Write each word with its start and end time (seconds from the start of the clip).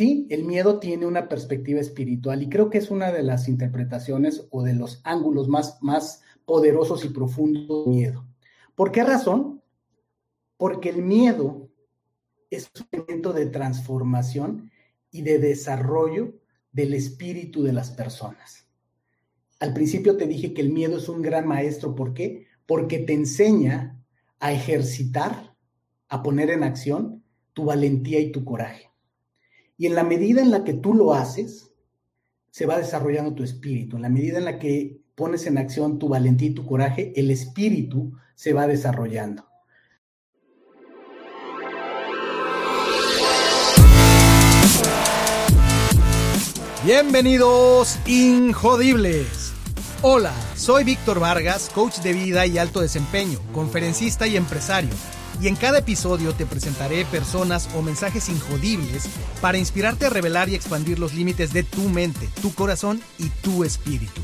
Sí, 0.00 0.26
el 0.30 0.44
miedo 0.44 0.80
tiene 0.80 1.04
una 1.04 1.28
perspectiva 1.28 1.78
espiritual 1.78 2.42
y 2.42 2.48
creo 2.48 2.70
que 2.70 2.78
es 2.78 2.90
una 2.90 3.12
de 3.12 3.22
las 3.22 3.48
interpretaciones 3.48 4.46
o 4.48 4.62
de 4.62 4.72
los 4.72 5.02
ángulos 5.04 5.46
más, 5.46 5.76
más 5.82 6.22
poderosos 6.46 7.04
y 7.04 7.10
profundos 7.10 7.84
del 7.84 7.94
miedo. 7.94 8.26
¿Por 8.74 8.92
qué 8.92 9.04
razón? 9.04 9.62
Porque 10.56 10.88
el 10.88 11.02
miedo 11.02 11.68
es 12.48 12.70
un 12.80 12.86
elemento 12.92 13.34
de 13.34 13.44
transformación 13.44 14.70
y 15.10 15.20
de 15.20 15.38
desarrollo 15.38 16.32
del 16.72 16.94
espíritu 16.94 17.62
de 17.62 17.74
las 17.74 17.90
personas. 17.90 18.66
Al 19.58 19.74
principio 19.74 20.16
te 20.16 20.26
dije 20.26 20.54
que 20.54 20.62
el 20.62 20.70
miedo 20.70 20.96
es 20.96 21.10
un 21.10 21.20
gran 21.20 21.46
maestro. 21.46 21.94
¿Por 21.94 22.14
qué? 22.14 22.46
Porque 22.64 23.00
te 23.00 23.12
enseña 23.12 24.02
a 24.38 24.50
ejercitar, 24.50 25.54
a 26.08 26.22
poner 26.22 26.48
en 26.48 26.62
acción 26.62 27.22
tu 27.52 27.66
valentía 27.66 28.18
y 28.18 28.32
tu 28.32 28.46
coraje. 28.46 28.89
Y 29.80 29.86
en 29.86 29.94
la 29.94 30.04
medida 30.04 30.42
en 30.42 30.50
la 30.50 30.62
que 30.62 30.74
tú 30.74 30.92
lo 30.92 31.14
haces, 31.14 31.72
se 32.50 32.66
va 32.66 32.76
desarrollando 32.76 33.32
tu 33.32 33.42
espíritu. 33.42 33.96
En 33.96 34.02
la 34.02 34.10
medida 34.10 34.36
en 34.36 34.44
la 34.44 34.58
que 34.58 35.00
pones 35.14 35.46
en 35.46 35.56
acción 35.56 35.98
tu 35.98 36.06
valentía 36.06 36.50
y 36.50 36.54
tu 36.54 36.66
coraje, 36.66 37.14
el 37.18 37.30
espíritu 37.30 38.12
se 38.34 38.52
va 38.52 38.66
desarrollando. 38.66 39.46
Bienvenidos, 46.84 47.98
Injodibles. 48.06 49.54
Hola, 50.02 50.34
soy 50.56 50.84
Víctor 50.84 51.20
Vargas, 51.20 51.70
coach 51.74 52.00
de 52.00 52.12
vida 52.12 52.44
y 52.44 52.58
alto 52.58 52.82
desempeño, 52.82 53.38
conferencista 53.54 54.26
y 54.26 54.36
empresario 54.36 54.90
y 55.40 55.48
en 55.48 55.56
cada 55.56 55.78
episodio 55.78 56.34
te 56.34 56.44
presentaré 56.44 57.04
personas 57.06 57.68
o 57.74 57.82
mensajes 57.82 58.28
injodibles 58.28 59.08
para 59.40 59.58
inspirarte 59.58 60.06
a 60.06 60.10
revelar 60.10 60.48
y 60.48 60.54
expandir 60.54 60.98
los 60.98 61.14
límites 61.14 61.52
de 61.52 61.62
tu 61.62 61.82
mente, 61.82 62.28
tu 62.42 62.54
corazón 62.54 63.00
y 63.18 63.30
tu 63.42 63.64
espíritu. 63.64 64.20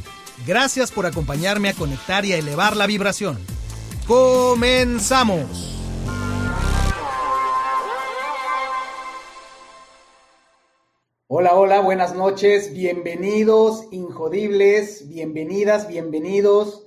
Gracias 0.46 0.92
por 0.92 1.06
acompañarme 1.06 1.70
a 1.70 1.74
conectar 1.74 2.24
y 2.26 2.34
a 2.34 2.38
elevar 2.38 2.76
la 2.76 2.86
vibración. 2.86 3.38
¡Comenzamos! 4.06 5.72
Hola, 11.28 11.54
hola, 11.54 11.80
buenas 11.80 12.14
noches, 12.14 12.72
bienvenidos, 12.72 13.86
injodibles, 13.90 15.08
bienvenidas, 15.08 15.88
bienvenidos 15.88 16.86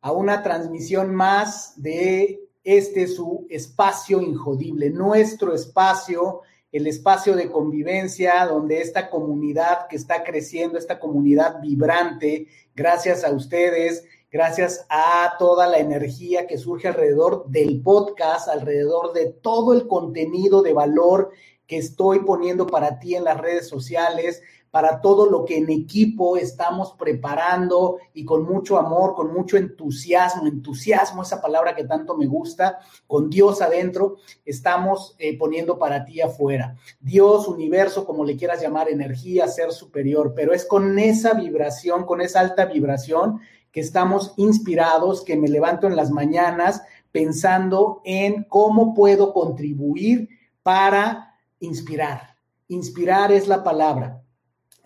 a 0.00 0.12
una 0.12 0.42
transmisión 0.42 1.12
más 1.14 1.72
de 1.82 2.49
este 2.76 3.02
es 3.02 3.16
su 3.16 3.46
espacio 3.50 4.20
injodible, 4.20 4.90
nuestro 4.90 5.54
espacio, 5.54 6.42
el 6.70 6.86
espacio 6.86 7.34
de 7.34 7.50
convivencia 7.50 8.46
donde 8.46 8.80
esta 8.80 9.10
comunidad 9.10 9.88
que 9.88 9.96
está 9.96 10.22
creciendo, 10.22 10.78
esta 10.78 11.00
comunidad 11.00 11.60
vibrante, 11.60 12.46
gracias 12.74 13.24
a 13.24 13.32
ustedes, 13.32 14.04
gracias 14.30 14.86
a 14.88 15.34
toda 15.38 15.66
la 15.66 15.78
energía 15.78 16.46
que 16.46 16.58
surge 16.58 16.88
alrededor 16.88 17.46
del 17.48 17.80
podcast, 17.82 18.48
alrededor 18.48 19.12
de 19.12 19.26
todo 19.26 19.72
el 19.72 19.86
contenido 19.88 20.62
de 20.62 20.72
valor 20.72 21.30
que 21.66 21.78
estoy 21.78 22.20
poniendo 22.20 22.66
para 22.66 22.98
ti 22.98 23.14
en 23.14 23.24
las 23.24 23.38
redes 23.38 23.68
sociales, 23.68 24.42
para 24.70 25.00
todo 25.00 25.26
lo 25.26 25.44
que 25.44 25.58
en 25.58 25.68
equipo 25.68 26.36
estamos 26.36 26.92
preparando 26.92 27.98
y 28.14 28.24
con 28.24 28.44
mucho 28.44 28.78
amor, 28.78 29.14
con 29.14 29.32
mucho 29.32 29.56
entusiasmo, 29.56 30.46
entusiasmo, 30.46 31.22
esa 31.22 31.40
palabra 31.40 31.74
que 31.74 31.84
tanto 31.84 32.16
me 32.16 32.26
gusta, 32.26 32.78
con 33.06 33.30
Dios 33.30 33.60
adentro, 33.62 34.16
estamos 34.44 35.16
eh, 35.18 35.36
poniendo 35.36 35.78
para 35.78 36.04
ti 36.04 36.20
afuera. 36.20 36.76
Dios, 37.00 37.48
universo, 37.48 38.04
como 38.04 38.24
le 38.24 38.36
quieras 38.36 38.62
llamar, 38.62 38.88
energía, 38.88 39.48
ser 39.48 39.72
superior, 39.72 40.34
pero 40.36 40.52
es 40.52 40.64
con 40.64 40.98
esa 40.98 41.34
vibración, 41.34 42.04
con 42.04 42.20
esa 42.20 42.40
alta 42.40 42.66
vibración 42.66 43.40
que 43.72 43.80
estamos 43.80 44.34
inspirados, 44.36 45.24
que 45.24 45.36
me 45.36 45.48
levanto 45.48 45.86
en 45.86 45.96
las 45.96 46.10
mañanas 46.10 46.82
pensando 47.12 48.00
en 48.04 48.44
cómo 48.44 48.94
puedo 48.94 49.32
contribuir 49.32 50.28
para 50.62 51.34
inspirar. 51.60 52.36
Inspirar 52.68 53.32
es 53.32 53.48
la 53.48 53.64
palabra. 53.64 54.22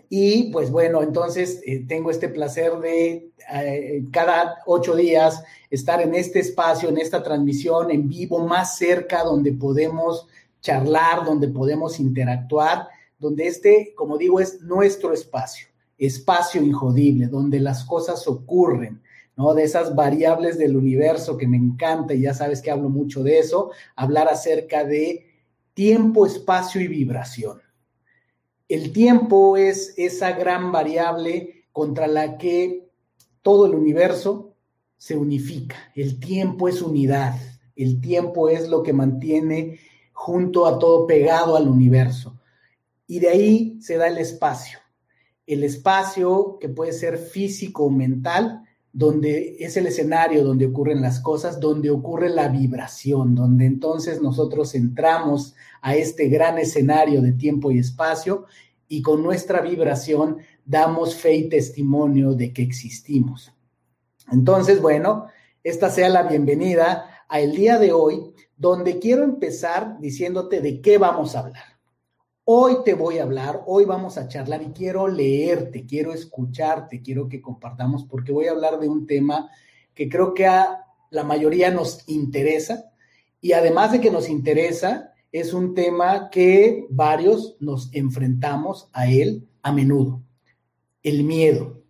Y 0.08 0.50
pues 0.52 0.70
bueno, 0.70 1.02
entonces 1.02 1.60
eh, 1.66 1.84
tengo 1.88 2.10
este 2.10 2.28
placer 2.28 2.78
de 2.78 3.32
eh, 3.52 4.04
cada 4.12 4.58
ocho 4.66 4.94
días 4.94 5.42
estar 5.70 6.00
en 6.00 6.14
este 6.14 6.40
espacio, 6.40 6.88
en 6.88 6.98
esta 6.98 7.22
transmisión 7.22 7.90
en 7.90 8.08
vivo, 8.08 8.46
más 8.46 8.76
cerca, 8.76 9.24
donde 9.24 9.52
podemos 9.52 10.28
charlar, 10.60 11.24
donde 11.24 11.48
podemos 11.48 11.98
interactuar, 12.00 12.88
donde 13.18 13.46
este, 13.46 13.92
como 13.96 14.16
digo, 14.16 14.40
es 14.40 14.60
nuestro 14.60 15.12
espacio, 15.12 15.68
espacio 15.98 16.62
injodible, 16.62 17.26
donde 17.26 17.60
las 17.60 17.84
cosas 17.84 18.26
ocurren, 18.26 19.02
¿no? 19.36 19.54
De 19.54 19.64
esas 19.64 19.94
variables 19.94 20.58
del 20.58 20.76
universo 20.76 21.36
que 21.36 21.46
me 21.46 21.56
encanta 21.56 22.14
y 22.14 22.22
ya 22.22 22.34
sabes 22.34 22.60
que 22.60 22.70
hablo 22.70 22.88
mucho 22.88 23.22
de 23.22 23.38
eso, 23.38 23.70
hablar 23.96 24.28
acerca 24.28 24.84
de 24.84 25.26
tiempo, 25.74 26.26
espacio 26.26 26.80
y 26.80 26.88
vibración. 26.88 27.60
El 28.68 28.92
tiempo 28.92 29.56
es 29.56 29.94
esa 29.96 30.32
gran 30.32 30.72
variable 30.72 31.66
contra 31.72 32.06
la 32.06 32.38
que 32.38 32.88
todo 33.42 33.66
el 33.66 33.74
universo 33.74 34.54
se 34.96 35.16
unifica. 35.16 35.76
El 35.94 36.18
tiempo 36.18 36.68
es 36.68 36.80
unidad. 36.80 37.34
El 37.76 38.00
tiempo 38.00 38.48
es 38.48 38.68
lo 38.68 38.82
que 38.82 38.92
mantiene 38.92 39.80
junto 40.12 40.66
a 40.66 40.78
todo 40.78 41.06
pegado 41.06 41.56
al 41.56 41.68
universo. 41.68 42.40
Y 43.06 43.18
de 43.18 43.28
ahí 43.28 43.78
se 43.82 43.98
da 43.98 44.08
el 44.08 44.16
espacio. 44.16 44.78
El 45.46 45.64
espacio 45.64 46.58
que 46.60 46.68
puede 46.68 46.92
ser 46.92 47.18
físico 47.18 47.84
o 47.84 47.90
mental, 47.90 48.62
donde 48.92 49.56
es 49.58 49.76
el 49.76 49.88
escenario 49.88 50.44
donde 50.44 50.66
ocurren 50.66 51.02
las 51.02 51.20
cosas, 51.20 51.58
donde 51.58 51.90
ocurre 51.90 52.30
la 52.30 52.48
vibración, 52.48 53.34
donde 53.34 53.66
entonces 53.66 54.22
nosotros 54.22 54.74
entramos 54.74 55.54
a 55.82 55.96
este 55.96 56.28
gran 56.28 56.58
escenario 56.58 57.20
de 57.20 57.32
tiempo 57.32 57.72
y 57.72 57.80
espacio 57.80 58.46
y 58.86 59.02
con 59.02 59.22
nuestra 59.22 59.60
vibración 59.60 60.38
damos 60.64 61.16
fe 61.16 61.34
y 61.34 61.48
testimonio 61.48 62.34
de 62.34 62.52
que 62.52 62.62
existimos. 62.62 63.52
Entonces, 64.30 64.80
bueno, 64.80 65.26
esta 65.64 65.90
sea 65.90 66.08
la 66.08 66.22
bienvenida 66.22 67.24
a 67.28 67.40
el 67.40 67.56
día 67.56 67.78
de 67.78 67.92
hoy, 67.92 68.32
donde 68.56 68.98
quiero 69.00 69.24
empezar 69.24 69.98
diciéndote 70.00 70.60
de 70.60 70.80
qué 70.80 70.98
vamos 70.98 71.34
a 71.34 71.40
hablar. 71.40 71.73
Hoy 72.46 72.76
te 72.84 72.92
voy 72.92 73.16
a 73.16 73.22
hablar, 73.22 73.62
hoy 73.64 73.86
vamos 73.86 74.18
a 74.18 74.28
charlar 74.28 74.60
y 74.60 74.66
quiero 74.72 75.08
leerte, 75.08 75.86
quiero 75.86 76.12
escucharte, 76.12 77.00
quiero 77.00 77.26
que 77.26 77.40
compartamos, 77.40 78.04
porque 78.04 78.32
voy 78.32 78.48
a 78.48 78.50
hablar 78.50 78.78
de 78.78 78.86
un 78.86 79.06
tema 79.06 79.48
que 79.94 80.10
creo 80.10 80.34
que 80.34 80.44
a 80.44 80.84
la 81.08 81.24
mayoría 81.24 81.70
nos 81.70 82.06
interesa 82.06 82.92
y 83.40 83.52
además 83.52 83.92
de 83.92 84.02
que 84.02 84.10
nos 84.10 84.28
interesa, 84.28 85.14
es 85.32 85.54
un 85.54 85.72
tema 85.72 86.28
que 86.28 86.86
varios 86.90 87.56
nos 87.60 87.88
enfrentamos 87.94 88.90
a 88.92 89.08
él 89.08 89.48
a 89.62 89.72
menudo. 89.72 90.22
El 91.02 91.24
miedo. 91.24 91.80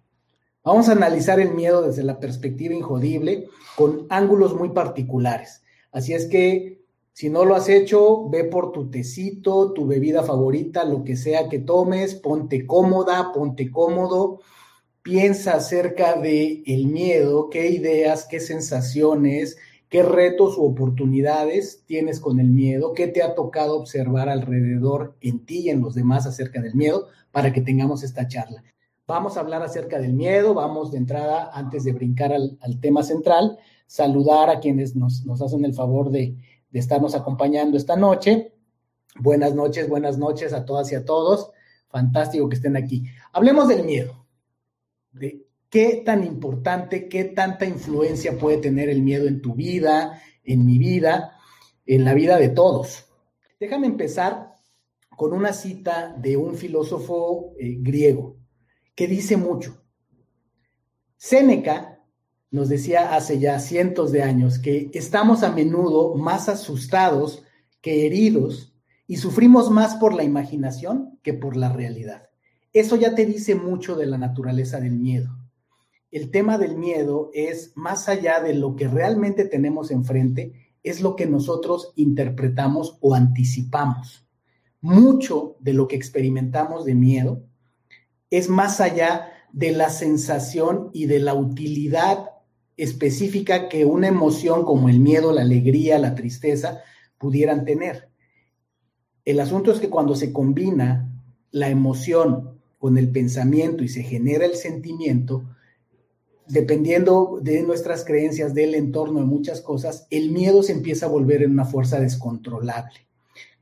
Vamos 0.62 0.88
a 0.88 0.92
analizar 0.92 1.40
el 1.40 1.52
miedo 1.52 1.82
desde 1.82 2.04
la 2.04 2.20
perspectiva 2.20 2.74
injodible 2.74 3.48
con 3.74 4.06
ángulos 4.08 4.54
muy 4.54 4.68
particulares. 4.68 5.64
Así 5.90 6.14
es 6.14 6.26
que 6.26 6.83
si 7.14 7.30
no 7.30 7.46
lo 7.46 7.54
has 7.54 7.70
hecho, 7.70 8.28
ve 8.28 8.44
por 8.44 8.72
tu 8.72 8.90
tecito, 8.90 9.72
tu 9.72 9.86
bebida 9.86 10.22
favorita, 10.22 10.84
lo 10.84 11.02
que 11.02 11.16
sea 11.16 11.48
que 11.48 11.60
tomes, 11.60 12.14
ponte 12.14 12.66
cómoda, 12.66 13.32
ponte 13.32 13.70
cómodo, 13.70 14.40
piensa 15.00 15.54
acerca 15.54 16.20
de 16.20 16.62
el 16.66 16.88
miedo, 16.88 17.48
qué 17.48 17.70
ideas, 17.70 18.26
qué 18.28 18.40
sensaciones, 18.40 19.56
¿Qué 19.94 20.02
retos 20.02 20.58
u 20.58 20.64
oportunidades 20.64 21.84
tienes 21.86 22.18
con 22.18 22.40
el 22.40 22.48
miedo? 22.48 22.94
¿Qué 22.94 23.06
te 23.06 23.22
ha 23.22 23.36
tocado 23.36 23.78
observar 23.78 24.28
alrededor 24.28 25.16
en 25.20 25.46
ti 25.46 25.60
y 25.60 25.70
en 25.70 25.82
los 25.82 25.94
demás 25.94 26.26
acerca 26.26 26.60
del 26.60 26.74
miedo 26.74 27.06
para 27.30 27.52
que 27.52 27.60
tengamos 27.60 28.02
esta 28.02 28.26
charla? 28.26 28.64
Vamos 29.06 29.36
a 29.36 29.40
hablar 29.40 29.62
acerca 29.62 30.00
del 30.00 30.12
miedo, 30.12 30.52
vamos 30.52 30.90
de 30.90 30.98
entrada, 30.98 31.48
antes 31.54 31.84
de 31.84 31.92
brincar 31.92 32.32
al, 32.32 32.80
tema 32.80 33.04
central, 33.04 33.56
saludar 33.86 34.50
a 34.50 34.58
quienes 34.58 34.96
nos, 34.96 35.22
hacen 35.40 35.64
el 35.64 35.74
favor 35.74 36.10
de, 36.10 36.34
de 36.74 36.80
estarnos 36.80 37.14
acompañando 37.14 37.76
esta 37.76 37.94
noche. 37.94 38.52
Buenas 39.20 39.54
noches, 39.54 39.88
buenas 39.88 40.18
noches 40.18 40.52
a 40.52 40.64
todas 40.64 40.90
y 40.90 40.96
a 40.96 41.04
todos. 41.04 41.52
Fantástico 41.88 42.48
que 42.48 42.56
estén 42.56 42.76
aquí. 42.76 43.04
Hablemos 43.32 43.68
del 43.68 43.84
miedo, 43.84 44.26
de 45.12 45.46
qué 45.70 46.02
tan 46.04 46.24
importante, 46.24 47.08
qué 47.08 47.26
tanta 47.26 47.64
influencia 47.64 48.36
puede 48.36 48.56
tener 48.56 48.88
el 48.88 49.02
miedo 49.02 49.28
en 49.28 49.40
tu 49.40 49.54
vida, 49.54 50.20
en 50.42 50.66
mi 50.66 50.78
vida, 50.78 51.38
en 51.86 52.04
la 52.04 52.12
vida 52.12 52.38
de 52.38 52.48
todos. 52.48 53.04
Déjame 53.60 53.86
empezar 53.86 54.54
con 55.10 55.32
una 55.32 55.52
cita 55.52 56.12
de 56.18 56.36
un 56.36 56.56
filósofo 56.56 57.52
eh, 57.56 57.76
griego 57.78 58.36
que 58.96 59.06
dice 59.06 59.36
mucho. 59.36 59.80
Séneca 61.16 61.93
nos 62.54 62.68
decía 62.68 63.16
hace 63.16 63.40
ya 63.40 63.58
cientos 63.58 64.12
de 64.12 64.22
años 64.22 64.60
que 64.60 64.88
estamos 64.94 65.42
a 65.42 65.50
menudo 65.50 66.14
más 66.14 66.48
asustados 66.48 67.42
que 67.80 68.06
heridos 68.06 68.72
y 69.08 69.16
sufrimos 69.16 69.72
más 69.72 69.96
por 69.96 70.14
la 70.14 70.22
imaginación 70.22 71.18
que 71.24 71.34
por 71.34 71.56
la 71.56 71.72
realidad. 71.72 72.28
Eso 72.72 72.94
ya 72.94 73.16
te 73.16 73.26
dice 73.26 73.56
mucho 73.56 73.96
de 73.96 74.06
la 74.06 74.18
naturaleza 74.18 74.78
del 74.78 74.92
miedo. 74.92 75.36
El 76.12 76.30
tema 76.30 76.56
del 76.56 76.76
miedo 76.76 77.32
es 77.34 77.72
más 77.74 78.08
allá 78.08 78.40
de 78.40 78.54
lo 78.54 78.76
que 78.76 78.86
realmente 78.86 79.46
tenemos 79.46 79.90
enfrente, 79.90 80.52
es 80.84 81.00
lo 81.00 81.16
que 81.16 81.26
nosotros 81.26 81.92
interpretamos 81.96 82.98
o 83.00 83.16
anticipamos. 83.16 84.28
Mucho 84.80 85.56
de 85.58 85.72
lo 85.72 85.88
que 85.88 85.96
experimentamos 85.96 86.84
de 86.84 86.94
miedo 86.94 87.42
es 88.30 88.48
más 88.48 88.80
allá 88.80 89.32
de 89.52 89.72
la 89.72 89.90
sensación 89.90 90.90
y 90.92 91.06
de 91.06 91.18
la 91.18 91.34
utilidad 91.34 92.30
específica 92.76 93.68
que 93.68 93.84
una 93.84 94.08
emoción 94.08 94.64
como 94.64 94.88
el 94.88 95.00
miedo, 95.00 95.32
la 95.32 95.42
alegría, 95.42 95.98
la 95.98 96.14
tristeza 96.14 96.80
pudieran 97.18 97.64
tener. 97.64 98.08
El 99.24 99.40
asunto 99.40 99.72
es 99.72 99.80
que 99.80 99.88
cuando 99.88 100.16
se 100.16 100.32
combina 100.32 101.10
la 101.50 101.68
emoción 101.68 102.60
con 102.78 102.98
el 102.98 103.10
pensamiento 103.10 103.82
y 103.84 103.88
se 103.88 104.02
genera 104.02 104.44
el 104.44 104.56
sentimiento, 104.56 105.44
dependiendo 106.46 107.38
de 107.40 107.62
nuestras 107.62 108.04
creencias, 108.04 108.54
del 108.54 108.74
entorno, 108.74 109.20
de 109.20 109.26
muchas 109.26 109.60
cosas, 109.60 110.06
el 110.10 110.30
miedo 110.30 110.62
se 110.62 110.72
empieza 110.72 111.06
a 111.06 111.10
volver 111.10 111.42
en 111.42 111.52
una 111.52 111.64
fuerza 111.64 111.98
descontrolable. 112.00 113.06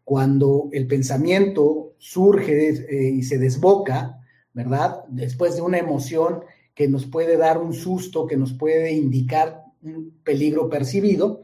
Cuando 0.04 0.68
el 0.72 0.86
pensamiento 0.88 1.94
surge 1.98 2.70
eh, 2.70 3.10
y 3.10 3.22
se 3.22 3.38
desboca, 3.38 4.20
¿verdad? 4.52 5.04
Después 5.08 5.54
de 5.54 5.62
una 5.62 5.78
emoción 5.78 6.40
que 6.74 6.88
nos 6.88 7.06
puede 7.06 7.36
dar 7.36 7.58
un 7.58 7.74
susto, 7.74 8.26
que 8.26 8.36
nos 8.36 8.52
puede 8.52 8.92
indicar 8.92 9.64
un 9.82 10.18
peligro 10.24 10.68
percibido, 10.68 11.42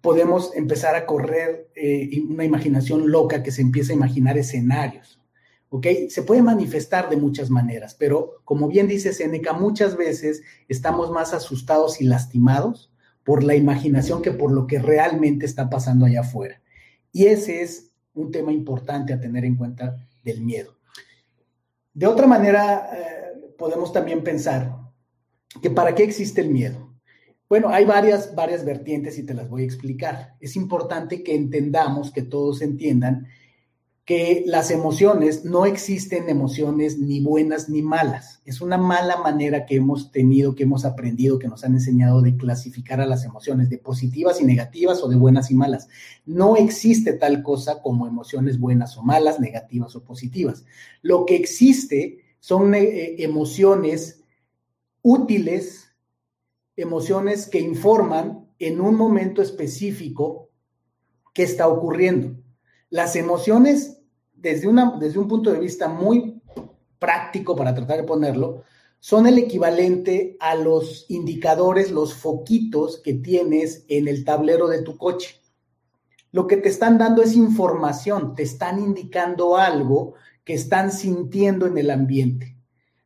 podemos 0.00 0.54
empezar 0.54 0.94
a 0.94 1.06
correr 1.06 1.70
eh, 1.74 2.22
una 2.28 2.44
imaginación 2.44 3.10
loca 3.10 3.42
que 3.42 3.50
se 3.50 3.62
empieza 3.62 3.92
a 3.92 3.96
imaginar 3.96 4.38
escenarios. 4.38 5.18
¿Ok? 5.68 5.86
Se 6.08 6.22
puede 6.22 6.42
manifestar 6.42 7.08
de 7.08 7.16
muchas 7.16 7.48
maneras, 7.48 7.94
pero 7.94 8.40
como 8.44 8.66
bien 8.66 8.88
dice 8.88 9.12
Seneca, 9.12 9.52
muchas 9.52 9.96
veces 9.96 10.42
estamos 10.68 11.12
más 11.12 11.32
asustados 11.32 12.00
y 12.00 12.04
lastimados 12.04 12.90
por 13.22 13.44
la 13.44 13.54
imaginación 13.54 14.20
que 14.20 14.32
por 14.32 14.50
lo 14.50 14.66
que 14.66 14.80
realmente 14.80 15.46
está 15.46 15.70
pasando 15.70 16.06
allá 16.06 16.22
afuera. 16.22 16.60
Y 17.12 17.26
ese 17.26 17.62
es 17.62 17.92
un 18.14 18.32
tema 18.32 18.52
importante 18.52 19.12
a 19.12 19.20
tener 19.20 19.44
en 19.44 19.54
cuenta 19.54 19.96
del 20.24 20.40
miedo. 20.40 20.76
De 21.94 22.06
otra 22.06 22.26
manera, 22.26 22.90
eh, 22.92 23.29
podemos 23.60 23.92
también 23.92 24.24
pensar 24.24 24.80
que 25.60 25.70
para 25.70 25.94
qué 25.94 26.02
existe 26.02 26.40
el 26.40 26.48
miedo. 26.48 26.90
Bueno, 27.46 27.68
hay 27.68 27.84
varias, 27.84 28.34
varias 28.34 28.64
vertientes 28.64 29.18
y 29.18 29.22
te 29.24 29.34
las 29.34 29.50
voy 29.50 29.62
a 29.62 29.66
explicar. 29.66 30.36
Es 30.40 30.56
importante 30.56 31.22
que 31.22 31.34
entendamos, 31.34 32.10
que 32.10 32.22
todos 32.22 32.62
entiendan 32.62 33.28
que 34.06 34.42
las 34.46 34.70
emociones, 34.70 35.44
no 35.44 35.66
existen 35.66 36.28
emociones 36.28 36.98
ni 36.98 37.20
buenas 37.20 37.68
ni 37.68 37.82
malas. 37.82 38.40
Es 38.44 38.60
una 38.60 38.78
mala 38.78 39.18
manera 39.18 39.66
que 39.66 39.76
hemos 39.76 40.10
tenido, 40.10 40.54
que 40.54 40.62
hemos 40.62 40.84
aprendido, 40.84 41.38
que 41.38 41.48
nos 41.48 41.62
han 41.62 41.74
enseñado 41.74 42.22
de 42.22 42.36
clasificar 42.36 43.00
a 43.00 43.06
las 43.06 43.24
emociones, 43.24 43.68
de 43.68 43.78
positivas 43.78 44.40
y 44.40 44.44
negativas 44.44 45.02
o 45.02 45.08
de 45.08 45.16
buenas 45.16 45.50
y 45.50 45.54
malas. 45.54 45.88
No 46.24 46.56
existe 46.56 47.12
tal 47.12 47.42
cosa 47.42 47.82
como 47.82 48.06
emociones 48.06 48.58
buenas 48.58 48.96
o 48.96 49.02
malas, 49.02 49.38
negativas 49.38 49.94
o 49.94 50.02
positivas. 50.02 50.64
Lo 51.02 51.26
que 51.26 51.36
existe 51.36 52.29
son 52.40 52.74
eh, 52.74 53.22
emociones 53.22 54.24
útiles, 55.02 55.94
emociones 56.76 57.46
que 57.46 57.60
informan 57.60 58.48
en 58.58 58.80
un 58.80 58.96
momento 58.96 59.42
específico 59.42 60.50
qué 61.32 61.44
está 61.44 61.68
ocurriendo. 61.68 62.36
Las 62.88 63.14
emociones, 63.16 64.02
desde, 64.34 64.66
una, 64.66 64.96
desde 64.98 65.18
un 65.18 65.28
punto 65.28 65.52
de 65.52 65.60
vista 65.60 65.88
muy 65.88 66.42
práctico, 66.98 67.54
para 67.54 67.74
tratar 67.74 67.98
de 67.98 68.04
ponerlo, 68.04 68.64
son 68.98 69.26
el 69.26 69.38
equivalente 69.38 70.36
a 70.40 70.54
los 70.54 71.06
indicadores, 71.08 71.90
los 71.90 72.14
foquitos 72.14 72.98
que 72.98 73.14
tienes 73.14 73.84
en 73.88 74.08
el 74.08 74.24
tablero 74.24 74.68
de 74.68 74.82
tu 74.82 74.98
coche. 74.98 75.40
Lo 76.32 76.46
que 76.46 76.58
te 76.58 76.68
están 76.68 76.98
dando 76.98 77.22
es 77.22 77.34
información, 77.34 78.34
te 78.34 78.42
están 78.42 78.78
indicando 78.78 79.56
algo 79.56 80.14
que 80.50 80.56
están 80.56 80.90
sintiendo 80.90 81.68
en 81.68 81.78
el 81.78 81.92
ambiente. 81.92 82.56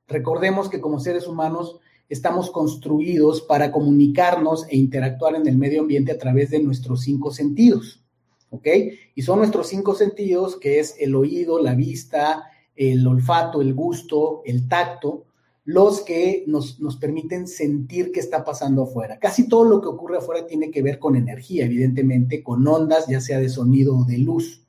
Recordemos 0.08 0.70
que 0.70 0.80
como 0.80 0.98
seres 0.98 1.26
humanos 1.26 1.78
estamos 2.08 2.50
construidos 2.50 3.42
para 3.42 3.70
comunicarnos 3.70 4.66
e 4.70 4.78
interactuar 4.78 5.34
en 5.34 5.46
el 5.46 5.58
medio 5.58 5.82
ambiente 5.82 6.10
a 6.10 6.16
través 6.16 6.48
de 6.48 6.62
nuestros 6.62 7.02
cinco 7.02 7.32
sentidos. 7.32 8.02
¿Ok? 8.48 8.66
Y 9.14 9.20
son 9.20 9.40
nuestros 9.40 9.68
cinco 9.68 9.94
sentidos, 9.94 10.56
que 10.56 10.80
es 10.80 10.96
el 10.98 11.14
oído, 11.14 11.62
la 11.62 11.74
vista, 11.74 12.44
el 12.76 13.06
olfato, 13.06 13.60
el 13.60 13.74
gusto, 13.74 14.40
el 14.46 14.66
tacto, 14.66 15.26
los 15.66 16.00
que 16.00 16.44
nos, 16.46 16.80
nos, 16.80 16.96
permiten 16.96 17.46
sentir 17.46 18.10
qué 18.10 18.20
está 18.20 18.42
pasando 18.42 18.84
afuera. 18.84 19.18
Casi 19.18 19.50
todo 19.50 19.64
lo 19.64 19.82
que 19.82 19.88
ocurre 19.88 20.16
afuera 20.16 20.46
tiene 20.46 20.70
que 20.70 20.80
ver 20.80 20.98
con 20.98 21.14
energía, 21.14 21.66
evidentemente, 21.66 22.42
con 22.42 22.66
ondas, 22.66 23.06
ya 23.06 23.20
sea 23.20 23.38
de 23.38 23.50
sonido 23.50 23.98
o 23.98 24.04
de 24.04 24.16
luz. 24.16 24.63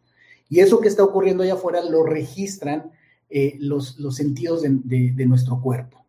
Y 0.50 0.59
eso 0.59 0.80
que 0.80 0.88
está 0.88 1.03
ocurriendo 1.03 1.44
allá 1.44 1.53
afuera 1.53 1.81
lo 1.81 2.03
registran 2.03 2.92
eh, 3.30 3.56
los, 3.59 3.97
los, 4.00 4.15
sentidos 4.15 4.62
de 4.62 5.25
nuestro 5.25 5.62
cuerpo. 5.62 6.06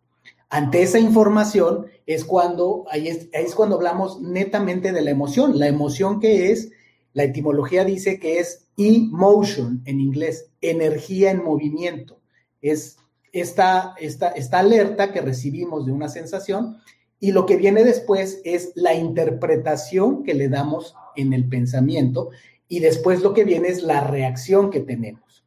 Ante 0.49 0.83
esa 0.83 0.99
información 0.99 1.87
es 2.07 2.25
cuando, 2.25 2.85
ahí 2.91 3.09
es, 3.09 3.55
cuando 3.55 3.77
hablamos 3.77 4.21
netamente 4.21 4.93
de 4.93 5.03
la 5.03 5.11
emoción. 5.11 5.59
La 5.59 5.67
emoción 5.67 6.21
que 6.21 6.53
es, 6.53 6.71
la 7.15 7.25
etimología 7.25 7.85
dice 7.85 8.21
que 8.21 8.39
es 8.39 8.67
emotion 8.77 9.83
en 9.87 10.01
inglés, 10.01 10.51
energía 10.61 11.33
en 11.33 11.43
movimiento. 11.43 12.21
Es 12.63 12.97
esta, 13.33 13.95
esta, 13.99 14.29
esta 14.29 14.61
alerta 14.61 15.13
que 15.13 15.21
recibimos 15.21 15.85
de 15.85 15.93
una 15.93 16.09
sensación 16.09 16.79
y 17.19 17.33
lo 17.33 17.45
que 17.45 17.57
viene 17.57 17.83
después 17.83 18.41
es 18.45 18.73
la 18.77 18.95
interpretación 18.95 20.23
que 20.23 20.35
le 20.35 20.49
damos 20.49 20.95
en 21.17 21.33
el 21.33 21.49
pensamiento 21.49 22.31
y 22.69 22.81
después 22.81 23.23
lo 23.23 23.33
que 23.35 23.45
viene 23.45 23.69
es 23.69 23.83
la 23.83 24.01
reacción 24.01 24.71
que 24.71 24.81
tenemos. 24.81 25.45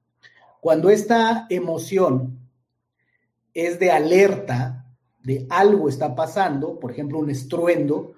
Cuando 0.62 0.90
esta 0.90 1.48
emoción 1.50 2.40
es 3.54 3.80
de 3.80 3.92
alerta, 3.92 4.86
de 5.22 5.46
algo 5.50 5.90
está 5.90 6.16
pasando, 6.16 6.80
por 6.80 6.92
ejemplo, 6.92 7.20
un 7.20 7.30
estruendo, 7.30 8.14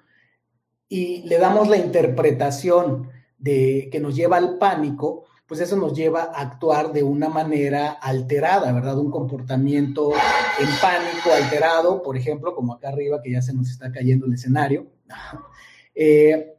y 0.88 1.22
le 1.22 1.38
damos 1.38 1.68
la 1.68 1.78
interpretación 1.78 3.08
de 3.38 3.88
que 3.90 3.98
nos 3.98 4.14
lleva 4.14 4.36
al 4.36 4.58
pánico, 4.58 5.24
pues 5.46 5.60
eso 5.60 5.76
nos 5.76 5.94
lleva 5.94 6.32
a 6.34 6.40
actuar 6.40 6.92
de 6.92 7.02
una 7.02 7.28
manera 7.28 7.92
alterada, 7.92 8.72
¿verdad? 8.72 8.98
Un 8.98 9.10
comportamiento 9.10 10.12
en 10.12 10.68
pánico, 10.80 11.30
alterado, 11.34 12.02
por 12.02 12.16
ejemplo, 12.16 12.54
como 12.54 12.74
acá 12.74 12.88
arriba, 12.88 13.20
que 13.22 13.32
ya 13.32 13.42
se 13.42 13.52
nos 13.52 13.70
está 13.70 13.90
cayendo 13.90 14.26
el 14.26 14.34
escenario. 14.34 14.86
Eh, 15.94 16.54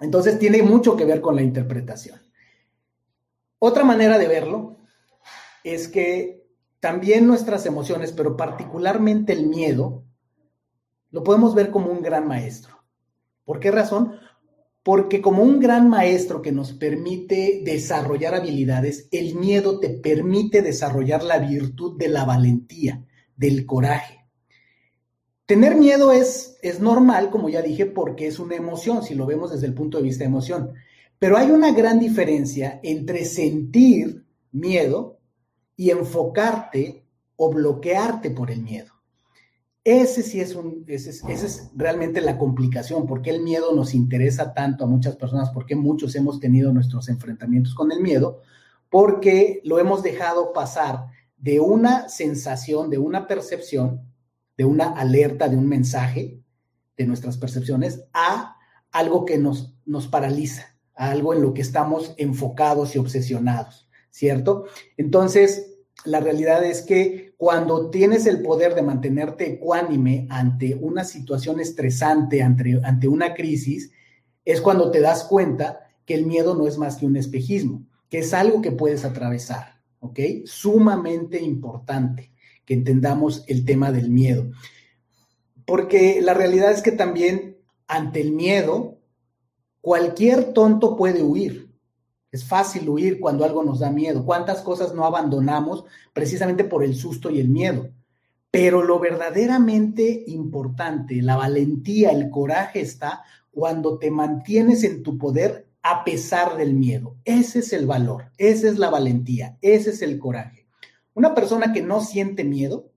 entonces 0.00 0.38
tiene 0.38 0.62
mucho 0.62 0.96
que 0.96 1.04
ver 1.04 1.20
con 1.20 1.36
la 1.36 1.42
interpretación. 1.42 2.20
Otra 3.58 3.84
manera 3.84 4.18
de 4.18 4.28
verlo 4.28 4.78
es 5.62 5.88
que 5.88 6.46
también 6.80 7.26
nuestras 7.26 7.66
emociones, 7.66 8.12
pero 8.12 8.36
particularmente 8.36 9.34
el 9.34 9.46
miedo, 9.46 10.04
lo 11.10 11.22
podemos 11.22 11.54
ver 11.54 11.70
como 11.70 11.90
un 11.90 12.02
gran 12.02 12.26
maestro. 12.26 12.82
¿Por 13.44 13.60
qué 13.60 13.70
razón? 13.70 14.14
Porque 14.82 15.20
como 15.20 15.42
un 15.42 15.60
gran 15.60 15.90
maestro 15.90 16.40
que 16.40 16.52
nos 16.52 16.72
permite 16.72 17.60
desarrollar 17.64 18.34
habilidades, 18.34 19.08
el 19.10 19.34
miedo 19.34 19.78
te 19.78 19.90
permite 19.90 20.62
desarrollar 20.62 21.22
la 21.22 21.38
virtud 21.38 21.98
de 21.98 22.08
la 22.08 22.24
valentía, 22.24 23.04
del 23.36 23.66
coraje. 23.66 24.19
Tener 25.50 25.74
miedo 25.74 26.12
es, 26.12 26.58
es 26.62 26.78
normal, 26.78 27.28
como 27.28 27.48
ya 27.48 27.60
dije, 27.60 27.84
porque 27.84 28.28
es 28.28 28.38
una 28.38 28.54
emoción, 28.54 29.02
si 29.02 29.16
lo 29.16 29.26
vemos 29.26 29.50
desde 29.50 29.66
el 29.66 29.74
punto 29.74 29.98
de 29.98 30.04
vista 30.04 30.22
de 30.22 30.28
emoción. 30.28 30.74
Pero 31.18 31.36
hay 31.36 31.50
una 31.50 31.72
gran 31.72 31.98
diferencia 31.98 32.78
entre 32.84 33.24
sentir 33.24 34.24
miedo 34.52 35.18
y 35.74 35.90
enfocarte 35.90 37.04
o 37.34 37.50
bloquearte 37.52 38.30
por 38.30 38.52
el 38.52 38.62
miedo. 38.62 38.92
Ese 39.82 40.22
sí 40.22 40.40
es 40.40 40.54
un, 40.54 40.84
ese 40.86 41.10
es, 41.10 41.70
realmente 41.74 42.20
la 42.20 42.38
complicación, 42.38 43.08
porque 43.08 43.30
el 43.30 43.42
miedo 43.42 43.74
nos 43.74 43.92
interesa 43.92 44.54
tanto 44.54 44.84
a 44.84 44.86
muchas 44.86 45.16
personas, 45.16 45.50
porque 45.50 45.74
muchos 45.74 46.14
hemos 46.14 46.38
tenido 46.38 46.72
nuestros 46.72 47.08
enfrentamientos 47.08 47.74
con 47.74 47.90
el 47.90 48.00
miedo, 48.00 48.40
porque 48.88 49.60
lo 49.64 49.80
hemos 49.80 50.04
dejado 50.04 50.52
pasar 50.52 51.06
de 51.38 51.58
una 51.58 52.08
sensación, 52.08 52.88
de 52.88 52.98
una 52.98 53.26
percepción, 53.26 54.09
de 54.60 54.66
una 54.66 54.88
alerta, 54.88 55.48
de 55.48 55.56
un 55.56 55.66
mensaje, 55.66 56.38
de 56.94 57.06
nuestras 57.06 57.38
percepciones, 57.38 58.04
a 58.12 58.58
algo 58.92 59.24
que 59.24 59.38
nos, 59.38 59.74
nos 59.86 60.06
paraliza, 60.06 60.76
a 60.94 61.12
algo 61.12 61.32
en 61.32 61.40
lo 61.40 61.54
que 61.54 61.62
estamos 61.62 62.12
enfocados 62.18 62.94
y 62.94 62.98
obsesionados, 62.98 63.88
¿cierto? 64.10 64.66
Entonces, 64.98 65.78
la 66.04 66.20
realidad 66.20 66.62
es 66.62 66.82
que 66.82 67.34
cuando 67.38 67.88
tienes 67.88 68.26
el 68.26 68.42
poder 68.42 68.74
de 68.74 68.82
mantenerte 68.82 69.50
ecuánime 69.50 70.26
ante 70.28 70.74
una 70.74 71.04
situación 71.04 71.58
estresante, 71.58 72.42
ante, 72.42 72.78
ante 72.84 73.08
una 73.08 73.32
crisis, 73.32 73.90
es 74.44 74.60
cuando 74.60 74.90
te 74.90 75.00
das 75.00 75.24
cuenta 75.24 75.88
que 76.04 76.12
el 76.12 76.26
miedo 76.26 76.54
no 76.54 76.68
es 76.68 76.76
más 76.76 76.96
que 76.96 77.06
un 77.06 77.16
espejismo, 77.16 77.86
que 78.10 78.18
es 78.18 78.34
algo 78.34 78.60
que 78.60 78.72
puedes 78.72 79.06
atravesar, 79.06 79.80
¿ok? 80.00 80.20
Sumamente 80.44 81.40
importante 81.40 82.29
que 82.70 82.74
entendamos 82.74 83.42
el 83.48 83.64
tema 83.64 83.90
del 83.90 84.10
miedo. 84.10 84.52
Porque 85.66 86.20
la 86.22 86.34
realidad 86.34 86.70
es 86.70 86.82
que 86.82 86.92
también 86.92 87.56
ante 87.88 88.20
el 88.20 88.30
miedo, 88.30 89.00
cualquier 89.80 90.52
tonto 90.52 90.96
puede 90.96 91.20
huir. 91.24 91.68
Es 92.30 92.44
fácil 92.44 92.88
huir 92.88 93.18
cuando 93.18 93.44
algo 93.44 93.64
nos 93.64 93.80
da 93.80 93.90
miedo. 93.90 94.24
¿Cuántas 94.24 94.62
cosas 94.62 94.94
no 94.94 95.04
abandonamos 95.04 95.84
precisamente 96.12 96.62
por 96.62 96.84
el 96.84 96.94
susto 96.94 97.28
y 97.28 97.40
el 97.40 97.48
miedo? 97.48 97.90
Pero 98.52 98.84
lo 98.84 99.00
verdaderamente 99.00 100.22
importante, 100.28 101.22
la 101.22 101.34
valentía, 101.34 102.12
el 102.12 102.30
coraje 102.30 102.82
está 102.82 103.24
cuando 103.50 103.98
te 103.98 104.12
mantienes 104.12 104.84
en 104.84 105.02
tu 105.02 105.18
poder 105.18 105.66
a 105.82 106.04
pesar 106.04 106.56
del 106.56 106.74
miedo. 106.74 107.16
Ese 107.24 107.58
es 107.58 107.72
el 107.72 107.86
valor, 107.86 108.30
esa 108.38 108.68
es 108.68 108.78
la 108.78 108.90
valentía, 108.90 109.58
ese 109.60 109.90
es 109.90 110.02
el 110.02 110.20
coraje. 110.20 110.59
Una 111.14 111.34
persona 111.34 111.72
que 111.72 111.82
no 111.82 112.00
siente 112.00 112.44
miedo, 112.44 112.90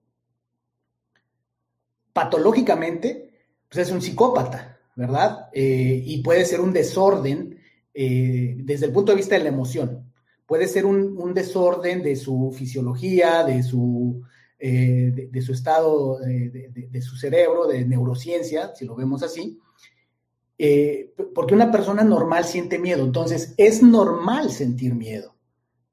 patológicamente, 2.13 3.31
pues 3.67 3.87
es 3.87 3.93
un 3.93 4.01
psicópata, 4.01 4.79
¿verdad? 4.95 5.49
Eh, 5.51 6.01
y 6.05 6.21
puede 6.21 6.45
ser 6.45 6.61
un 6.61 6.71
desorden 6.71 7.59
eh, 7.93 8.55
desde 8.59 8.85
el 8.85 8.91
punto 8.91 9.11
de 9.11 9.17
vista 9.17 9.35
de 9.35 9.43
la 9.43 9.49
emoción. 9.49 10.11
Puede 10.45 10.67
ser 10.67 10.85
un, 10.85 11.33
desorden 11.33 12.03
de 12.03 12.15
su 12.15 12.53
fisiología, 12.55 13.43
de 13.43 13.63
su, 13.63 14.21
eh, 14.59 15.29
de, 15.31 15.41
su 15.41 15.53
estado, 15.53 16.19
de, 16.19 17.01
su 17.01 17.15
cerebro, 17.15 17.65
de 17.65 17.85
neurociencia, 17.85 18.75
si 18.75 18.85
lo 18.85 18.95
vemos 18.95 19.23
así, 19.23 19.59
porque 21.33 21.55
una 21.55 21.71
persona 21.71 22.03
normal 22.03 22.45
siente 22.45 22.77
miedo. 22.77 23.03
Entonces, 23.03 23.55
es 23.57 23.81
normal 23.81 24.51
sentir 24.51 24.93
miedo. 24.93 25.32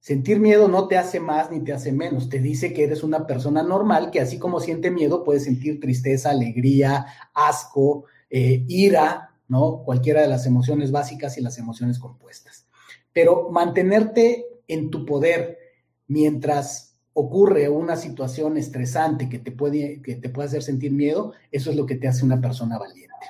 Sentir 0.01 0.41
miedo 0.41 0.67
no 0.67 0.89
te 0.89 0.97
hace 0.97 1.21
más 1.21 1.51
ni 1.51 1.61
te 1.61 1.75
hace 1.75 1.93
menos, 1.93 2.31
te 2.31 2.39
dice 2.39 2.73
que 2.73 2.85
eres 2.85 3.03
una 3.03 3.27
persona 3.27 3.63
normal 3.63 4.11
que 4.11 4.21
así 4.21 4.39
como 4.39 4.59
siente 4.59 4.91
miedo 4.91 5.25
puede 5.25 5.41
sentir 5.41 5.79
tristeza, 5.79 6.31
alegría, 6.31 7.05
asco, 7.35 8.07
eh, 8.31 8.65
ira, 8.67 9.35
¿no? 9.47 9.83
Cualquiera 9.85 10.23
de 10.23 10.29
las 10.29 10.47
emociones 10.47 10.91
básicas 10.91 11.37
y 11.37 11.43
las 11.43 11.59
emociones 11.59 11.99
compuestas. 11.99 12.67
Pero 13.13 13.51
mantenerte 13.51 14.47
en 14.69 14.89
tu 14.89 15.05
poder 15.05 15.59
mientras 16.07 16.97
ocurre 17.13 17.69
una 17.69 17.97
situación 17.97 18.57
estresante 18.57 19.29
que 19.29 19.39
te 19.39 19.53
puede, 19.53 20.01
que 20.01 20.15
te 20.15 20.31
puede 20.31 20.49
hacer 20.49 20.63
sentir 20.63 20.93
miedo, 20.93 21.35
eso 21.53 21.69
es 21.71 21.77
lo 21.77 21.85
que 21.85 21.97
te 21.97 22.09
hace 22.09 22.25
una 22.25 22.41
persona 22.41 22.79
valiente. 22.79 23.27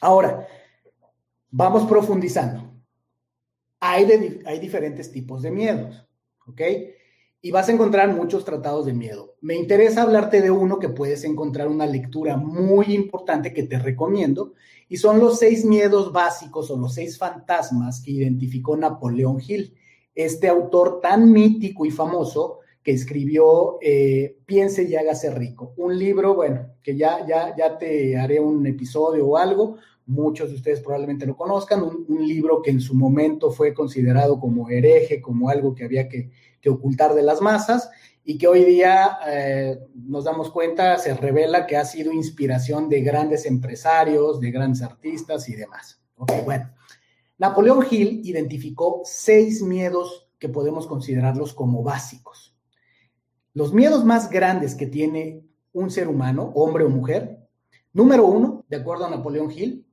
Ahora, 0.00 0.44
vamos 1.50 1.88
profundizando 1.88 2.67
hay, 3.80 4.40
hay 4.44 4.58
diferentes 4.58 5.10
tipos 5.10 5.42
de 5.42 5.50
miedos, 5.50 6.06
¿ok? 6.46 6.60
Y 7.40 7.50
vas 7.50 7.68
a 7.68 7.72
encontrar 7.72 8.14
muchos 8.14 8.44
tratados 8.44 8.86
de 8.86 8.92
miedo. 8.92 9.36
Me 9.40 9.54
interesa 9.54 10.02
hablarte 10.02 10.42
de 10.42 10.50
uno 10.50 10.78
que 10.78 10.88
puedes 10.88 11.22
encontrar 11.24 11.68
una 11.68 11.86
lectura 11.86 12.36
muy 12.36 12.86
importante 12.94 13.52
que 13.52 13.62
te 13.62 13.78
recomiendo, 13.78 14.54
y 14.88 14.96
son 14.96 15.20
los 15.20 15.38
seis 15.38 15.64
miedos 15.64 16.12
básicos 16.12 16.70
o 16.70 16.76
los 16.76 16.94
seis 16.94 17.18
fantasmas 17.18 18.00
que 18.00 18.12
identificó 18.12 18.76
Napoleón 18.76 19.40
Hill, 19.46 19.74
este 20.14 20.48
autor 20.48 21.00
tan 21.00 21.30
mítico 21.30 21.86
y 21.86 21.90
famoso 21.90 22.60
que 22.82 22.92
escribió 22.92 23.78
eh, 23.82 24.38
Piense 24.46 24.82
y 24.84 24.96
hágase 24.96 25.30
rico, 25.30 25.74
un 25.76 25.96
libro, 25.98 26.34
bueno, 26.34 26.72
que 26.82 26.96
ya, 26.96 27.24
ya, 27.26 27.54
ya 27.54 27.76
te 27.76 28.16
haré 28.16 28.40
un 28.40 28.66
episodio 28.66 29.26
o 29.26 29.36
algo, 29.36 29.76
muchos 30.08 30.48
de 30.48 30.56
ustedes 30.56 30.80
probablemente 30.80 31.26
lo 31.26 31.36
conozcan, 31.36 31.82
un, 31.82 32.26
libro 32.26 32.62
que 32.62 32.70
en 32.70 32.80
su 32.80 32.94
momento 32.94 33.50
fue 33.50 33.74
considerado 33.74 34.40
como 34.40 34.68
hereje, 34.70 35.20
como 35.20 35.50
algo 35.50 35.74
que 35.74 35.84
había 35.84 36.08
que, 36.08 36.30
ocultar 36.68 37.14
de 37.14 37.22
las 37.22 37.40
masas 37.40 37.88
y 38.24 38.36
que 38.36 38.46
hoy 38.46 38.62
día 38.62 39.18
eh, 39.26 39.78
nos 39.94 40.24
damos 40.24 40.50
cuenta, 40.50 40.98
se 40.98 41.14
revela 41.14 41.66
que 41.66 41.78
ha 41.78 41.84
sido 41.86 42.12
inspiración 42.12 42.90
de 42.90 43.00
grandes 43.00 43.46
empresarios, 43.46 44.38
de 44.38 44.50
grandes 44.50 44.82
artistas 44.82 45.48
y 45.48 45.54
demás. 45.54 46.02
Ok, 46.16 46.32
bueno. 46.44 46.70
Napoleón 47.38 47.86
Hill 47.90 48.20
identificó 48.24 49.00
seis 49.04 49.62
miedos 49.62 50.28
que 50.38 50.50
podemos 50.50 50.86
considerarlos 50.86 51.54
como 51.54 51.82
básicos. 51.82 52.54
Los 53.54 53.72
miedos 53.72 54.04
más 54.04 54.28
grandes 54.28 54.74
que 54.74 54.86
tiene 54.86 55.42
un 55.72 55.90
ser 55.90 56.08
humano, 56.08 56.52
hombre 56.54 56.84
o 56.84 56.90
mujer, 56.90 57.48
número 57.94 58.26
uno, 58.26 58.66
de 58.68 58.76
acuerdo 58.76 59.06
a 59.06 59.10
Napoleón 59.10 59.50
Hill, 59.50 59.87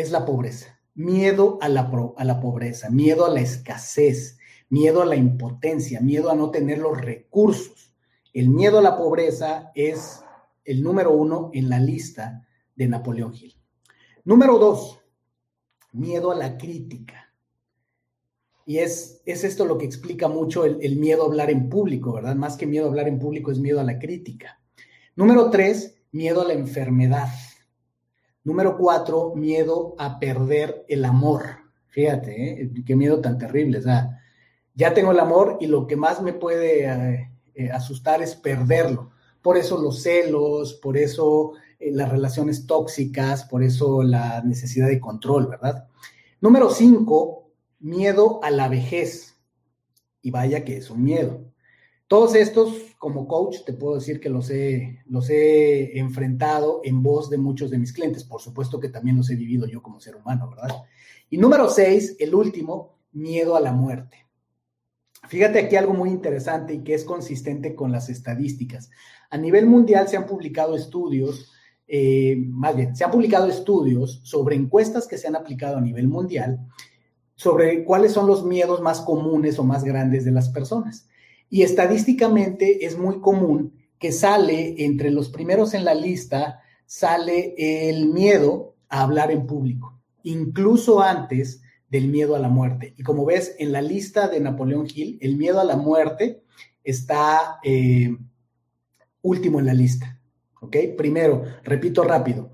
es 0.00 0.10
la 0.10 0.24
pobreza. 0.24 0.78
Miedo 0.94 1.58
a 1.60 1.68
la, 1.68 1.90
a 2.16 2.24
la 2.24 2.40
pobreza, 2.40 2.90
miedo 2.90 3.24
a 3.24 3.30
la 3.30 3.40
escasez, 3.40 4.38
miedo 4.68 5.02
a 5.02 5.06
la 5.06 5.16
impotencia, 5.16 6.00
miedo 6.00 6.30
a 6.30 6.34
no 6.34 6.50
tener 6.50 6.78
los 6.78 7.00
recursos. 7.00 7.94
El 8.32 8.48
miedo 8.48 8.78
a 8.78 8.82
la 8.82 8.96
pobreza 8.96 9.70
es 9.74 10.22
el 10.64 10.82
número 10.82 11.12
uno 11.12 11.50
en 11.52 11.68
la 11.68 11.78
lista 11.78 12.46
de 12.74 12.88
Napoleón 12.88 13.34
Hill. 13.34 13.54
Número 14.24 14.58
dos, 14.58 15.00
miedo 15.92 16.30
a 16.30 16.34
la 16.36 16.58
crítica. 16.58 17.32
Y 18.66 18.78
es, 18.78 19.22
es 19.24 19.44
esto 19.44 19.64
lo 19.64 19.78
que 19.78 19.86
explica 19.86 20.28
mucho 20.28 20.64
el, 20.64 20.78
el, 20.82 20.96
miedo 20.96 21.22
a 21.22 21.26
hablar 21.26 21.50
en 21.50 21.70
público, 21.70 22.12
¿verdad? 22.12 22.36
Más 22.36 22.56
que 22.56 22.66
miedo 22.66 22.84
a 22.84 22.88
hablar 22.90 23.08
en 23.08 23.18
público 23.18 23.50
es 23.50 23.58
miedo 23.58 23.80
a 23.80 23.84
la 23.84 23.98
crítica. 23.98 24.60
Número 25.16 25.48
tres, 25.48 25.96
miedo 26.12 26.42
a 26.42 26.44
la 26.44 26.52
enfermedad. 26.52 27.28
Número 28.48 28.78
cuatro, 28.78 29.34
miedo 29.34 29.94
a 29.98 30.18
perder 30.18 30.86
el 30.88 31.04
amor. 31.04 31.42
Fíjate, 31.88 32.62
¿eh? 32.62 32.70
qué 32.86 32.96
miedo 32.96 33.20
tan 33.20 33.36
terrible. 33.36 33.76
O 33.76 33.82
sea, 33.82 34.22
ya 34.74 34.94
tengo 34.94 35.12
el 35.12 35.20
amor 35.20 35.58
y 35.60 35.66
lo 35.66 35.86
que 35.86 35.96
más 35.96 36.22
me 36.22 36.32
puede 36.32 36.86
eh, 36.86 37.30
eh, 37.54 37.70
asustar 37.70 38.22
es 38.22 38.34
perderlo. 38.34 39.10
Por 39.42 39.58
eso 39.58 39.76
los 39.76 40.02
celos, 40.02 40.72
por 40.72 40.96
eso 40.96 41.52
las 41.78 42.08
relaciones 42.08 42.66
tóxicas, 42.66 43.44
por 43.44 43.62
eso 43.62 44.02
la 44.02 44.40
necesidad 44.40 44.86
de 44.86 44.98
control, 44.98 45.48
¿verdad? 45.48 45.86
Número 46.40 46.70
cinco, 46.70 47.50
miedo 47.80 48.40
a 48.42 48.50
la 48.50 48.68
vejez. 48.68 49.36
Y 50.22 50.30
vaya 50.30 50.64
que 50.64 50.78
es 50.78 50.88
un 50.88 51.04
miedo. 51.04 51.47
Todos 52.08 52.34
estos, 52.34 52.72
como 52.98 53.28
coach, 53.28 53.58
te 53.66 53.74
puedo 53.74 53.96
decir 53.96 54.18
que 54.18 54.30
los 54.30 54.48
he, 54.50 55.02
los 55.06 55.28
he 55.28 55.98
enfrentado 55.98 56.80
en 56.82 57.02
voz 57.02 57.28
de 57.28 57.36
muchos 57.36 57.70
de 57.70 57.78
mis 57.78 57.92
clientes. 57.92 58.24
Por 58.24 58.40
supuesto 58.40 58.80
que 58.80 58.88
también 58.88 59.18
los 59.18 59.28
he 59.28 59.36
vivido 59.36 59.66
yo 59.66 59.82
como 59.82 60.00
ser 60.00 60.16
humano, 60.16 60.48
¿verdad? 60.48 60.84
Y 61.28 61.36
número 61.36 61.68
seis, 61.68 62.16
el 62.18 62.34
último, 62.34 62.96
miedo 63.12 63.56
a 63.56 63.60
la 63.60 63.72
muerte. 63.72 64.26
Fíjate 65.28 65.58
aquí 65.58 65.76
algo 65.76 65.92
muy 65.92 66.08
interesante 66.08 66.72
y 66.72 66.82
que 66.82 66.94
es 66.94 67.04
consistente 67.04 67.74
con 67.74 67.92
las 67.92 68.08
estadísticas. 68.08 68.88
A 69.28 69.36
nivel 69.36 69.66
mundial 69.66 70.08
se 70.08 70.16
han 70.16 70.24
publicado 70.24 70.74
estudios, 70.74 71.52
eh, 71.86 72.36
más 72.38 72.74
bien, 72.74 72.96
se 72.96 73.04
han 73.04 73.10
publicado 73.10 73.48
estudios 73.48 74.20
sobre 74.22 74.56
encuestas 74.56 75.06
que 75.06 75.18
se 75.18 75.28
han 75.28 75.36
aplicado 75.36 75.76
a 75.76 75.82
nivel 75.82 76.08
mundial 76.08 76.66
sobre 77.34 77.84
cuáles 77.84 78.12
son 78.12 78.26
los 78.26 78.44
miedos 78.44 78.80
más 78.80 79.02
comunes 79.02 79.58
o 79.58 79.64
más 79.64 79.84
grandes 79.84 80.24
de 80.24 80.32
las 80.32 80.48
personas. 80.48 81.06
Y 81.50 81.62
estadísticamente 81.62 82.84
es 82.84 82.98
muy 82.98 83.20
común 83.20 83.74
que 83.98 84.12
sale 84.12 84.84
entre 84.84 85.10
los 85.10 85.28
primeros 85.30 85.74
en 85.74 85.84
la 85.84 85.94
lista, 85.94 86.60
sale 86.86 87.54
el 87.88 88.06
miedo 88.06 88.76
a 88.88 89.02
hablar 89.02 89.30
en 89.30 89.46
público, 89.46 89.98
incluso 90.22 91.00
antes 91.00 91.62
del 91.90 92.08
miedo 92.08 92.36
a 92.36 92.38
la 92.38 92.48
muerte. 92.48 92.94
Y 92.96 93.02
como 93.02 93.24
ves, 93.24 93.56
en 93.58 93.72
la 93.72 93.82
lista 93.82 94.28
de 94.28 94.40
Napoleón 94.40 94.86
Hill, 94.94 95.18
el 95.20 95.36
miedo 95.36 95.58
a 95.60 95.64
la 95.64 95.76
muerte 95.76 96.42
está 96.84 97.58
eh, 97.64 98.16
último 99.22 99.58
en 99.58 99.66
la 99.66 99.74
lista. 99.74 100.20
¿Ok? 100.60 100.76
Primero, 100.96 101.44
repito 101.64 102.02
rápido, 102.02 102.52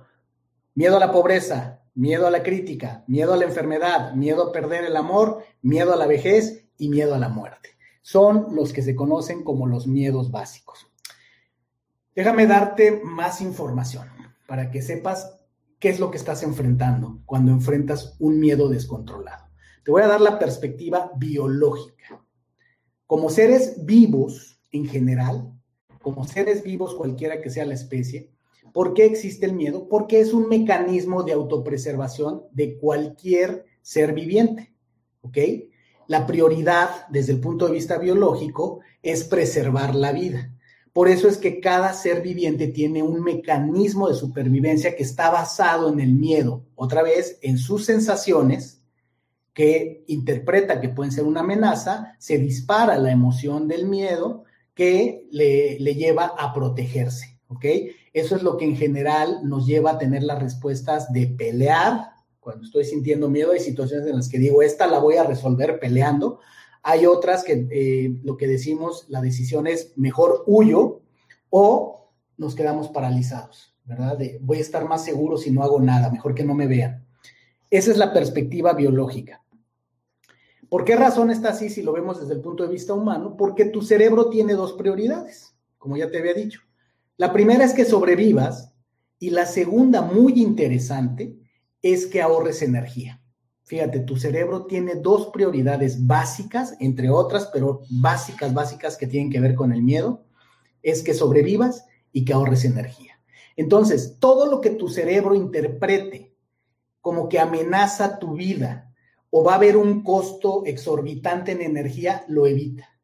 miedo 0.74 0.96
a 0.96 1.00
la 1.00 1.10
pobreza, 1.10 1.82
miedo 1.94 2.26
a 2.26 2.30
la 2.30 2.42
crítica, 2.42 3.02
miedo 3.06 3.32
a 3.32 3.36
la 3.36 3.44
enfermedad, 3.44 4.14
miedo 4.14 4.44
a 4.44 4.52
perder 4.52 4.84
el 4.84 4.96
amor, 4.96 5.42
miedo 5.62 5.92
a 5.92 5.96
la 5.96 6.06
vejez 6.06 6.66
y 6.78 6.88
miedo 6.90 7.14
a 7.14 7.18
la 7.18 7.28
muerte 7.28 7.73
son 8.04 8.54
los 8.54 8.74
que 8.74 8.82
se 8.82 8.94
conocen 8.94 9.44
como 9.44 9.66
los 9.66 9.86
miedos 9.86 10.30
básicos. 10.30 10.86
Déjame 12.14 12.46
darte 12.46 13.00
más 13.02 13.40
información 13.40 14.06
para 14.46 14.70
que 14.70 14.82
sepas 14.82 15.40
qué 15.78 15.88
es 15.88 15.98
lo 15.98 16.10
que 16.10 16.18
estás 16.18 16.42
enfrentando 16.42 17.22
cuando 17.24 17.50
enfrentas 17.50 18.14
un 18.18 18.38
miedo 18.38 18.68
descontrolado. 18.68 19.46
Te 19.84 19.90
voy 19.90 20.02
a 20.02 20.06
dar 20.06 20.20
la 20.20 20.38
perspectiva 20.38 21.12
biológica. 21.16 22.22
Como 23.06 23.30
seres 23.30 23.86
vivos 23.86 24.60
en 24.70 24.84
general, 24.84 25.50
como 26.02 26.26
seres 26.28 26.62
vivos 26.62 26.94
cualquiera 26.94 27.40
que 27.40 27.48
sea 27.48 27.64
la 27.64 27.72
especie, 27.72 28.34
¿por 28.74 28.92
qué 28.92 29.06
existe 29.06 29.46
el 29.46 29.54
miedo? 29.54 29.88
Porque 29.88 30.20
es 30.20 30.34
un 30.34 30.50
mecanismo 30.50 31.22
de 31.22 31.32
autopreservación 31.32 32.42
de 32.52 32.76
cualquier 32.76 33.64
ser 33.80 34.12
viviente. 34.12 34.74
¿Ok? 35.22 35.38
La 36.08 36.26
prioridad 36.26 37.06
desde 37.08 37.32
el 37.32 37.40
punto 37.40 37.66
de 37.66 37.72
vista 37.72 37.98
biológico 37.98 38.80
es 39.02 39.24
preservar 39.24 39.94
la 39.94 40.12
vida. 40.12 40.50
Por 40.92 41.08
eso 41.08 41.28
es 41.28 41.38
que 41.38 41.60
cada 41.60 41.92
ser 41.92 42.22
viviente 42.22 42.68
tiene 42.68 43.02
un 43.02 43.22
mecanismo 43.22 44.08
de 44.08 44.14
supervivencia 44.14 44.94
que 44.94 45.02
está 45.02 45.30
basado 45.30 45.92
en 45.92 46.00
el 46.00 46.12
miedo, 46.12 46.64
otra 46.76 47.02
vez 47.02 47.38
en 47.42 47.58
sus 47.58 47.84
sensaciones 47.84 48.80
que 49.52 50.04
interpreta 50.08 50.80
que 50.80 50.88
pueden 50.88 51.12
ser 51.12 51.24
una 51.24 51.40
amenaza, 51.40 52.14
se 52.18 52.38
dispara 52.38 52.96
la 52.98 53.12
emoción 53.12 53.68
del 53.68 53.86
miedo 53.86 54.44
que 54.74 55.28
le, 55.30 55.78
le 55.78 55.94
lleva 55.94 56.34
a 56.36 56.52
protegerse. 56.52 57.34
Eso 58.12 58.36
es 58.36 58.42
lo 58.42 58.56
que 58.56 58.64
en 58.64 58.76
general 58.76 59.40
nos 59.44 59.66
lleva 59.66 59.92
a 59.92 59.98
tener 59.98 60.22
las 60.22 60.40
respuestas 60.40 61.12
de 61.12 61.26
pelear. 61.26 62.13
Cuando 62.44 62.66
estoy 62.66 62.84
sintiendo 62.84 63.30
miedo, 63.30 63.52
hay 63.52 63.60
situaciones 63.60 64.06
en 64.06 64.16
las 64.16 64.28
que 64.28 64.38
digo, 64.38 64.60
esta 64.60 64.86
la 64.86 64.98
voy 64.98 65.16
a 65.16 65.24
resolver 65.24 65.80
peleando. 65.80 66.40
Hay 66.82 67.06
otras 67.06 67.42
que 67.42 67.66
eh, 67.70 68.20
lo 68.22 68.36
que 68.36 68.46
decimos, 68.46 69.06
la 69.08 69.22
decisión 69.22 69.66
es 69.66 69.94
mejor 69.96 70.44
huyo 70.46 71.00
o 71.48 72.10
nos 72.36 72.54
quedamos 72.54 72.90
paralizados, 72.90 73.74
¿verdad? 73.86 74.18
voy 74.42 74.58
a 74.58 74.60
estar 74.60 74.86
más 74.86 75.02
seguro 75.02 75.38
si 75.38 75.50
no 75.50 75.62
hago 75.62 75.80
nada, 75.80 76.10
mejor 76.10 76.34
que 76.34 76.44
no 76.44 76.54
me 76.54 76.66
vean. 76.66 77.06
Esa 77.70 77.90
es 77.90 77.96
la 77.96 78.12
perspectiva 78.12 78.74
biológica. 78.74 79.42
¿Por 80.68 80.84
qué 80.84 80.96
razón 80.96 81.30
está 81.30 81.48
así 81.50 81.70
si 81.70 81.82
lo 81.82 81.94
vemos 81.94 82.20
desde 82.20 82.34
el 82.34 82.42
punto 82.42 82.64
de 82.64 82.72
vista 82.72 82.92
humano? 82.92 83.38
Porque 83.38 83.64
tu 83.64 83.80
cerebro 83.80 84.28
tiene 84.28 84.52
dos 84.52 84.74
prioridades, 84.74 85.56
como 85.78 85.96
ya 85.96 86.10
te 86.10 86.18
había 86.18 86.34
dicho. 86.34 86.60
La 87.16 87.32
primera 87.32 87.64
es 87.64 87.72
que 87.72 87.86
sobrevivas 87.86 88.74
y 89.18 89.30
la 89.30 89.46
segunda, 89.46 90.02
muy 90.02 90.42
interesante, 90.42 91.38
es 91.84 92.06
que 92.06 92.22
ahorres 92.22 92.62
energía. 92.62 93.20
Fíjate, 93.62 94.00
tu 94.00 94.16
cerebro 94.16 94.64
tiene 94.64 94.94
dos 94.94 95.26
prioridades 95.26 96.06
básicas, 96.06 96.74
entre 96.80 97.10
otras, 97.10 97.50
pero 97.52 97.82
básicas, 97.90 98.54
básicas 98.54 98.96
que 98.96 99.06
tienen 99.06 99.30
que 99.30 99.38
ver 99.38 99.54
con 99.54 99.70
el 99.70 99.82
miedo, 99.82 100.24
es 100.82 101.02
que 101.02 101.12
sobrevivas 101.12 101.84
y 102.10 102.24
que 102.24 102.32
ahorres 102.32 102.64
energía. 102.64 103.20
Entonces, 103.54 104.16
todo 104.18 104.46
lo 104.46 104.62
que 104.62 104.70
tu 104.70 104.88
cerebro 104.88 105.34
interprete 105.34 106.34
como 107.02 107.28
que 107.28 107.38
amenaza 107.38 108.18
tu 108.18 108.32
vida, 108.32 108.90
o 109.28 109.44
va 109.44 109.52
a 109.52 109.56
haber 109.56 109.76
un 109.76 110.02
costo 110.02 110.62
exorbitante 110.64 111.52
en 111.52 111.60
energía, 111.60 112.24
lo 112.28 112.46
evita. 112.46 112.98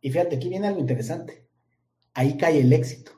Y 0.00 0.10
fíjate, 0.10 0.36
aquí 0.36 0.48
viene 0.48 0.66
algo 0.66 0.80
interesante. 0.80 1.46
Ahí 2.14 2.36
cae 2.36 2.60
el 2.60 2.72
éxito. 2.72 3.12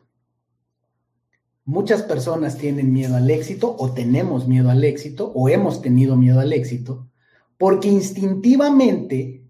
Muchas 1.67 2.03
personas 2.03 2.59
tienen 2.59 2.93
miedo 2.93 3.17
al 3.17 3.31
éxito 3.31 3.75
o 3.79 3.93
tenemos 3.93 4.47
miedo 4.47 4.71
al 4.71 4.85
éxito 4.85 5.33
o 5.35 5.49
hemos 5.49 5.81
tenido 5.81 6.17
miedo 6.17 6.41
al 6.41 6.53
éxito 6.53 7.09
porque 7.57 7.89
instintivamente 7.89 9.45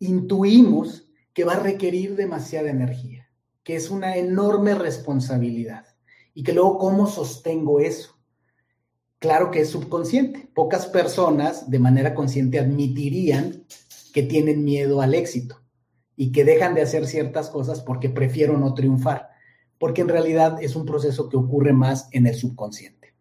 intuimos 0.00 1.08
que 1.32 1.44
va 1.44 1.54
a 1.54 1.60
requerir 1.60 2.16
demasiada 2.16 2.70
energía, 2.70 3.30
que 3.62 3.76
es 3.76 3.90
una 3.90 4.16
enorme 4.16 4.74
responsabilidad 4.74 5.84
y 6.34 6.42
que 6.42 6.52
luego 6.52 6.78
cómo 6.78 7.06
sostengo 7.06 7.78
eso. 7.78 8.18
Claro 9.18 9.50
que 9.50 9.60
es 9.60 9.70
subconsciente. 9.70 10.50
Pocas 10.54 10.86
personas 10.86 11.70
de 11.70 11.78
manera 11.78 12.14
consciente 12.14 12.58
admitirían 12.58 13.64
que 14.12 14.22
tienen 14.22 14.64
miedo 14.64 15.00
al 15.00 15.14
éxito 15.14 15.60
y 16.16 16.32
que 16.32 16.44
dejan 16.44 16.74
de 16.74 16.82
hacer 16.82 17.06
ciertas 17.06 17.50
cosas 17.50 17.80
porque 17.80 18.08
prefiero 18.08 18.58
no 18.58 18.74
triunfar, 18.74 19.30
porque 19.78 20.02
en 20.02 20.08
realidad 20.08 20.62
es 20.62 20.76
un 20.76 20.86
proceso 20.86 21.28
que 21.28 21.36
ocurre 21.36 21.72
más 21.72 22.08
en 22.12 22.26
el 22.26 22.34
subconsciente. 22.34 23.14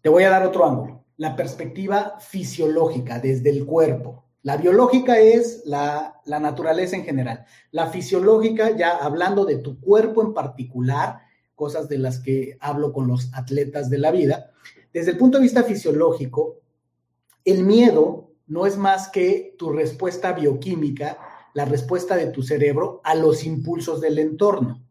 Te 0.00 0.08
voy 0.08 0.24
a 0.24 0.30
dar 0.30 0.46
otro 0.46 0.66
ángulo, 0.66 1.04
la 1.16 1.36
perspectiva 1.36 2.18
fisiológica 2.20 3.18
desde 3.18 3.50
el 3.50 3.66
cuerpo. 3.66 4.24
La 4.42 4.56
biológica 4.56 5.18
es 5.18 5.62
la, 5.64 6.20
naturaleza 6.24 6.94
en 6.94 7.04
general. 7.04 7.44
La 7.72 7.88
fisiológica, 7.88 8.76
ya 8.76 8.96
hablando 8.96 9.44
de 9.44 9.56
tu 9.56 9.80
cuerpo 9.80 10.22
en 10.22 10.34
particular, 10.34 11.20
cosas 11.56 11.88
de 11.88 11.98
las 11.98 12.20
que 12.20 12.56
hablo 12.60 12.92
con 12.92 13.08
los 13.08 13.34
atletas 13.34 13.90
de 13.90 13.98
la 13.98 14.12
vida, 14.12 14.52
desde 14.92 15.10
el 15.10 15.18
punto 15.18 15.38
de 15.38 15.42
vista 15.42 15.64
fisiológico, 15.64 16.60
el 17.44 17.64
miedo 17.64 18.30
no 18.46 18.66
es 18.66 18.76
más 18.76 19.08
que 19.08 19.56
tu 19.58 19.72
respuesta 19.72 20.32
bioquímica, 20.32 21.18
la 21.54 21.64
respuesta 21.64 22.16
de 22.16 22.26
tu 22.26 22.42
cerebro 22.42 23.00
a 23.02 23.14
los 23.14 23.44
impulsos 23.44 24.00
del 24.00 24.18
entorno. 24.18 24.85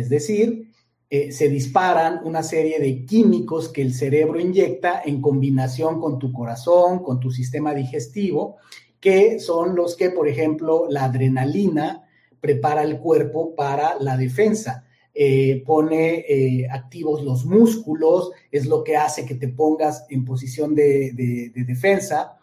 Es 0.00 0.08
decir, 0.08 0.70
eh, 1.08 1.30
se 1.30 1.48
disparan 1.48 2.20
una 2.24 2.42
serie 2.42 2.80
de 2.80 3.06
químicos 3.06 3.68
que 3.68 3.80
el 3.80 3.94
cerebro 3.94 4.40
inyecta 4.40 5.00
en 5.04 5.20
combinación 5.20 6.00
con 6.00 6.18
tu 6.18 6.32
corazón, 6.32 6.98
con 6.98 7.20
tu 7.20 7.30
sistema 7.30 7.72
digestivo, 7.72 8.56
que 8.98 9.38
son 9.38 9.76
los 9.76 9.94
que, 9.94 10.10
por 10.10 10.26
ejemplo, 10.26 10.86
la 10.90 11.04
adrenalina 11.04 12.08
prepara 12.40 12.82
el 12.82 12.98
cuerpo 12.98 13.54
para 13.54 13.96
la 14.00 14.16
defensa. 14.16 14.84
Eh, 15.14 15.62
pone 15.64 16.24
eh, 16.28 16.68
activos 16.68 17.22
los 17.22 17.44
músculos, 17.44 18.32
es 18.50 18.66
lo 18.66 18.82
que 18.82 18.96
hace 18.96 19.24
que 19.24 19.36
te 19.36 19.48
pongas 19.48 20.06
en 20.10 20.24
posición 20.24 20.74
de, 20.74 21.12
defensa, 21.54 22.36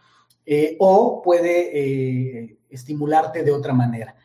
o 0.79 1.21
puede 1.21 2.57
estimularte 2.69 3.43
de 3.43 3.51
otra 3.51 3.73
manera. 3.73 4.15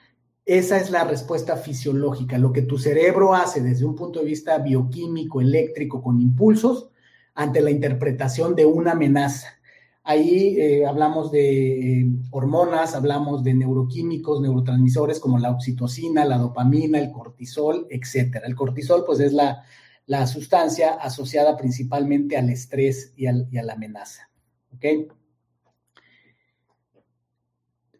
Esa 0.49 0.79
es 0.79 0.91
la 0.91 1.05
respuesta 1.05 1.59
fisiológica, 1.59 2.39
lo 2.39 2.55
que 2.55 2.63
tu 2.63 2.79
cerebro 2.79 3.35
hace 3.35 3.61
desde 3.61 3.85
un 3.85 3.95
punto 3.95 4.21
de 4.21 4.25
vista 4.25 4.57
bioquímico, 4.57 5.43
eléctrico, 5.43 6.03
con 6.03 6.23
impulsos, 6.23 6.89
ante 7.35 7.61
la 7.61 7.71
interpretación 7.71 8.55
de 8.55 8.65
una 8.65 8.93
amenaza. 8.93 9.49
Ahí 10.05 10.59
eh, 10.59 10.87
hablamos 10.87 11.31
de 11.31 12.01
eh, 12.01 12.07
hormonas, 12.31 12.95
hablamos 12.95 13.45
de 13.45 13.53
neuroquímicos, 13.53 14.41
neurotransmisores 14.41 15.21
como 15.21 15.39
la 15.39 15.51
oxitocina, 15.51 16.25
la 16.25 16.39
dopamina, 16.39 16.99
el 16.99 17.13
cortisol, 17.13 17.87
etcétera. 17.91 18.47
El 18.47 18.57
cortisol, 18.57 19.05
pues, 19.05 19.21
es 19.21 19.35
la, 19.35 19.67
sustancia 20.27 20.95
asociada 20.95 21.59
principalmente 21.59 22.39
al 22.39 22.49
estrés 22.49 23.13
y, 23.19 23.27
a 23.27 23.35
la 23.35 23.75
amenaza. 23.75 24.31
¿Ok? 24.75 25.13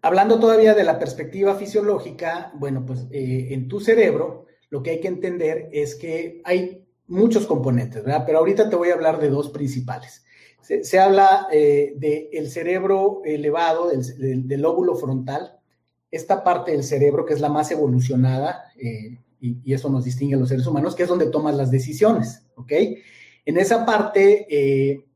Hablando 0.01 0.39
todavía 0.39 0.75
de 0.75 0.85
la 0.85 0.99
perspectiva 0.99 1.55
fisiológica, 1.57 2.53
bueno, 2.55 2.85
pues 2.87 3.07
eh, 3.11 3.49
en 3.51 3.69
tu 3.69 3.81
cerebro 3.81 4.47
lo 4.71 4.83
que 4.83 4.91
hay 4.91 5.01
que 5.01 5.09
entender 5.09 5.69
es 5.73 5.97
que 5.97 6.41
hay 6.45 6.85
muchos 7.09 7.47
componentes, 7.47 8.05
¿verdad? 8.05 8.25
Pero 8.27 8.39
ahorita 8.39 8.71
te 8.71 8.77
voy 8.77 8.91
a 8.91 8.95
hablar 8.95 9.19
de 9.19 9.31
dos 9.31 9.51
principales. 9.51 10.25
Se, 10.61 10.99
habla 10.99 11.49
eh, 11.51 11.95
del 11.97 12.51
cerebro 12.51 13.23
elevado, 13.25 13.89
del, 13.89 14.61
lóbulo 14.61 14.97
frontal, 14.97 15.59
esta 16.11 16.45
parte 16.45 16.73
del 16.73 16.85
cerebro 16.85 17.25
que 17.25 17.33
es 17.33 17.41
la 17.41 17.49
más 17.49 17.71
evolucionada, 17.71 18.65
eh, 18.77 19.19
y, 19.41 19.73
eso 19.73 19.89
nos 19.89 20.05
distingue 20.05 20.35
a 20.35 20.39
los 20.39 20.51
seres 20.51 20.67
humanos, 20.67 20.95
que 20.95 21.05
es 21.05 21.09
donde 21.09 21.31
tomas 21.31 21.55
las 21.55 21.71
decisiones, 21.71 22.45
¿ok? 22.57 22.73
En 23.47 23.57
esa 23.57 23.87
parte 23.87 24.47
eh, 24.51 25.07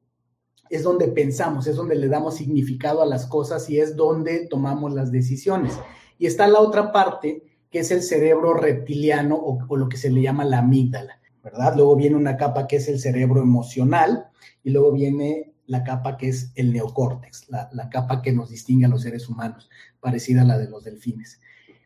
es 0.72 0.82
donde 0.82 1.08
pensamos, 1.08 1.66
es 1.66 1.76
donde 1.76 1.96
le 1.96 2.08
damos 2.08 2.36
significado 2.36 3.02
a 3.02 3.06
las 3.06 3.26
cosas 3.26 3.68
y 3.68 3.78
es 3.78 3.94
donde 3.94 4.46
tomamos 4.46 4.94
las 4.94 5.12
decisiones. 5.12 5.74
Y 6.18 6.24
está 6.24 6.48
la 6.48 6.60
otra 6.60 6.92
parte, 6.92 7.42
que 7.70 7.80
es 7.80 7.90
el 7.90 8.02
cerebro 8.02 8.54
reptiliano 8.54 9.36
o, 9.36 9.76
lo 9.76 9.88
que 9.90 9.98
se 9.98 10.10
le 10.10 10.22
llama 10.22 10.46
la 10.46 10.60
amígdala, 10.60 11.20
¿verdad? 11.44 11.74
Luego 11.76 11.94
viene 11.94 12.16
una 12.16 12.38
capa 12.38 12.66
que 12.66 12.76
es 12.76 12.88
el 12.88 13.00
cerebro 13.00 13.42
emocional, 13.42 14.30
y 14.64 14.70
luego 14.70 14.92
viene 14.92 15.52
la 15.66 15.84
capa 15.84 16.16
que 16.16 16.28
es 16.28 16.52
el 16.54 16.72
neocórtex, 16.72 17.50
la, 17.50 17.88
capa 17.90 18.22
que 18.22 18.32
nos 18.32 18.48
distingue 18.48 18.86
a 18.86 18.88
los 18.88 19.02
seres 19.02 19.28
humanos, 19.28 19.68
parecida 20.00 20.40
a 20.40 20.46
la 20.46 20.56
de 20.56 20.70
los 20.70 20.84
delfines. 20.84 21.38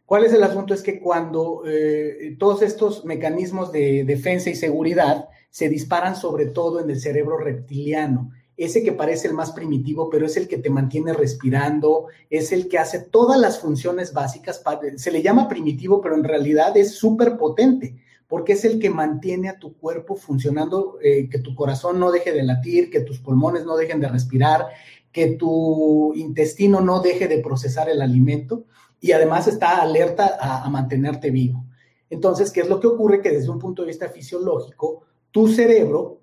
¿Cuál 0.05 0.25
es 0.25 0.33
el 0.33 0.45
asunto? 0.45 0.75
Es 0.75 0.83
que 0.83 1.01
cuando 1.01 1.65
eh, 1.67 2.37
todos 2.39 2.63
estos 2.63 3.05
mecanismos 3.05 3.73
de 3.73 4.05
defensa 4.05 4.49
y 4.49 4.55
seguridad 4.55 5.29
se 5.51 5.69
disparan 5.69 6.15
sobre 6.15 6.47
todo 6.47 6.79
en 6.79 6.89
el 6.89 7.01
cerebro 7.01 7.37
reptiliano, 7.37 8.31
ese 8.57 8.83
que 8.83 8.93
parece 8.93 9.29
el 9.29 9.35
más 9.35 9.53
primitivo, 9.53 10.09
pero 10.09 10.27
es 10.27 10.37
el 10.37 10.49
que 10.49 10.59
te 10.59 10.71
mantiene 10.71 11.13
respirando, 11.13 12.07
es 12.31 12.53
el 12.53 12.69
que 12.69 12.79
hace 12.79 13.01
todas 13.01 13.39
las 13.39 13.59
funciones 13.61 14.13
básicas. 14.13 14.63
Se 14.97 15.11
le 15.11 15.23
llama 15.23 15.49
primitivo, 15.49 16.01
pero 16.01 16.15
en 16.15 16.25
realidad 16.25 16.77
es 16.77 16.95
súper 16.95 17.37
potente 17.37 17.97
porque 18.29 18.55
es 18.55 18.65
el 18.65 18.79
que 18.79 18.91
mantiene 18.91 19.49
a 19.49 19.59
tu 19.59 19.77
cuerpo 19.77 20.17
funcionando, 20.17 20.99
eh, 21.01 21.29
que 21.29 21.39
tu 21.39 21.55
corazón 21.55 22.01
no 22.01 22.11
deje 22.11 22.33
de 22.33 22.43
latir, 22.43 22.91
que 22.91 23.01
tus 23.01 23.21
pulmones 23.21 23.65
no 23.65 23.77
dejen 23.77 24.01
de 24.01 24.09
respirar, 24.09 24.67
que 25.13 25.29
tu 25.29 26.13
intestino 26.15 26.81
no 26.81 27.01
deje 27.01 27.29
de 27.29 27.39
procesar 27.39 27.89
el 27.89 28.03
alimento 28.03 28.65
y 29.01 29.13
además 29.13 29.47
está 29.47 29.81
alerta 29.81 30.37
a, 30.41 30.69
mantenerte 30.69 31.31
vivo. 31.31 31.65
Entonces, 32.11 32.51
¿qué 32.51 32.61
es 32.61 32.69
lo 32.69 32.81
que 32.81 32.87
ocurre? 32.87 33.23
Que 33.23 33.31
desde 33.31 33.51
un 33.51 33.59
punto 33.59 33.83
de 33.83 33.89
vista 33.89 34.09
fisiológico, 34.09 35.05
tu 35.31 35.49
cerebro, 35.49 36.21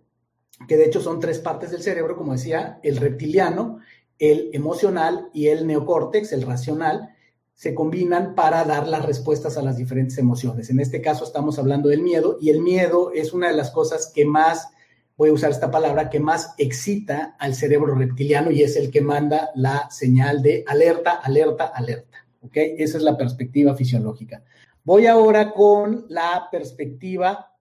que 0.67 0.77
de 0.77 0.85
hecho 0.85 1.01
son 1.01 1.19
tres 1.19 1.39
partes 1.39 1.71
del 1.71 1.81
cerebro, 1.81 2.15
como 2.15 2.33
decía, 2.33 2.79
el 2.83 2.97
reptiliano, 2.97 3.79
el 4.19 4.49
emocional 4.53 5.29
y 5.33 5.47
el 5.47 5.67
neocórtex, 5.67 6.31
el 6.31 6.43
racional, 6.43 7.09
se 7.53 7.75
combinan 7.75 8.35
para 8.35 8.63
dar 8.63 8.87
las 8.87 9.05
respuestas 9.05 9.57
a 9.57 9.61
las 9.61 9.77
diferentes 9.77 10.17
emociones. 10.17 10.69
En 10.69 10.79
este 10.79 11.01
caso 11.01 11.23
estamos 11.23 11.59
hablando 11.59 11.89
del 11.89 12.01
miedo 12.01 12.37
y 12.41 12.49
el 12.49 12.61
miedo 12.61 13.11
es 13.13 13.33
una 13.33 13.47
de 13.47 13.55
las 13.55 13.71
cosas 13.71 14.11
que 14.13 14.25
más, 14.25 14.69
voy 15.15 15.29
a 15.29 15.33
usar 15.33 15.51
esta 15.51 15.71
palabra, 15.71 16.09
que 16.09 16.19
más 16.19 16.55
excita 16.57 17.35
al 17.39 17.53
cerebro 17.53 17.95
reptiliano 17.95 18.51
y 18.51 18.63
es 18.63 18.75
el 18.75 18.89
que 18.89 19.01
manda 19.01 19.51
la 19.55 19.89
señal 19.91 20.41
de 20.41 20.63
alerta, 20.67 21.11
alerta, 21.11 21.65
alerta. 21.65 22.17
¿Ok? 22.41 22.53
Esa 22.55 22.97
es 22.97 23.03
la 23.03 23.15
perspectiva 23.15 23.75
fisiológica. 23.75 24.43
Voy 24.83 25.07
ahora 25.07 25.53
con 25.53 26.05
la 26.09 26.49
perspectiva 26.51 27.52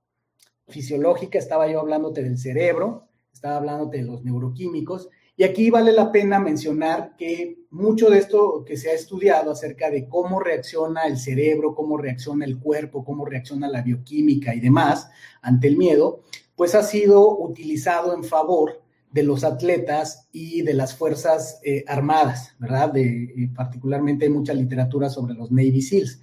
fisiológica. 0.72 1.38
Estaba 1.38 1.70
yo 1.70 1.80
hablándote 1.80 2.22
del 2.22 2.38
cerebro, 2.38 3.08
estaba 3.32 3.56
hablándote 3.56 3.98
de 3.98 4.04
los 4.04 4.24
neuroquímicos 4.24 5.08
Y 5.36 5.44
aquí 5.44 5.70
vale 5.70 5.92
la 5.92 6.12
pena 6.12 6.38
mencionar 6.38 7.16
que 7.16 7.58
mucho 7.70 8.10
de 8.10 8.18
esto 8.18 8.64
que 8.66 8.76
se 8.76 8.90
ha 8.90 8.94
estudiado 8.94 9.50
acerca 9.50 9.90
de 9.90 10.08
cómo 10.08 10.40
reacciona 10.40 11.04
el 11.04 11.16
cerebro, 11.16 11.74
cómo 11.74 11.96
reacciona 11.96 12.44
el 12.44 12.58
cuerpo, 12.58 13.04
cómo 13.04 13.24
reacciona 13.24 13.68
la 13.68 13.82
bioquímica 13.82 14.54
y 14.54 14.60
demás 14.60 15.08
ante 15.40 15.68
el 15.68 15.76
miedo, 15.76 16.22
pues 16.54 16.74
ha 16.74 16.82
sido 16.82 17.38
utilizado 17.38 18.14
en 18.14 18.24
favor 18.24 18.82
de 19.10 19.22
los 19.22 19.44
atletas 19.44 20.28
y 20.32 20.62
de 20.62 20.74
las 20.74 20.94
Fuerzas 20.94 21.60
eh, 21.64 21.84
Armadas, 21.86 22.54
¿verdad? 22.58 22.92
De, 22.92 23.24
eh, 23.24 23.50
particularmente 23.54 24.24
hay 24.24 24.30
mucha 24.30 24.54
literatura 24.54 25.08
sobre 25.08 25.34
los 25.34 25.50
Navy 25.50 25.82
SEALs. 25.82 26.20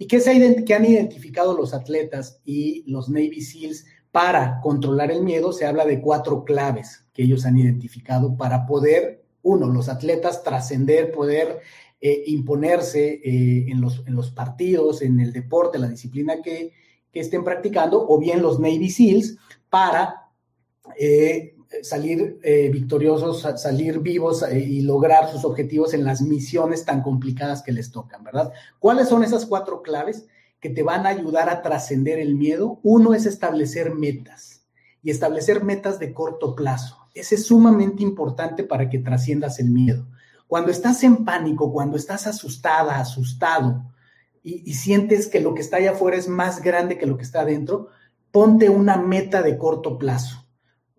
¿Y 0.00 0.06
qué, 0.06 0.18
se 0.18 0.64
qué 0.64 0.74
han 0.74 0.86
identificado 0.86 1.54
los 1.54 1.74
atletas 1.74 2.40
y 2.46 2.90
los 2.90 3.10
Navy 3.10 3.42
SEALs 3.42 3.84
para 4.10 4.58
controlar 4.62 5.10
el 5.10 5.22
miedo? 5.22 5.52
Se 5.52 5.66
habla 5.66 5.84
de 5.84 6.00
cuatro 6.00 6.42
claves 6.42 7.04
que 7.12 7.24
ellos 7.24 7.44
han 7.44 7.58
identificado 7.58 8.34
para 8.34 8.64
poder, 8.64 9.22
uno, 9.42 9.68
los 9.68 9.90
atletas 9.90 10.42
trascender, 10.42 11.12
poder 11.12 11.60
eh, 12.00 12.22
imponerse 12.28 13.20
en, 13.22 13.78
los, 13.82 14.02
en 14.06 14.14
los 14.14 14.30
partidos, 14.30 15.02
en 15.02 15.20
el 15.20 15.34
deporte, 15.34 15.78
la 15.78 15.88
disciplina 15.88 16.40
que, 16.40 16.72
que 17.12 17.20
estén 17.20 17.44
practicando, 17.44 18.06
o 18.08 18.18
bien 18.18 18.40
los 18.40 18.58
Navy 18.58 18.88
SEALs 18.88 19.36
para 19.68 20.30
salir 21.82 22.38
eh, 22.42 22.68
victoriosos, 22.68 23.46
salir 23.60 24.00
vivos 24.00 24.42
eh, 24.42 24.58
y 24.58 24.82
lograr 24.82 25.30
sus 25.30 25.44
objetivos 25.44 25.94
en 25.94 26.04
las 26.04 26.20
misiones 26.20 26.84
tan 26.84 27.02
complicadas 27.02 27.62
que 27.62 27.72
les 27.72 27.90
tocan, 27.90 28.24
¿verdad? 28.24 28.52
¿Cuáles 28.78 29.08
son 29.08 29.22
esas 29.22 29.46
cuatro 29.46 29.82
claves 29.82 30.26
que 30.60 30.70
te 30.70 30.82
van 30.82 31.06
a 31.06 31.10
ayudar 31.10 31.48
a 31.48 31.62
trascender 31.62 32.18
el 32.18 32.34
miedo? 32.34 32.80
Uno 32.82 33.14
es 33.14 33.24
establecer 33.24 33.94
metas 33.94 34.62
y 35.02 35.10
establecer 35.10 35.62
metas 35.64 35.98
de 35.98 36.12
corto 36.12 36.54
plazo. 36.54 36.98
Ese 37.14 37.36
es 37.36 37.46
sumamente 37.46 38.02
importante 38.02 38.64
para 38.64 38.88
que 38.88 38.98
trasciendas 38.98 39.58
el 39.58 39.70
miedo. 39.70 40.06
Cuando 40.46 40.70
estás 40.72 41.02
en 41.04 41.24
pánico, 41.24 41.72
cuando 41.72 41.96
estás 41.96 42.26
asustada, 42.26 42.98
asustado 42.98 43.84
y, 44.42 44.68
y 44.68 44.74
sientes 44.74 45.28
que 45.28 45.40
lo 45.40 45.54
que 45.54 45.60
está 45.60 45.76
allá 45.76 45.92
afuera 45.92 46.16
es 46.16 46.28
más 46.28 46.60
grande 46.62 46.98
que 46.98 47.06
lo 47.06 47.16
que 47.16 47.22
está 47.22 47.42
adentro, 47.42 47.88
ponte 48.32 48.68
una 48.68 48.96
meta 48.96 49.42
de 49.42 49.56
corto 49.56 49.96
plazo 49.96 50.39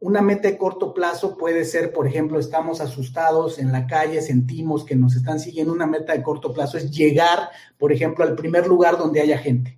una 0.01 0.21
meta 0.21 0.47
de 0.47 0.57
corto 0.57 0.95
plazo 0.95 1.37
puede 1.37 1.63
ser, 1.63 1.93
por 1.93 2.07
ejemplo, 2.07 2.39
estamos 2.39 2.81
asustados 2.81 3.59
en 3.59 3.71
la 3.71 3.85
calle, 3.85 4.19
sentimos 4.23 4.83
que 4.83 4.95
nos 4.95 5.15
están 5.15 5.39
siguiendo. 5.39 5.71
Una 5.71 5.85
meta 5.85 6.13
de 6.13 6.23
corto 6.23 6.51
plazo 6.51 6.77
es 6.77 6.89
llegar, 6.89 7.49
por 7.77 7.91
ejemplo, 7.91 8.23
al 8.23 8.35
primer 8.35 8.65
lugar 8.65 8.97
donde 8.97 9.21
haya 9.21 9.37
gente. 9.37 9.77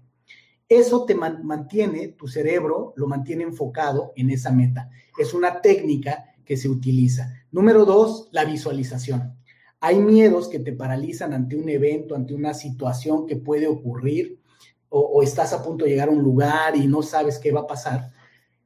Eso 0.69 1.03
te 1.03 1.13
mantiene, 1.13 2.07
tu 2.07 2.29
cerebro 2.29 2.93
lo 2.95 3.05
mantiene 3.07 3.43
enfocado 3.43 4.13
en 4.15 4.29
esa 4.29 4.49
meta. 4.51 4.89
Es 5.19 5.33
una 5.33 5.59
técnica 5.59 6.33
que 6.45 6.55
se 6.55 6.69
utiliza. 6.69 7.33
Número 7.51 7.83
dos, 7.83 8.29
la 8.31 8.45
visualización. 8.45 9.35
Hay 9.81 9.99
miedos 9.99 10.47
que 10.47 10.59
te 10.59 10.71
paralizan 10.71 11.33
ante 11.33 11.57
un 11.57 11.67
evento, 11.67 12.15
ante 12.15 12.33
una 12.33 12.53
situación 12.53 13.27
que 13.27 13.35
puede 13.35 13.67
ocurrir, 13.67 14.39
o, 14.87 15.01
o 15.01 15.21
estás 15.21 15.51
a 15.51 15.61
punto 15.61 15.83
de 15.83 15.91
llegar 15.91 16.07
a 16.07 16.13
un 16.13 16.23
lugar 16.23 16.77
y 16.77 16.87
no 16.87 17.01
sabes 17.01 17.39
qué 17.39 17.51
va 17.51 17.61
a 17.61 17.67
pasar 17.67 18.13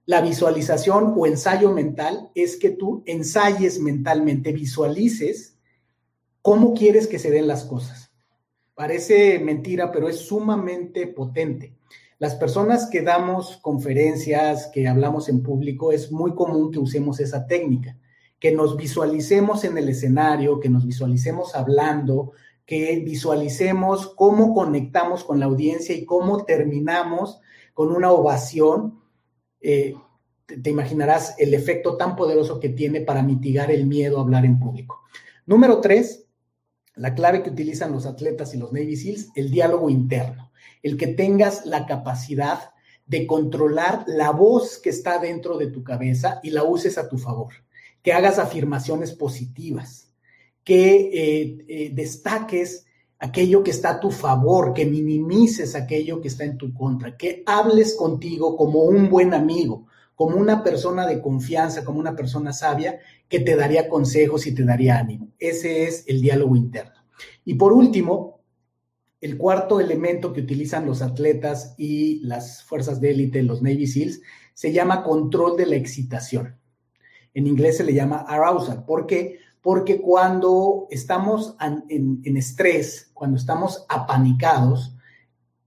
la 0.07 0.21
visualización 0.21 1.13
o 1.17 1.27
ensayo 1.27 1.73
mental 1.73 2.31
es 2.33 2.55
que 2.55 2.69
tú 2.69 3.03
ensayes 3.05 3.81
mentalmente, 3.81 4.53
visualices 4.53 5.57
cómo 6.41 6.73
quieres 6.73 7.07
que 7.07 7.19
se 7.19 7.29
den 7.29 7.45
las 7.45 7.65
cosas. 7.65 8.09
Parece 8.73 9.37
mentira, 9.39 9.91
pero 9.91 10.07
es 10.07 10.19
sumamente 10.19 11.07
potente. 11.07 11.75
Las 12.19 12.35
personas 12.35 12.89
que 12.89 13.01
damos 13.01 13.57
conferencias, 13.57 14.71
que 14.73 14.87
hablamos 14.87 15.27
en 15.27 15.43
público, 15.43 15.91
es 15.91 16.09
muy 16.09 16.33
común 16.35 16.71
que 16.71 16.79
usemos 16.79 17.19
esa 17.19 17.45
técnica, 17.45 17.97
que 18.39 18.53
nos 18.53 18.77
visualicemos 18.77 19.65
en 19.65 19.77
el 19.77 19.89
escenario, 19.89 20.61
que 20.61 20.69
nos 20.69 20.85
visualicemos 20.85 21.53
hablando, 21.53 22.31
que 22.65 23.01
visualicemos 23.05 24.07
cómo 24.15 24.53
conectamos 24.53 25.25
con 25.25 25.41
la 25.41 25.47
audiencia 25.47 25.93
y 25.93 26.05
cómo 26.05 26.45
terminamos 26.45 27.41
con 27.73 27.91
una 27.91 28.09
ovación 28.13 29.01
eh, 29.61 29.95
te, 30.45 30.69
imaginarás 30.69 31.35
el 31.37 31.53
efecto 31.53 31.97
tan 31.97 32.15
poderoso 32.15 32.59
que 32.59 32.69
tiene 32.69 33.01
para 33.01 33.23
mitigar 33.23 33.71
el 33.71 33.85
miedo 33.85 34.17
a 34.17 34.21
hablar 34.21 34.45
en 34.45 34.59
público. 34.59 35.03
Número 35.45 35.81
tres, 35.81 36.25
la 36.95 37.13
clave 37.13 37.43
que 37.43 37.49
utilizan 37.49 37.91
los 37.91 38.05
atletas 38.05 38.53
y 38.53 38.57
los 38.57 38.73
Navy 38.73 38.95
SEALs, 38.95 39.29
el 39.35 39.51
diálogo 39.51 39.89
interno, 39.89 40.51
el 40.81 40.97
que 40.97 41.07
tengas 41.07 41.65
la 41.65 41.85
capacidad 41.85 42.71
de 43.05 43.25
controlar 43.27 44.03
la 44.07 44.31
voz 44.31 44.79
que 44.79 44.89
está 44.89 45.19
dentro 45.19 45.57
de 45.57 45.67
tu 45.67 45.83
cabeza 45.83 46.39
y 46.43 46.49
la 46.49 46.63
uses 46.63 46.97
a 46.97 47.07
tu 47.07 47.17
favor, 47.17 47.53
que 48.01 48.13
hagas 48.13 48.39
afirmaciones 48.39 49.13
positivas, 49.13 50.11
que 50.63 51.09
eh, 51.13 51.65
eh, 51.67 51.91
destaques 51.93 52.86
aquello 53.19 53.63
que 53.63 53.71
está 53.71 53.91
a 53.91 53.99
tu 53.99 54.11
favor, 54.11 54.73
que 54.73 54.85
minimices 54.85 55.75
aquello 55.75 56.21
que 56.21 56.27
está 56.27 56.43
en 56.43 56.57
tu 56.57 56.73
contra, 56.73 57.17
que 57.17 57.43
hables 57.45 57.95
contigo 57.95 58.55
como 58.55 58.83
un 58.83 59.09
buen 59.09 59.33
amigo, 59.33 59.87
como 60.15 60.37
una 60.37 60.63
persona 60.63 61.05
de 61.05 61.21
confianza, 61.21 61.83
como 61.83 61.99
una 61.99 62.15
persona 62.15 62.53
sabia 62.53 62.99
que 63.27 63.39
te 63.39 63.55
daría 63.55 63.87
consejos 63.89 64.47
y 64.47 64.53
te 64.53 64.63
daría 64.63 64.97
ánimo. 64.97 65.29
Ese 65.37 65.83
es 65.85 66.05
el 66.07 66.21
diálogo 66.21 66.55
interno. 66.55 66.95
Y 67.45 67.55
por 67.55 67.73
último, 67.73 68.41
el 69.19 69.37
cuarto 69.37 69.79
elemento 69.79 70.31
que 70.31 70.41
utilizan 70.41 70.85
los 70.85 71.01
atletas 71.01 71.73
y 71.77 72.19
las 72.21 72.63
fuerzas 72.63 73.01
de 73.01 73.11
élite, 73.11 73.41
los 73.41 73.61
Navy 73.61 73.87
SEALs, 73.87 74.21
se 74.53 74.71
llama 74.71 75.03
control 75.03 75.57
de 75.57 75.65
la 75.65 75.75
excitación. 75.75 76.57
En 77.33 77.47
inglés 77.47 77.77
se 77.77 77.83
le 77.83 77.93
llama 77.93 78.25
arousal. 78.27 78.85
¿Por 78.85 79.05
qué? 79.05 79.39
Porque 79.61 80.01
cuando 80.01 80.87
estamos 80.89 81.55
en, 81.59 82.37
estrés, 82.37 83.11
cuando 83.13 83.37
estamos 83.37 83.85
apanicados, 83.89 84.95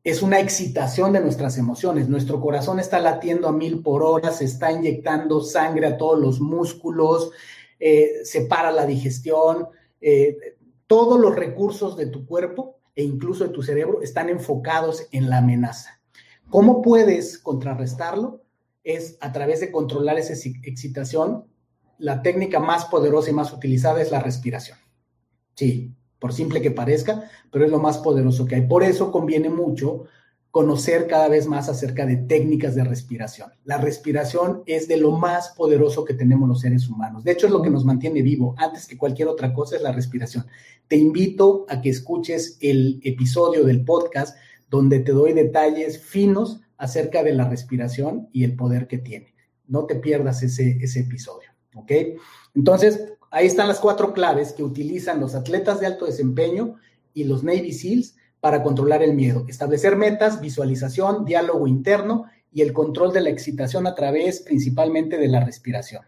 es 0.03 0.23
una 0.23 0.41
excitación 0.41 1.13
de 1.13 1.21
nuestras 1.21 1.59
emociones. 1.59 2.09
Nuestro 2.09 2.41
corazón 2.41 2.81
está 2.81 3.01
latiendo 3.01 3.49
a 3.49 3.53
mil 3.53 3.83
por 3.83 4.03
hora, 4.03 4.33
se 4.33 4.47
está 4.47 4.73
inyectando 4.73 5.43
sangre 5.43 5.87
a 5.87 5.97
todos 5.99 6.19
los 6.19 6.41
músculos, 6.41 7.31
eh, 7.79 8.21
se 8.25 8.43
para 8.43 8.73
la 8.73 8.87
digestión, 8.87 9.69
eh, 10.01 10.57
todos 10.87 11.21
los 11.21 11.37
recursos 11.37 11.97
de 11.97 12.07
tu 12.07 12.25
cuerpo 12.25 12.79
e 12.97 13.03
incluso 13.03 13.45
de 13.45 13.51
tu 13.51 13.63
cerebro 13.63 14.03
están 14.03 14.29
enfocados 14.29 15.07
en 15.13 15.29
la 15.29 15.39
amenaza. 15.39 16.01
¿Cómo 16.49 16.83
puedes 16.83 17.39
contrarrestarlo? 17.39 18.43
Es 18.83 19.19
a 19.21 19.31
través 19.31 19.61
de 19.61 19.71
controlar 19.71 20.19
esa 20.19 20.33
excitación 20.33 21.45
la 22.01 22.23
técnica 22.23 22.59
más 22.59 22.87
poderosa 22.87 23.31
y 23.31 23.35
más 23.35 23.53
utilizada 23.53 24.03
es 24.03 24.11
la 24.11 24.21
respiración. 24.21 24.79
Sí, 25.55 25.95
por 26.19 26.33
simple 26.33 26.61
que 26.61 26.71
parezca, 26.71 27.31
pero 27.51 27.65
es 27.65 27.71
lo 27.71 27.79
más 27.79 27.99
poderoso 27.99 28.47
que 28.47 28.57
hay. 28.57 28.67
Por 28.67 28.83
eso 28.83 29.13
conviene 29.13 29.49
mucho 29.49 30.07
conocer 30.51 31.07
cada 31.07 31.29
vez 31.29 31.47
más 31.47 31.69
acerca 31.69 32.07
de 32.07 32.17
técnicas 32.17 32.75
de 32.75 32.83
respiración. 32.83 33.51
La 33.65 33.79
respiración 33.79 34.63
es 34.67 34.89
de 34.89 34.97
lo 34.97 35.13
más 35.13 35.51
poderoso 35.51 36.05
que 36.05 36.15
tenemos 36.15 36.49
los 36.49 36.61
seres 36.61 36.89
humanos. 36.89 37.23
De 37.23 37.33
hecho, 37.33 37.47
es 37.47 37.53
lo 37.53 37.63
que 37.63 37.71
nos 37.71 37.85
mantiene 37.85 38.23
vivo. 38.23 38.55
Antes 38.59 38.87
que 38.87 38.99
cualquier 38.99 39.29
otra 39.29 39.53
cosa 39.53 39.77
es 39.77 39.83
la 39.83 39.93
respiración. 39.93 40.47
Te 40.89 40.97
invito 40.97 41.67
a 41.69 41.81
que 41.81 41.91
escuches 41.91 42.59
el 42.61 43.01
episodio 43.05 43.65
del 43.65 43.85
podcast 43.85 44.37
donde 44.69 45.01
te 45.01 45.13
doy 45.13 45.35
detalles 45.35 46.03
finos 46.03 46.61
acerca 46.79 47.23
de 47.23 47.33
la 47.33 47.49
respiración 47.49 48.29
y 48.33 48.45
el 48.45 48.57
poder 48.57 48.89
que 48.89 48.99
tiene. 48.99 49.35
No 49.69 49.85
te 49.85 49.97
pierdas 49.97 50.43
ese, 50.43 50.79
ese 50.81 51.01
episodio. 51.01 51.50
¿Ok? 51.75 51.93
Entonces, 52.55 53.13
ahí 53.31 53.47
están 53.47 53.69
las 53.69 53.81
cuatro 53.81 54.13
claves 54.13 54.53
que 54.53 54.63
utilizan 54.63 55.21
los 55.21 55.35
atletas 55.35 55.81
de 55.81 55.87
alto 55.87 56.07
desempeño 56.07 56.77
y 57.15 57.25
los 57.25 57.43
Navy 57.43 57.73
SEALs 57.73 58.17
para 58.41 58.63
controlar 58.63 59.03
el 59.03 59.15
miedo. 59.15 59.45
Establecer 59.49 59.97
metas, 59.97 60.41
visualización, 60.41 61.25
diálogo 61.25 61.67
interno 61.67 62.27
y 62.53 62.63
el 62.63 62.73
control 62.73 63.13
de 63.13 63.21
la 63.21 63.31
excitación 63.31 63.87
a 63.87 63.95
través 63.95 64.41
principalmente 64.41 65.19
de 65.19 65.29
la 65.29 65.45
respiración. 65.45 66.03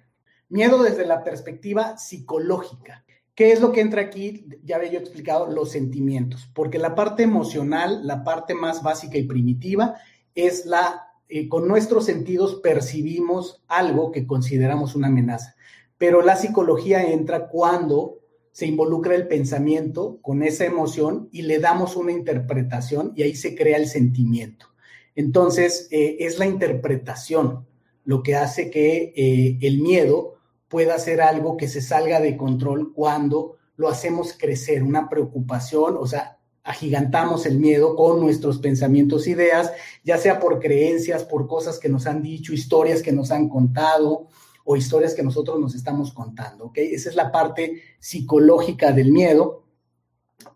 Miedo 0.48 0.83
desde 0.83 1.07
la 1.07 1.22
perspectiva 1.25 1.96
psicológica. 1.96 3.05
¿Qué 3.35 3.53
es 3.53 3.61
lo 3.61 3.72
que 3.72 3.81
entra 3.81 4.03
aquí? 4.03 4.46
Ya 4.62 4.77
había 4.77 4.92
yo 4.92 4.98
explicado 4.98 5.46
los 5.46 5.70
sentimientos, 5.70 6.51
porque 6.55 6.79
la 6.79 6.94
parte 6.94 7.22
emocional, 7.22 8.07
la 8.07 8.25
parte 8.25 8.55
más 8.55 8.83
básica 8.83 9.16
y 9.16 9.22
primitiva, 9.22 9.94
es 10.35 10.66
la 10.66 11.12
eh, 11.35 11.49
con 11.49 11.66
nuestros 11.66 12.05
sentidos 12.05 12.57
percibimos 12.57 13.62
algo 13.66 14.12
que 14.12 14.27
consideramos 14.27 14.95
una 14.95 15.07
amenaza. 15.07 15.57
Pero 15.97 16.21
la 16.21 16.37
psicología 16.37 17.11
entra 17.11 17.49
cuando 17.49 18.18
se 18.53 18.66
involucra 18.66 19.14
el 19.14 19.29
pensamiento 19.29 20.18
con 20.21 20.42
esa 20.42 20.66
emoción 20.66 21.31
y 21.33 21.42
le 21.42 21.59
damos 21.59 21.97
una 21.97 22.12
interpretación 22.12 23.14
y 23.16 23.23
ahí 23.23 23.35
se 23.35 23.55
crea 23.55 23.79
el 23.79 23.87
sentimiento. 23.87 24.66
Entonces, 25.14 25.88
eh, 25.90 26.18
es 26.21 26.38
la 26.38 26.45
interpretación 26.45 27.66
lo 28.05 28.23
que 28.23 28.35
hace 28.37 28.71
que 28.71 29.14
eh, 29.16 29.59
el 29.62 29.81
miedo 29.81 30.35
pueda 30.68 30.99
ser 30.99 31.23
algo 31.23 31.57
que 31.57 31.68
se 31.68 31.81
salga 31.81 32.21
de 32.21 32.37
control 32.37 32.92
cuando 32.92 33.57
lo 33.77 33.88
hacemos 33.88 34.35
crecer, 34.35 34.83
una 34.83 35.09
preocupación, 35.09 35.97
o 35.99 36.07
sea, 36.07 36.38
agigantamos 36.64 37.46
el 37.46 37.59
miedo 37.59 37.96
con 37.96 38.20
nuestros 38.20 38.59
pensamientos, 38.59 39.27
ideas, 39.27 39.72
ya 40.05 40.18
sea 40.18 40.38
por 40.38 40.61
creencias, 40.61 41.25
por 41.25 41.46
cosas 41.46 41.79
que 41.79 41.88
nos 41.88 42.07
han 42.07 42.22
dicho, 42.22 42.53
historias 42.53 43.03
que 43.03 43.12
nos 43.12 43.31
han 43.31 43.48
contado, 43.48 44.29
o 44.64 44.77
historias 44.77 45.14
que 45.14 45.22
nosotros 45.22 45.59
nos 45.59 45.75
estamos 45.75 46.12
contando, 46.12 46.66
¿ok? 46.66 46.79
Esa 46.79 47.11
es 47.11 47.16
la 47.16 47.33
parte 47.33 47.83
psicológica 47.98 48.92
del 48.92 49.11
miedo. 49.11 49.64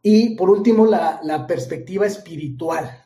Y 0.02 0.36
por 0.36 0.50
último, 0.50 0.86
la, 0.86 1.20
la 1.24 1.46
perspectiva 1.46 2.06
espiritual. 2.06 3.04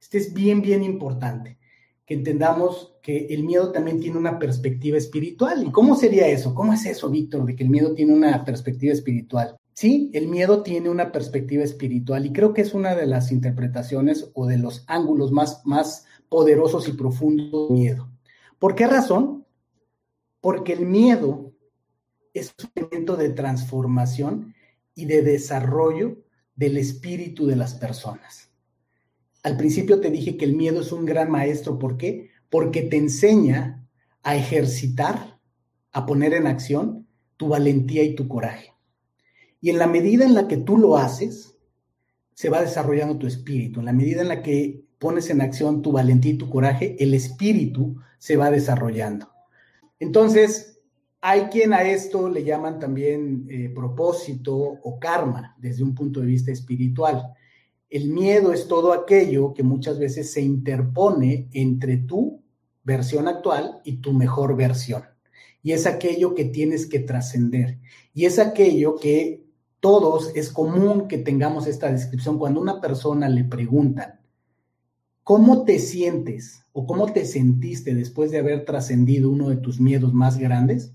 Este 0.00 0.18
es 0.18 0.32
bien, 0.32 0.62
bien 0.62 0.82
importante, 0.82 1.58
que 2.06 2.14
entendamos 2.14 2.96
que 3.02 3.26
el 3.30 3.44
miedo 3.44 3.72
también 3.72 4.00
tiene 4.00 4.16
una 4.16 4.38
perspectiva 4.38 4.96
espiritual. 4.96 5.66
¿Y 5.66 5.70
cómo 5.70 5.96
sería 5.96 6.26
eso? 6.28 6.54
¿Cómo 6.54 6.72
es 6.72 6.86
eso, 6.86 7.10
Víctor, 7.10 7.44
de 7.44 7.54
que 7.54 7.64
el 7.64 7.70
miedo 7.70 7.94
tiene 7.94 8.14
una 8.14 8.44
perspectiva 8.44 8.92
espiritual? 8.92 9.56
Sí, 9.76 10.10
el 10.14 10.26
miedo 10.28 10.62
tiene 10.62 10.88
una 10.88 11.12
perspectiva 11.12 11.62
espiritual 11.62 12.24
y 12.24 12.32
creo 12.32 12.54
que 12.54 12.62
es 12.62 12.72
una 12.72 12.94
de 12.94 13.04
las 13.04 13.30
interpretaciones 13.30 14.30
o 14.32 14.46
de 14.46 14.56
los 14.56 14.84
ángulos 14.86 15.32
más, 15.32 15.60
más 15.66 16.06
poderosos 16.30 16.88
y 16.88 16.92
profundos 16.92 17.68
del 17.68 17.78
miedo. 17.78 18.08
¿Por 18.58 18.74
qué 18.74 18.86
razón? 18.86 19.44
Porque 20.40 20.72
el 20.72 20.86
miedo 20.86 21.52
es 22.32 22.54
un 22.58 22.70
elemento 22.74 23.18
de 23.18 23.28
transformación 23.28 24.54
y 24.94 25.04
de 25.04 25.20
desarrollo 25.20 26.24
del 26.54 26.78
espíritu 26.78 27.46
de 27.46 27.56
las 27.56 27.74
personas. 27.74 28.48
Al 29.42 29.58
principio 29.58 30.00
te 30.00 30.10
dije 30.10 30.38
que 30.38 30.46
el 30.46 30.56
miedo 30.56 30.80
es 30.80 30.90
un 30.90 31.04
gran 31.04 31.30
maestro. 31.30 31.78
¿Por 31.78 31.98
qué? 31.98 32.30
Porque 32.48 32.80
te 32.80 32.96
enseña 32.96 33.86
a 34.22 34.36
ejercitar, 34.36 35.38
a 35.92 36.06
poner 36.06 36.32
en 36.32 36.46
acción 36.46 37.06
tu 37.36 37.48
valentía 37.48 38.04
y 38.04 38.14
tu 38.14 38.26
coraje. 38.26 38.75
Y 39.66 39.70
en 39.70 39.80
la 39.80 39.88
medida 39.88 40.24
en 40.24 40.34
la 40.34 40.46
que 40.46 40.58
tú 40.58 40.78
lo 40.78 40.96
haces, 40.96 41.56
se 42.34 42.50
va 42.50 42.60
desarrollando 42.60 43.18
tu 43.18 43.26
espíritu. 43.26 43.80
En 43.80 43.86
la 43.86 43.92
medida 43.92 44.22
en 44.22 44.28
la 44.28 44.40
que 44.40 44.84
pones 45.00 45.28
en 45.28 45.40
acción 45.40 45.82
tu 45.82 45.90
valentía 45.90 46.34
y 46.34 46.38
tu 46.38 46.48
coraje, 46.48 46.94
el 47.00 47.14
espíritu 47.14 47.96
se 48.16 48.36
va 48.36 48.52
desarrollando. 48.52 49.28
Entonces, 49.98 50.78
hay 51.20 51.46
quien 51.46 51.72
a 51.72 51.82
esto 51.82 52.28
le 52.28 52.44
llaman 52.44 52.78
también 52.78 53.48
eh, 53.50 53.72
propósito 53.74 54.56
o 54.56 55.00
karma 55.00 55.56
desde 55.58 55.82
un 55.82 55.96
punto 55.96 56.20
de 56.20 56.26
vista 56.26 56.52
espiritual. 56.52 57.34
El 57.90 58.10
miedo 58.10 58.52
es 58.52 58.68
todo 58.68 58.92
aquello 58.92 59.52
que 59.52 59.64
muchas 59.64 59.98
veces 59.98 60.32
se 60.32 60.42
interpone 60.42 61.48
entre 61.52 61.96
tu 61.96 62.40
versión 62.84 63.26
actual 63.26 63.80
y 63.82 63.96
tu 63.96 64.12
mejor 64.12 64.54
versión. 64.54 65.02
Y 65.60 65.72
es 65.72 65.86
aquello 65.86 66.36
que 66.36 66.44
tienes 66.44 66.86
que 66.86 67.00
trascender. 67.00 67.80
Y 68.14 68.26
es 68.26 68.38
aquello 68.38 68.94
que 68.94 69.44
todos 69.86 70.32
es 70.34 70.50
común 70.50 71.06
que 71.06 71.16
tengamos 71.16 71.68
esta 71.68 71.88
descripción. 71.92 72.40
Cuando 72.40 72.60
una 72.60 72.80
persona 72.80 73.28
le 73.28 73.44
preguntan, 73.44 74.18
¿cómo 75.22 75.62
te 75.62 75.78
sientes 75.78 76.64
o 76.72 76.88
cómo 76.88 77.12
te 77.12 77.24
sentiste 77.24 77.94
después 77.94 78.32
de 78.32 78.40
haber 78.40 78.64
trascendido 78.64 79.30
uno 79.30 79.48
de 79.48 79.58
tus 79.58 79.78
miedos 79.78 80.12
más 80.12 80.38
grandes? 80.38 80.92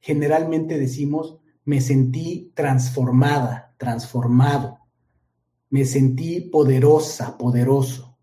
Generalmente 0.00 0.78
decimos, 0.78 1.38
me 1.64 1.80
sentí 1.80 2.52
transformada, 2.52 3.74
transformado. 3.78 4.80
Me 5.70 5.86
sentí 5.86 6.42
poderosa, 6.42 7.38
poderoso. 7.38 8.18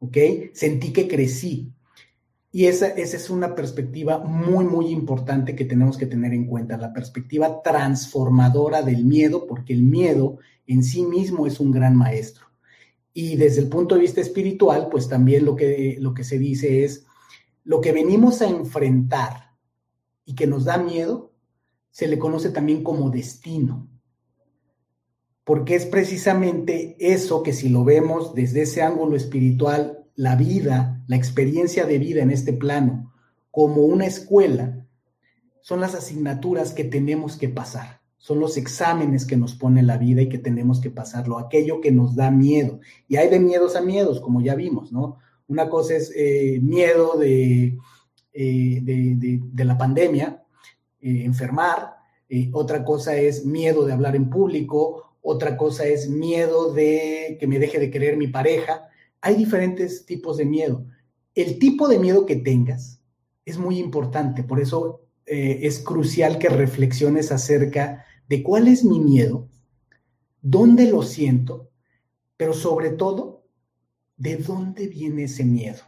¿Ok? 0.00 0.18
Sentí 0.52 0.92
que 0.92 1.08
crecí. 1.08 1.72
Y 2.56 2.68
esa, 2.68 2.86
esa, 2.86 3.18
es 3.18 3.28
una 3.28 3.54
perspectiva 3.54 4.16
muy, 4.16 4.64
muy 4.64 4.86
importante 4.86 5.54
que 5.54 5.66
tenemos 5.66 5.98
que 5.98 6.06
tener 6.06 6.32
en 6.32 6.46
cuenta, 6.46 6.78
la 6.78 6.94
perspectiva 6.94 7.60
transformadora 7.60 8.80
del 8.80 9.04
miedo, 9.04 9.46
porque 9.46 9.74
el 9.74 9.82
miedo 9.82 10.38
en 10.66 10.82
sí 10.82 11.02
mismo 11.02 11.46
es 11.46 11.60
un 11.60 11.70
gran 11.70 11.94
maestro. 11.94 12.46
Y 13.12 13.36
desde 13.36 13.60
el 13.60 13.68
punto 13.68 13.94
de 13.94 14.00
vista 14.00 14.22
espiritual, 14.22 14.88
pues 14.90 15.06
también 15.06 15.44
lo 15.44 15.54
que, 15.54 15.98
lo 16.00 16.14
que 16.14 16.24
se 16.24 16.38
dice 16.38 16.82
es, 16.82 17.04
lo 17.62 17.82
que 17.82 17.92
venimos 17.92 18.40
a 18.40 18.48
enfrentar 18.48 19.52
y 20.24 20.34
que 20.34 20.46
nos 20.46 20.64
da 20.64 20.78
miedo, 20.78 21.34
se 21.90 22.08
le 22.08 22.18
conoce 22.18 22.48
también 22.48 22.82
como 22.82 23.10
destino. 23.10 23.86
Porque 25.44 25.74
es 25.74 25.84
precisamente 25.84 26.96
eso 27.00 27.42
que 27.42 27.52
si 27.52 27.68
lo 27.68 27.84
vemos 27.84 28.34
desde 28.34 28.62
ese 28.62 28.80
ángulo 28.80 29.14
espiritual, 29.14 30.06
la 30.14 30.36
vida, 30.36 30.95
la 31.06 31.16
experiencia 31.16 31.86
de 31.86 31.98
vida 31.98 32.22
en 32.22 32.30
este 32.30 32.52
plano, 32.52 33.12
como 33.50 33.82
una 33.82 34.06
escuela, 34.06 34.86
son 35.60 35.80
las 35.80 35.94
asignaturas 35.94 36.72
que 36.72 36.84
tenemos 36.84 37.36
que 37.36 37.48
pasar, 37.48 38.00
son 38.18 38.38
los 38.38 38.56
exámenes 38.56 39.26
que 39.26 39.36
nos 39.36 39.54
pone 39.54 39.82
la 39.82 39.98
vida 39.98 40.22
y 40.22 40.28
que 40.28 40.38
tenemos 40.38 40.80
que 40.80 40.90
pasarlo, 40.90 41.38
aquello 41.38 41.80
que 41.80 41.90
nos 41.90 42.14
da 42.14 42.30
miedo. 42.30 42.80
Y 43.08 43.16
hay 43.16 43.28
de 43.28 43.40
miedos 43.40 43.76
a 43.76 43.80
miedos, 43.80 44.20
como 44.20 44.40
ya 44.40 44.54
vimos, 44.54 44.92
¿no? 44.92 45.18
Una 45.48 45.68
cosa 45.68 45.94
es 45.94 46.12
eh, 46.14 46.60
miedo 46.62 47.16
de, 47.18 47.78
eh, 48.32 48.80
de, 48.82 49.64
la 49.64 49.78
pandemia, 49.78 50.44
eh, 51.00 51.22
enfermar, 51.24 51.96
otra 52.52 52.84
cosa 52.84 53.16
es 53.16 53.44
miedo 53.44 53.86
de 53.86 53.92
hablar 53.92 54.16
en 54.16 54.28
público, 54.28 55.16
otra 55.22 55.56
cosa 55.56 55.86
es 55.86 56.08
miedo 56.08 56.72
de 56.72 57.36
que 57.40 57.46
me 57.46 57.58
deje 57.58 57.78
de 57.78 57.90
querer 57.90 58.16
mi 58.16 58.28
pareja, 58.28 58.88
hay 59.20 59.34
diferentes 59.34 60.06
tipos 60.06 60.36
de 60.36 60.44
miedo. 60.44 60.84
El 61.36 61.60
tipo 61.60 61.86
de 61.86 62.00
miedo 62.00 62.26
que 62.26 62.34
tengas 62.34 63.00
es 63.44 63.58
muy 63.58 63.78
importante, 63.78 64.42
por 64.42 64.58
eso 64.58 65.06
eh, 65.24 65.60
es 65.62 65.78
crucial 65.78 66.38
que 66.38 66.48
reflexiones 66.48 67.30
acerca 67.30 68.04
de 68.28 68.42
cuál 68.42 68.66
es 68.66 68.84
mi 68.84 68.98
miedo, 68.98 69.48
dónde 70.42 70.90
lo 70.90 71.04
siento, 71.04 71.70
pero 72.36 72.52
sobre 72.52 72.90
todo, 72.90 73.44
de 74.16 74.36
dónde 74.36 74.88
viene 74.88 75.24
ese 75.24 75.44
miedo. 75.44 75.82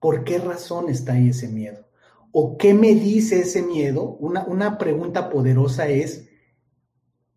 ¿Por 0.00 0.24
qué 0.24 0.38
razón 0.38 0.88
está 0.88 1.12
ahí 1.12 1.28
ese 1.28 1.46
miedo? 1.46 1.86
¿O 2.32 2.56
qué 2.58 2.74
me 2.74 2.96
dice 2.96 3.40
ese 3.40 3.62
miedo? 3.62 4.16
Una, 4.18 4.44
una 4.46 4.78
pregunta 4.78 5.30
poderosa 5.30 5.86
es, 5.88 6.28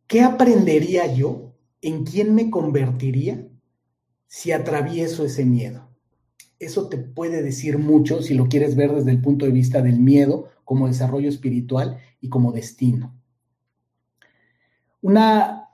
¿qué 0.07 0.21
aprendería 0.21 1.13
yo? 1.13 1.53
¿En 1.81 2.05
quién 2.05 2.33
me 2.33 2.49
convertiría 2.49 3.47
si 4.33 4.51
atravieso 4.51 5.23
ese 5.25 5.45
miedo. 5.45 5.92
Eso 6.63 6.87
te 6.87 6.97
puede 6.97 7.43
decir 7.43 7.77
mucho 7.77 8.21
si 8.21 8.33
lo 8.33 8.47
quieres 8.47 8.75
ver 8.75 8.93
desde 8.93 9.11
el 9.11 9.21
punto 9.21 9.45
de 9.45 9.51
vista 9.51 9.81
del 9.81 9.99
miedo 9.99 10.49
como 10.63 10.87
desarrollo 10.87 11.27
espiritual 11.27 11.97
y 12.21 12.29
como 12.29 12.53
destino. 12.53 13.13
Una, 15.01 15.67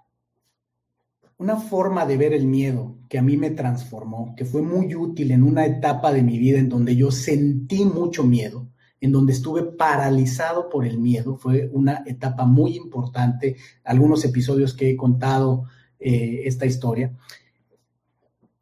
una 1.38 1.58
forma 1.58 2.08
de 2.08 2.18
ver 2.18 2.34
el 2.34 2.48
miedo 2.48 2.98
que 3.08 3.20
a 3.20 3.22
mí 3.22 3.38
me 3.38 3.52
transformó, 3.52 4.34
que 4.36 4.46
fue 4.46 4.64
muy 4.64 4.96
útil 4.96 5.32
en 5.32 5.44
una 5.44 5.68
etapa 5.68 6.12
de 6.12 6.24
mi 6.24 6.40
vida 6.40 6.58
en 6.58 6.70
donde 6.70 6.96
yo 6.96 7.12
sentí 7.12 7.86
mucho 7.86 8.24
miedo, 8.24 8.68
en 9.00 9.12
donde 9.12 9.34
estuve 9.34 9.64
paralizado 9.64 10.70
por 10.70 10.88
el 10.88 10.98
miedo, 10.98 11.38
fue 11.38 11.70
una 11.72 12.04
etapa 12.08 12.46
muy 12.46 12.76
importante, 12.76 13.58
algunos 13.84 14.26
episodios 14.26 14.74
que 14.74 14.90
he 14.90 14.98
contado 14.98 15.66
eh, 16.00 16.42
esta 16.46 16.66
historia, 16.66 17.16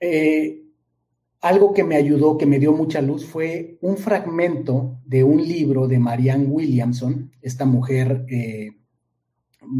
eh, 0.01 0.66
algo 1.47 1.73
que 1.73 1.83
me 1.83 1.95
ayudó, 1.95 2.37
que 2.37 2.45
me 2.45 2.59
dio 2.59 2.73
mucha 2.73 3.01
luz, 3.01 3.25
fue 3.25 3.77
un 3.81 3.97
fragmento 3.97 4.99
de 5.05 5.23
un 5.23 5.41
libro 5.41 5.87
de 5.87 5.97
Marianne 5.97 6.45
Williamson, 6.47 7.31
esta 7.41 7.65
mujer 7.65 8.25
eh, 8.29 8.75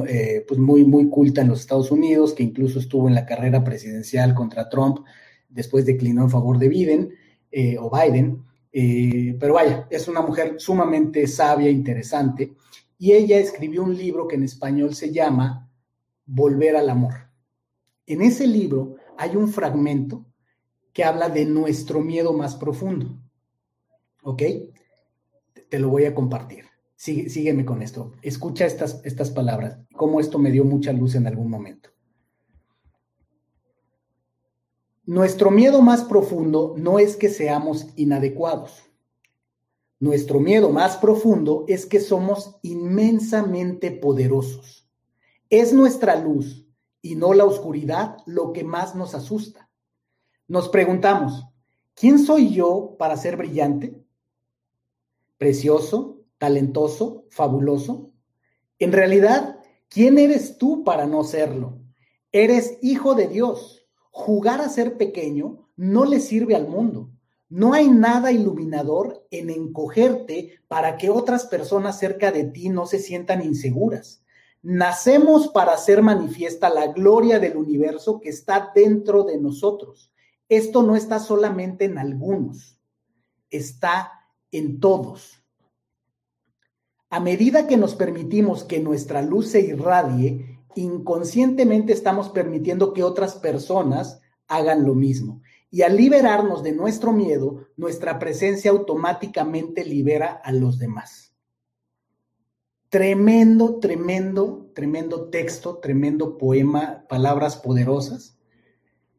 eh, 0.08 0.45
pues 0.47 0.60
muy, 0.60 0.86
muy 0.86 1.10
culta 1.10 1.41
en 1.41 1.49
los 1.49 1.60
Estados 1.60 1.91
Unidos, 1.91 2.34
que 2.34 2.43
incluso 2.43 2.80
estuvo 2.80 3.10
en 3.10 3.15
la 3.15 3.25
carrera 3.25 3.63
presidencial 3.63 4.34
contra 4.34 4.69
Trump, 4.69 4.99
después 5.49 5.86
declinó 5.86 6.23
en 6.23 6.30
favor 6.30 6.58
de 6.58 6.69
Biden 6.69 7.13
o 7.80 7.89
Biden. 7.89 8.43
pero 9.39 9.56
vaya, 9.56 9.88
es 9.89 10.08
una 10.08 10.21
mujer 10.21 10.56
sumamente 10.60 11.27
sabia, 11.27 11.69
interesante, 11.69 12.56
y 12.97 13.12
ella 13.12 13.39
escribió 13.39 13.84
un 13.84 13.95
libro 13.95 14.27
que 14.27 14.36
en 14.36 14.43
español 14.43 14.95
se 14.95 15.12
llama 15.12 15.69
Volver 16.25 16.77
al 16.77 16.89
Amor. 16.89 17.13
En 18.06 18.21
ese 18.21 18.47
libro 18.47 18.95
hay 19.17 19.36
un 19.36 19.49
fragmento 19.49 20.25
que 20.97 21.03
habla 21.03 21.29
de 21.29 21.45
nuestro 21.45 22.01
miedo 22.01 22.33
más 22.33 22.55
profundo. 22.55 23.21
¿Ok? 24.23 24.41
Te 25.69 25.77
lo 25.77 25.89
voy 25.89 26.05
a 26.05 26.15
compartir. 26.15 26.65
sígueme 26.95 27.65
con 27.65 27.83
esto. 27.83 28.13
Escucha 28.23 28.65
estas, 28.65 29.01
estas 29.05 29.29
palabras, 29.29 29.77
cómo 29.95 30.19
esto 30.19 30.39
me 30.39 30.49
dio 30.49 30.65
mucha 30.65 30.91
luz 30.93 31.13
en 31.13 31.27
algún 31.27 31.51
momento. 31.51 31.91
Nuestro 35.05 35.51
miedo 35.51 35.83
más 35.83 36.03
profundo 36.03 36.73
no 36.75 36.97
es 36.97 37.15
que 37.15 37.29
seamos 37.29 37.89
inadecuados. 37.95 38.83
Nuestro 39.99 40.39
miedo 40.39 40.71
más 40.71 40.97
profundo 40.97 41.63
es 41.67 41.86
que 41.86 41.99
somos 41.99 42.57
inmensamente 42.63 43.91
poderosos. 43.91 44.89
Es 45.51 45.73
nuestra 45.73 46.15
luz 46.15 46.65
y 47.03 47.13
no 47.13 47.36
la 47.36 47.45
oscuridad 47.45 48.17
lo 48.25 48.51
que 48.51 48.63
más 48.63 48.95
nos 48.95 49.13
asusta. 49.13 49.66
Nos 50.49 50.69
preguntamos, 50.69 51.45
¿quién 51.93 52.19
soy 52.19 52.53
yo 52.53 52.95
para 52.97 53.17
ser 53.17 53.36
brillante? 53.36 54.01
¿Precioso? 55.38 56.21
¿Talentoso? 56.38 57.25
¿Fabuloso? 57.29 58.12
En 58.79 58.93
realidad, 58.93 59.60
¿quién 59.89 60.17
eres 60.17 60.57
tú 60.57 60.86
para 60.86 61.05
no 61.05 61.25
serlo? 61.25 61.79
Eres 62.31 62.77
hijo 62.81 63.13
de 63.13 63.27
Dios. 63.27 63.86
Jugar 64.10 64.62
a 64.62 64.69
ser 64.69 64.95
pequeño 64.95 65.67
no 65.75 66.05
le 66.05 66.21
sirve 66.21 66.55
al 66.55 66.69
mundo. 66.69 67.12
No 67.49 67.73
hay 67.73 67.89
nada 67.89 68.31
iluminador 68.31 69.27
en 69.31 69.49
encogerte 69.49 70.62
para 70.69 70.95
que 70.97 71.10
otras 71.10 71.45
personas 71.45 71.99
cerca 71.99 72.31
de 72.31 72.45
ti 72.45 72.69
no 72.69 72.86
se 72.86 72.99
sientan 72.99 73.43
inseguras. 73.43 74.23
Nacemos 74.62 75.49
para 75.49 75.73
hacer 75.73 76.01
manifiesta 76.01 76.69
la 76.69 76.88
gloria 76.88 77.38
del 77.39 77.57
universo 77.57 78.21
que 78.21 78.29
está 78.29 78.71
dentro 78.73 79.23
de 79.23 79.38
nosotros. 79.38 80.13
Esto 80.49 80.81
no 80.81 80.95
está 80.95 81.19
solamente 81.19 81.86
en 81.86 81.97
algunos, 81.97 82.79
está 83.49 84.12
en 84.51 84.79
todos. 84.79 85.43
A 87.10 87.19
medida 87.19 87.67
que 87.67 87.77
nos 87.77 87.95
permitimos 87.95 88.63
que 88.63 88.79
nuestra 88.79 89.21
luz 89.21 89.49
se 89.49 89.62
irradie, 89.62 90.60
inconscientemente 90.75 91.93
estamos 91.93 92.29
permitiendo 92.29 92.93
que 92.93 93.03
otras 93.03 93.36
personas 93.36 94.21
hagan 94.47 94.86
lo 94.86 94.95
mismo. 94.95 95.41
Y 95.69 95.81
al 95.81 95.97
liberarnos 95.97 96.63
de 96.63 96.71
nuestro 96.71 97.12
miedo, 97.12 97.67
nuestra 97.75 98.19
presencia 98.19 98.71
automáticamente 98.71 99.83
libera 99.83 100.41
a 100.43 100.51
los 100.51 100.79
demás. 100.79 101.33
Tremendo, 102.89 103.79
tremendo, 103.79 104.71
tremendo 104.73 105.29
texto, 105.29 105.79
tremendo 105.79 106.38
poema, 106.38 107.05
palabras 107.10 107.57
poderosas, 107.57 108.37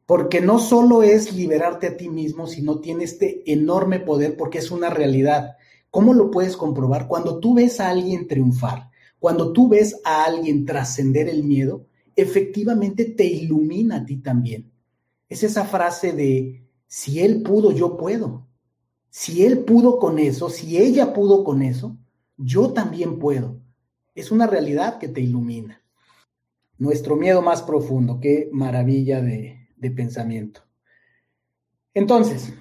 porque 0.08 0.40
no 0.40 0.58
solo 0.58 1.02
es 1.02 1.34
liberarte 1.34 1.86
a 1.86 1.96
ti 1.98 2.08
mismo, 2.08 2.46
sino 2.46 2.80
tiene 2.80 3.04
este 3.04 3.42
enorme 3.52 4.00
poder 4.00 4.38
porque 4.38 4.56
es 4.56 4.70
una 4.70 4.88
realidad. 4.88 5.58
¿Cómo 5.90 6.14
lo 6.14 6.30
puedes 6.30 6.56
comprobar? 6.56 7.08
Cuando 7.08 7.40
tú 7.40 7.52
ves 7.52 7.78
a 7.78 7.90
alguien 7.90 8.26
triunfar, 8.26 8.88
cuando 9.18 9.52
tú 9.52 9.68
ves 9.68 10.00
a 10.06 10.24
alguien 10.24 10.64
trascender 10.64 11.28
el 11.28 11.44
miedo, 11.44 11.84
efectivamente 12.16 13.04
te 13.04 13.26
ilumina 13.26 13.96
a 13.96 14.06
ti 14.06 14.16
también. 14.16 14.72
Es 15.28 15.42
esa 15.42 15.66
frase 15.66 16.14
de, 16.14 16.66
si 16.86 17.20
él 17.20 17.42
pudo, 17.42 17.70
yo 17.70 17.98
puedo. 17.98 18.48
Si 19.10 19.44
él 19.44 19.58
pudo 19.58 19.98
con 19.98 20.18
eso, 20.18 20.48
si 20.48 20.78
ella 20.78 21.12
pudo 21.12 21.44
con 21.44 21.60
eso, 21.60 21.98
yo 22.38 22.72
también 22.72 23.18
puedo. 23.18 23.60
Es 24.14 24.30
una 24.30 24.46
realidad 24.46 24.96
que 24.96 25.08
te 25.08 25.20
ilumina. 25.20 25.82
Nuestro 26.78 27.14
miedo 27.14 27.42
más 27.42 27.60
profundo, 27.60 28.20
qué 28.22 28.48
maravilla 28.52 29.20
de, 29.20 29.57
pensamiento. 29.80 30.62
Entonces, 31.94 32.52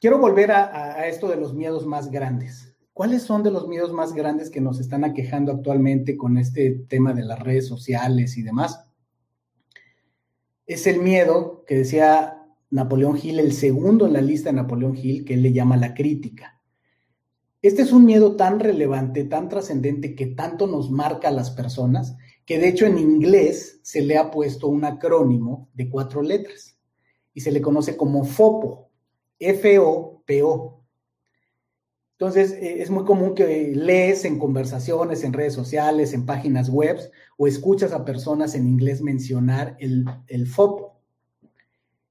quiero 0.00 0.18
volver 0.18 0.52
a, 0.52 0.94
a 0.94 1.08
esto 1.08 1.28
de 1.28 1.36
los 1.36 1.54
miedos 1.54 1.86
más 1.86 2.10
grandes. 2.10 2.76
¿Cuáles 2.92 3.22
son 3.22 3.42
de 3.42 3.50
los 3.50 3.66
miedos 3.66 3.92
más 3.92 4.12
grandes 4.12 4.50
que 4.50 4.60
nos 4.60 4.78
están 4.78 5.04
aquejando 5.04 5.52
actualmente 5.52 6.16
con 6.16 6.38
este 6.38 6.70
tema 6.88 7.12
de 7.12 7.24
las 7.24 7.40
redes 7.40 7.66
sociales 7.66 8.36
y 8.36 8.42
demás? 8.42 8.84
es 10.66 10.86
el 10.86 11.00
miedo 11.00 11.64
que 11.66 11.76
decía 11.76 12.42
Napoleón 12.70 13.18
Hill, 13.22 13.38
el 13.38 13.52
segundo 13.52 14.06
en 14.06 14.14
la 14.14 14.20
lista 14.20 14.50
de 14.50 14.56
Napoleón 14.56 14.96
Hill, 14.96 15.24
que 15.24 15.34
él 15.34 15.42
le 15.42 15.52
llama 15.52 15.76
la 15.76 15.94
crítica. 15.94 16.60
Este 17.62 17.82
es 17.82 17.92
un 17.92 18.04
miedo 18.04 18.36
tan 18.36 18.60
relevante, 18.60 19.24
tan 19.24 19.48
trascendente, 19.48 20.14
que 20.14 20.26
tanto 20.26 20.66
nos 20.66 20.90
marca 20.90 21.28
a 21.28 21.32
las 21.32 21.50
personas, 21.50 22.16
que 22.46 22.58
de 22.58 22.68
hecho 22.68 22.86
en 22.86 22.98
inglés 22.98 23.80
se 23.82 24.02
le 24.02 24.18
ha 24.18 24.30
puesto 24.30 24.68
un 24.68 24.84
acrónimo 24.84 25.68
de 25.74 25.88
cuatro 25.88 26.22
letras 26.22 26.76
y 27.32 27.40
se 27.40 27.50
le 27.50 27.60
conoce 27.60 27.96
como 27.96 28.24
FOPO, 28.24 28.90
F-O-P-O. 29.38 30.80
Entonces, 32.12 32.52
eh, 32.52 32.80
es 32.80 32.90
muy 32.90 33.04
común 33.04 33.34
que 33.34 33.72
lees 33.74 34.24
en 34.24 34.38
conversaciones, 34.38 35.24
en 35.24 35.32
redes 35.32 35.54
sociales, 35.54 36.12
en 36.12 36.26
páginas 36.26 36.70
web 36.70 36.98
o 37.36 37.48
escuchas 37.48 37.92
a 37.92 38.04
personas 38.04 38.54
en 38.54 38.68
inglés 38.68 39.02
mencionar 39.02 39.76
el, 39.80 40.04
el 40.28 40.46
FOPO. 40.46 41.00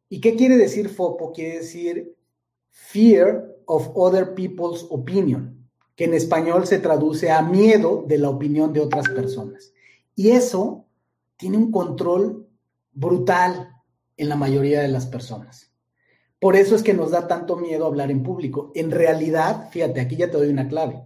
¿Y 0.09 0.19
qué 0.19 0.35
quiere 0.35 0.57
decir 0.57 0.89
FOPO? 0.89 1.31
Quiere 1.31 1.59
decir 1.59 2.15
Fear 2.69 3.55
of 3.65 3.89
Other 3.95 4.33
People's 4.33 4.85
Opinion, 4.89 5.67
que 5.95 6.05
en 6.05 6.13
español 6.13 6.67
se 6.67 6.79
traduce 6.79 7.31
a 7.31 7.41
miedo 7.41 8.03
de 8.07 8.17
la 8.17 8.29
opinión 8.29 8.73
de 8.73 8.81
otras 8.81 9.07
personas. 9.07 9.73
Y 10.15 10.29
eso 10.29 10.85
tiene 11.37 11.57
un 11.57 11.71
control 11.71 12.47
brutal 12.91 13.69
en 14.17 14.29
la 14.29 14.35
mayoría 14.35 14.81
de 14.81 14.87
las 14.87 15.07
personas. 15.07 15.71
Por 16.39 16.55
eso 16.55 16.75
es 16.75 16.83
que 16.83 16.93
nos 16.93 17.11
da 17.11 17.27
tanto 17.27 17.55
miedo 17.55 17.85
hablar 17.85 18.11
en 18.11 18.21
público. 18.21 18.71
En 18.75 18.91
realidad, 18.91 19.69
fíjate, 19.71 20.01
aquí 20.01 20.17
ya 20.17 20.29
te 20.29 20.37
doy 20.37 20.49
una 20.49 20.67
clave. 20.67 21.01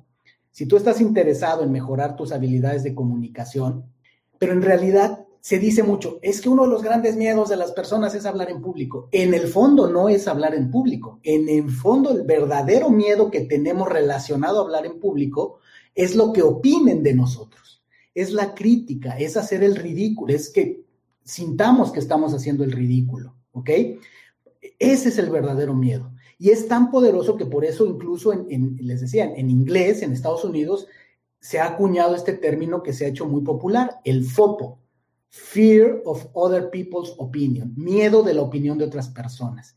Si 0.52 0.65
tú 0.65 0.78
estás 0.78 1.00
interesado 1.00 1.63
en 1.63 1.72
mejorar 1.72 2.15
tus 2.15 2.32
habilidades 2.32 2.84
de 2.84 2.96
comunicación, 2.96 3.86
pero 4.39 4.54
en 4.54 4.63
realidad 4.63 5.28
se 5.39 5.60
dice 5.60 5.84
mucho, 5.84 6.20
es 6.22 6.41
que 6.41 6.50
uno 6.50 6.63
de 6.63 6.70
los 6.70 6.84
grandes 6.84 7.15
miedos 7.15 7.50
de 7.50 7.56
las 7.56 7.72
personas 7.72 8.13
es 8.15 8.26
hablar 8.26 8.50
en 8.50 8.62
público. 8.62 9.08
En 9.12 9.34
el 9.34 9.48
fondo 9.48 9.88
no 9.88 10.10
es 10.10 10.28
hablar 10.28 10.56
en 10.56 10.72
público. 10.72 11.20
En 11.24 11.48
el 11.48 11.70
fondo 11.70 12.12
el 12.12 12.24
verdadero 12.24 12.89
miedo 12.89 13.32
que 13.32 13.41
tenemos 13.41 13.88
relacionado 13.88 14.60
a 14.60 14.63
hablar 14.63 14.86
en 14.86 15.00
público 15.00 15.60
es 15.93 16.15
lo 16.15 16.34
que 16.34 16.41
opinen 16.41 17.04
de 17.04 17.13
nosotros. 17.13 17.77
Es 18.18 18.32
la 18.32 18.56
crítica, 18.56 19.18
es 19.18 19.38
hacer 19.38 19.64
el 19.64 19.76
ridículo, 19.76 20.34
es 20.34 20.50
que 20.50 20.82
sintamos 21.24 21.92
que 21.92 22.00
estamos 22.00 22.34
haciendo 22.34 22.64
el 22.64 22.72
ridículo, 22.72 23.36
¿ok? 23.52 23.70
Ese 24.80 25.10
es 25.10 25.18
el 25.20 25.30
verdadero 25.30 25.76
miedo. 25.76 26.12
Y 26.40 26.50
es 26.50 26.68
tan 26.68 26.90
poderoso 26.90 27.38
que 27.38 27.46
por 27.46 27.64
eso 27.64 27.86
incluso, 27.86 28.34
en, 28.34 28.76
les 28.82 29.02
decía, 29.02 29.32
en 29.36 29.52
inglés, 29.52 30.02
en 30.02 30.14
Estados 30.14 30.44
Unidos, 30.44 30.88
se 31.40 31.60
ha 31.60 31.68
acuñado 31.68 32.16
este 32.16 32.34
término 32.34 32.82
que 32.82 32.92
se 32.92 33.06
ha 33.06 33.10
hecho 33.10 33.28
muy 33.28 33.42
popular, 33.42 34.00
el 34.04 34.24
FOPO, 34.24 34.80
Fear 35.30 36.02
of 36.06 36.26
Other 36.34 36.72
People's 36.72 37.14
Opinion, 37.18 37.74
miedo 37.76 38.24
de 38.24 38.34
la 38.34 38.42
opinión 38.42 38.80
de 38.80 38.86
otras 38.86 39.10
personas. 39.10 39.76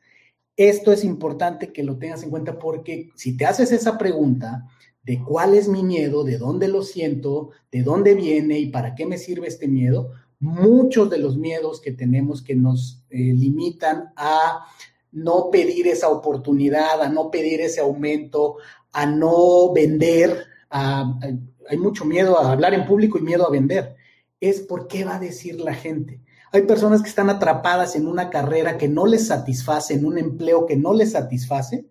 Esto 0.57 0.93
es 0.93 1.05
importante 1.05 1.73
que 1.73 1.83
lo 1.83 1.99
tengas 1.99 2.23
en 2.23 2.31
cuenta 2.31 2.59
porque 2.59 3.11
si 3.17 3.37
te 3.37 3.45
haces 3.45 3.71
esa 3.73 3.99
pregunta 3.99 4.67
de 5.03 5.23
cuál 5.25 5.55
es 5.55 5.69
mi 5.69 5.83
miedo, 5.83 6.25
de 6.25 6.39
dónde 6.39 6.69
lo 6.69 6.83
siento, 6.83 7.51
de 7.71 7.83
dónde 7.83 8.15
viene 8.15 8.59
y 8.59 8.67
para 8.67 8.95
qué 8.95 9.07
me 9.07 9.19
sirve 9.19 9.49
este 9.49 9.67
miedo, 9.67 10.11
muchos 10.41 11.11
de 11.11 11.19
los 11.19 11.37
miedos 11.37 11.81
que 11.81 11.93
tenemos 11.93 12.43
que 12.43 12.55
nos 12.55 13.05
eh, 13.11 13.19
limitan 13.35 14.13
a 14.17 14.67
no 15.13 15.51
pedir 15.51 15.87
esa 15.89 16.09
oportunidad, 16.09 17.03
a 17.03 17.09
no 17.09 17.31
pedir 17.31 17.61
ese 17.61 17.81
aumento, 17.81 18.57
a 18.93 19.07
no 19.07 19.73
vender. 19.73 20.47
hay 20.71 21.79
mucho 21.79 22.05
miedo 22.05 22.39
a 22.39 22.53
hablar 22.53 22.75
en 22.75 22.87
público 22.87 23.19
y 23.19 23.23
miedo 23.23 23.47
a 23.47 23.51
vender. 23.51 23.97
Es 24.41 24.61
por 24.61 24.87
qué 24.87 25.05
va 25.05 25.17
a 25.17 25.21
decir 25.21 25.61
la 25.61 25.75
gente. 25.75 26.21
Hay 26.53 26.63
personas 26.63 27.03
que 27.03 27.09
están 27.09 27.31
atrapadas 27.31 27.95
en 27.95 28.07
una 28.07 28.31
carrera 28.31 28.77
que 28.77 28.89
no 28.89 29.07
les 29.07 29.29
satisface, 29.29 29.95
en 29.95 30.05
un 30.05 30.19
empleo 30.19 30.67
que 30.67 30.77
no 30.77 30.95
les 30.95 31.13
satisface 31.13 31.87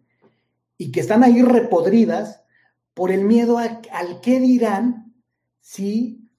y 0.78 0.92
que 0.92 1.00
están 1.00 1.24
ahí 1.24 1.42
repodridas 1.42 2.42
por 3.00 3.14
el 3.14 3.24
miedo 3.24 3.58
al 3.60 4.20
qué 4.22 4.42
dirán 4.42 5.16
si 5.62 6.30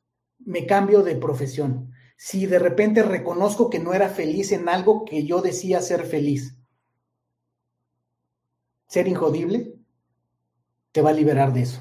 me 0.40 0.66
cambio 0.66 1.02
de 1.02 1.16
profesión 1.16 1.90
si 2.18 2.44
de 2.44 2.58
repente 2.58 3.02
reconozco 3.02 3.70
que 3.70 3.78
no 3.78 3.94
era 3.94 4.10
feliz 4.10 4.52
en 4.52 4.68
algo 4.68 5.06
que 5.06 5.24
yo 5.24 5.40
decía 5.40 5.80
ser 5.80 6.04
feliz. 6.04 6.54
Ser 8.88 9.08
injodible 9.08 9.74
te 10.92 11.00
va 11.00 11.08
a 11.08 11.14
liberar 11.14 11.54
de 11.54 11.62
eso, 11.62 11.80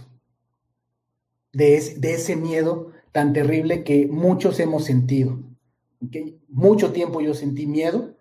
de, 1.52 1.76
ese 1.76 2.38
miedo 2.38 2.94
tan 3.12 3.34
terrible 3.34 3.84
que 3.84 4.08
muchos 4.08 4.62
hemos 4.62 4.86
sentido. 4.86 5.44
Mucho 6.48 6.94
tiempo 6.94 7.20
yo 7.20 7.34
sentí 7.34 7.68
miedo 7.68 8.16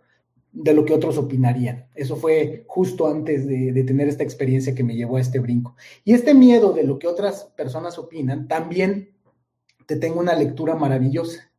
de 0.52 0.74
lo 0.74 0.84
que 0.84 0.94
otros 0.94 1.18
opinarían. 1.18 1.86
Eso 1.94 2.16
fue 2.16 2.64
justo 2.66 3.06
antes 3.06 3.46
de, 3.46 3.84
tener 3.84 4.08
esta 4.08 4.24
experiencia 4.24 4.74
que 4.74 4.84
me 4.84 4.96
llevó 4.96 5.16
a 5.16 5.20
este 5.20 5.38
brinco. 5.38 5.76
Y 6.04 6.14
este 6.14 6.34
miedo 6.34 6.72
de 6.72 6.84
lo 6.84 6.98
que 6.98 7.06
otras 7.06 7.44
personas 7.56 7.98
opinan, 7.98 8.48
también 8.48 9.10
te 9.86 9.96
tengo 9.96 10.20
una 10.20 10.34
lectura 10.34 10.74
maravillosa. 10.74 11.50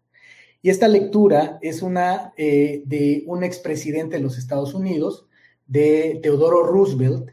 Y 0.62 0.69
esta 0.69 0.88
lectura 0.88 1.58
es 1.62 1.82
una 1.82 2.34
eh, 2.36 2.84
de 2.86 3.23
un 3.28 3.43
expresidente 3.43 4.17
de 4.17 4.23
los 4.23 4.38
Estados 4.38 4.73
Unidos, 4.73 5.28
de 5.65 6.19
Teodoro 6.21 6.63
Roosevelt, 6.63 7.30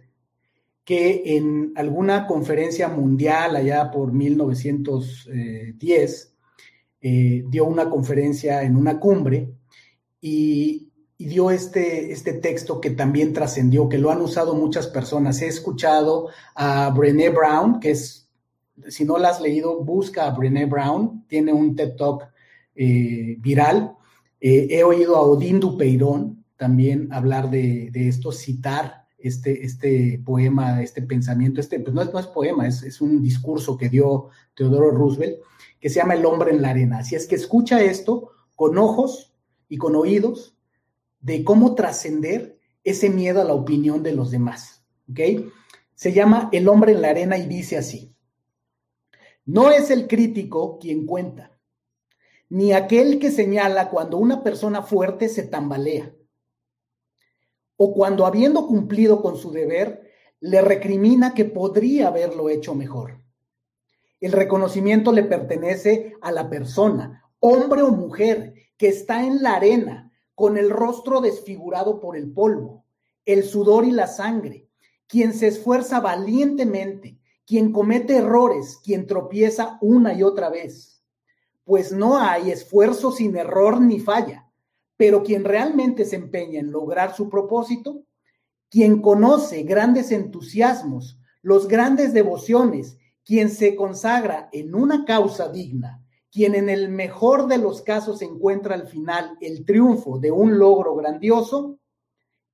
que 0.84 1.36
en 1.36 1.72
alguna 1.74 2.28
conferencia 2.28 2.88
mundial 2.88 3.56
allá 3.56 3.90
por 3.90 4.12
1910 4.12 6.34
eh, 7.00 7.44
dio 7.48 7.64
una 7.64 7.90
conferencia 7.90 8.62
en 8.62 8.76
una 8.76 9.00
cumbre 9.00 9.52
y, 10.20 10.86
dio 11.18 11.50
este, 11.50 12.12
este 12.12 12.34
texto 12.34 12.80
que 12.80 12.90
también 12.90 13.32
trascendió, 13.32 13.88
que 13.88 13.98
lo 13.98 14.10
han 14.10 14.20
usado 14.20 14.54
muchas 14.54 14.86
personas. 14.86 15.40
He 15.40 15.46
escuchado 15.46 16.28
a 16.54 16.90
Brené 16.90 17.30
Brown, 17.30 17.80
que 17.80 17.92
es, 17.92 18.28
si 18.88 19.04
no 19.04 19.16
la 19.16 19.30
has 19.30 19.40
leído, 19.40 19.82
busca 19.82 20.26
a 20.26 20.30
Brené 20.30 20.66
Brown, 20.66 21.24
tiene 21.26 21.52
un 21.52 21.74
TED 21.74 21.96
Talk 21.96 22.24
eh, 22.74 23.36
viral. 23.38 23.96
Eh, 24.40 24.68
he 24.70 24.84
oído 24.84 25.16
a 25.16 25.22
Odín 25.22 25.58
Dupeirón 25.58 26.44
también 26.56 27.08
hablar 27.12 27.50
de, 27.50 27.90
esto, 27.94 28.30
citar 28.30 29.06
este, 29.18 29.64
este 29.64 30.20
poema, 30.24 30.82
este 30.82 31.00
pensamiento, 31.00 31.60
este, 31.60 31.80
pues 31.80 31.94
no 31.94 32.02
es, 32.02 32.12
no 32.12 32.18
es 32.18 32.26
poema, 32.26 32.66
es, 32.66 32.82
es, 32.82 33.00
un 33.00 33.22
discurso 33.22 33.76
que 33.76 33.88
dio 33.88 34.28
Teodoro 34.54 34.90
Roosevelt, 34.90 35.38
que 35.80 35.88
se 35.88 36.00
llama 36.00 36.14
El 36.14 36.26
hombre 36.26 36.50
en 36.50 36.60
la 36.60 36.70
arena. 36.70 36.98
Así 36.98 37.14
es 37.14 37.26
que 37.26 37.34
escucha 37.34 37.82
esto 37.82 38.30
con 38.54 38.76
ojos 38.76 39.34
y 39.68 39.78
con 39.78 39.96
oídos 39.96 40.55
de 41.26 41.42
cómo 41.42 41.74
trascender 41.74 42.56
ese 42.84 43.10
miedo 43.10 43.40
a 43.40 43.44
la 43.44 43.52
opinión 43.52 44.04
de 44.04 44.12
los 44.12 44.30
demás. 44.30 44.84
Se 45.96 46.12
llama 46.12 46.48
El 46.52 46.68
hombre 46.68 46.92
en 46.92 47.02
la 47.02 47.08
arena 47.08 47.36
y 47.36 47.48
dice 47.48 47.76
así. 47.76 48.14
No 49.44 49.72
es 49.72 49.90
el 49.90 50.06
crítico 50.06 50.78
quien 50.78 51.04
cuenta, 51.04 51.58
ni 52.48 52.72
aquel 52.72 53.18
que 53.18 53.32
señala 53.32 53.90
cuando 53.90 54.18
una 54.18 54.44
persona 54.44 54.82
fuerte 54.82 55.28
se 55.28 55.42
tambalea, 55.42 56.14
o 57.76 57.92
cuando 57.92 58.24
habiendo 58.24 58.68
cumplido 58.68 59.20
con 59.20 59.36
su 59.36 59.50
deber, 59.50 60.08
le 60.38 60.60
recrimina 60.60 61.34
que 61.34 61.44
podría 61.44 62.06
haberlo 62.06 62.50
hecho 62.50 62.76
mejor. 62.76 63.20
El 64.20 64.30
reconocimiento 64.30 65.10
le 65.10 65.24
pertenece 65.24 66.14
a 66.20 66.30
la 66.30 66.48
persona, 66.48 67.24
hombre 67.40 67.82
o 67.82 67.90
mujer, 67.90 68.54
que 68.76 68.86
está 68.86 69.26
en 69.26 69.42
la 69.42 69.54
arena, 69.54 70.05
con 70.36 70.58
el 70.58 70.70
rostro 70.70 71.20
desfigurado 71.20 71.98
por 71.98 72.16
el 72.16 72.30
polvo, 72.30 72.84
el 73.24 73.42
sudor 73.42 73.86
y 73.86 73.90
la 73.90 74.06
sangre, 74.06 74.68
quien 75.08 75.32
se 75.32 75.48
esfuerza 75.48 75.98
valientemente, 75.98 77.18
quien 77.46 77.72
comete 77.72 78.18
errores, 78.18 78.78
quien 78.84 79.06
tropieza 79.06 79.78
una 79.80 80.12
y 80.12 80.22
otra 80.22 80.50
vez. 80.50 81.02
Pues 81.64 81.90
no 81.90 82.18
hay 82.18 82.50
esfuerzo 82.50 83.12
sin 83.12 83.34
error 83.34 83.80
ni 83.80 83.98
falla, 83.98 84.48
pero 84.98 85.22
quien 85.22 85.42
realmente 85.42 86.04
se 86.04 86.16
empeña 86.16 86.60
en 86.60 86.70
lograr 86.70 87.16
su 87.16 87.30
propósito, 87.30 88.04
quien 88.68 89.00
conoce 89.00 89.62
grandes 89.62 90.12
entusiasmos, 90.12 91.18
los 91.40 91.66
grandes 91.66 92.12
devociones, 92.12 92.98
quien 93.24 93.48
se 93.48 93.74
consagra 93.74 94.50
en 94.52 94.74
una 94.74 95.06
causa 95.06 95.48
digna, 95.48 96.05
quien 96.36 96.54
en 96.54 96.68
el 96.68 96.90
mejor 96.90 97.46
de 97.46 97.56
los 97.56 97.80
casos 97.80 98.20
encuentra 98.20 98.74
al 98.74 98.86
final 98.88 99.38
el 99.40 99.64
triunfo 99.64 100.18
de 100.18 100.30
un 100.30 100.58
logro 100.58 100.94
grandioso 100.94 101.78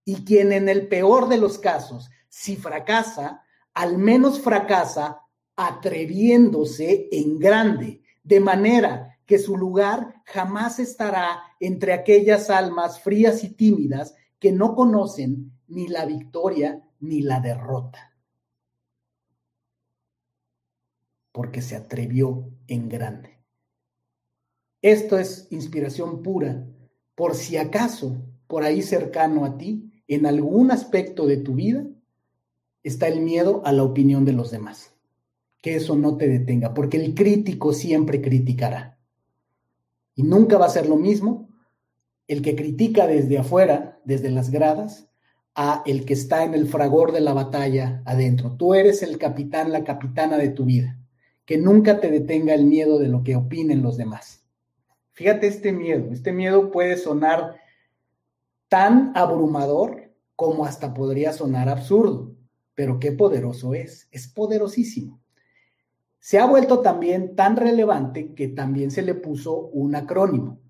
y 0.04 0.24
quien 0.24 0.52
en 0.52 0.68
el 0.68 0.86
peor 0.86 1.28
de 1.28 1.36
los 1.36 1.58
casos, 1.58 2.08
si 2.28 2.54
fracasa, 2.54 3.42
al 3.74 3.98
menos 3.98 4.40
fracasa 4.40 5.22
atreviéndose 5.56 7.08
en 7.10 7.40
grande, 7.40 8.02
de 8.22 8.38
manera 8.38 9.18
que 9.26 9.40
su 9.40 9.56
lugar 9.56 10.22
jamás 10.26 10.78
estará 10.78 11.42
entre 11.58 11.92
aquellas 11.92 12.50
almas 12.50 13.00
frías 13.00 13.42
y 13.42 13.48
tímidas 13.48 14.14
que 14.38 14.52
no 14.52 14.76
conocen 14.76 15.58
ni 15.66 15.88
la 15.88 16.06
victoria 16.06 16.88
ni 17.00 17.20
la 17.22 17.40
derrota. 17.40 18.14
Porque 21.32 21.60
se 21.60 21.74
atrevió 21.74 22.48
en 22.68 22.88
grande. 22.88 23.31
Esto 24.82 25.16
es 25.16 25.46
inspiración 25.50 26.22
pura. 26.22 26.66
Por 27.14 27.36
si 27.36 27.56
acaso, 27.56 28.16
por 28.48 28.64
ahí 28.64 28.82
cercano 28.82 29.44
a 29.44 29.56
ti, 29.56 29.92
en 30.08 30.26
algún 30.26 30.72
aspecto 30.72 31.26
de 31.26 31.36
tu 31.36 31.54
vida, 31.54 31.86
está 32.82 33.06
el 33.06 33.20
miedo 33.20 33.62
a 33.64 33.70
la 33.70 33.84
opinión 33.84 34.24
de 34.24 34.32
los 34.32 34.50
demás. 34.50 34.92
Que 35.62 35.76
eso 35.76 35.96
no 35.96 36.16
te 36.16 36.28
detenga, 36.28 36.74
porque 36.74 36.96
el 36.96 37.14
crítico 37.14 37.72
siempre 37.72 38.20
criticará. 38.20 38.98
Y 40.16 40.24
nunca 40.24 40.58
va 40.58 40.66
a 40.66 40.70
ser 40.70 40.88
lo 40.88 40.96
mismo 40.96 41.48
el 42.26 42.42
que 42.42 42.56
critica 42.56 43.06
desde 43.06 43.38
afuera, 43.38 44.00
desde 44.04 44.30
las 44.30 44.50
gradas, 44.50 45.08
a 45.54 45.82
el 45.86 46.04
que 46.04 46.14
está 46.14 46.44
en 46.44 46.54
el 46.54 46.66
fragor 46.66 47.12
de 47.12 47.20
la 47.20 47.34
batalla 47.34 48.02
adentro. 48.04 48.56
Tú 48.56 48.74
eres 48.74 49.02
el 49.02 49.18
capitán, 49.18 49.70
la 49.70 49.84
capitana 49.84 50.38
de 50.38 50.48
tu 50.48 50.64
vida. 50.64 50.98
Que 51.44 51.58
nunca 51.58 52.00
te 52.00 52.10
detenga 52.10 52.54
el 52.54 52.64
miedo 52.64 52.98
de 52.98 53.08
lo 53.08 53.22
que 53.22 53.36
opinen 53.36 53.82
los 53.82 53.96
demás. 53.96 54.41
Fíjate 55.12 55.46
este 55.46 55.72
miedo. 55.72 56.10
Este 56.10 56.32
miedo 56.32 56.70
puede 56.70 56.96
sonar 56.96 57.56
tan 58.68 59.12
abrumador 59.14 60.10
como 60.36 60.64
hasta 60.64 60.94
podría 60.94 61.32
sonar 61.32 61.68
absurdo, 61.68 62.34
pero 62.74 62.98
qué 62.98 63.12
poderoso 63.12 63.74
es. 63.74 64.08
Es 64.10 64.28
poderosísimo. 64.28 65.20
Se 66.18 66.38
ha 66.38 66.46
vuelto 66.46 66.80
también 66.80 67.36
tan 67.36 67.56
relevante 67.56 68.34
que 68.34 68.48
también 68.48 68.90
se 68.90 69.02
le 69.02 69.14
puso 69.14 69.66
un 69.68 69.94
acrónimo. 69.94 70.60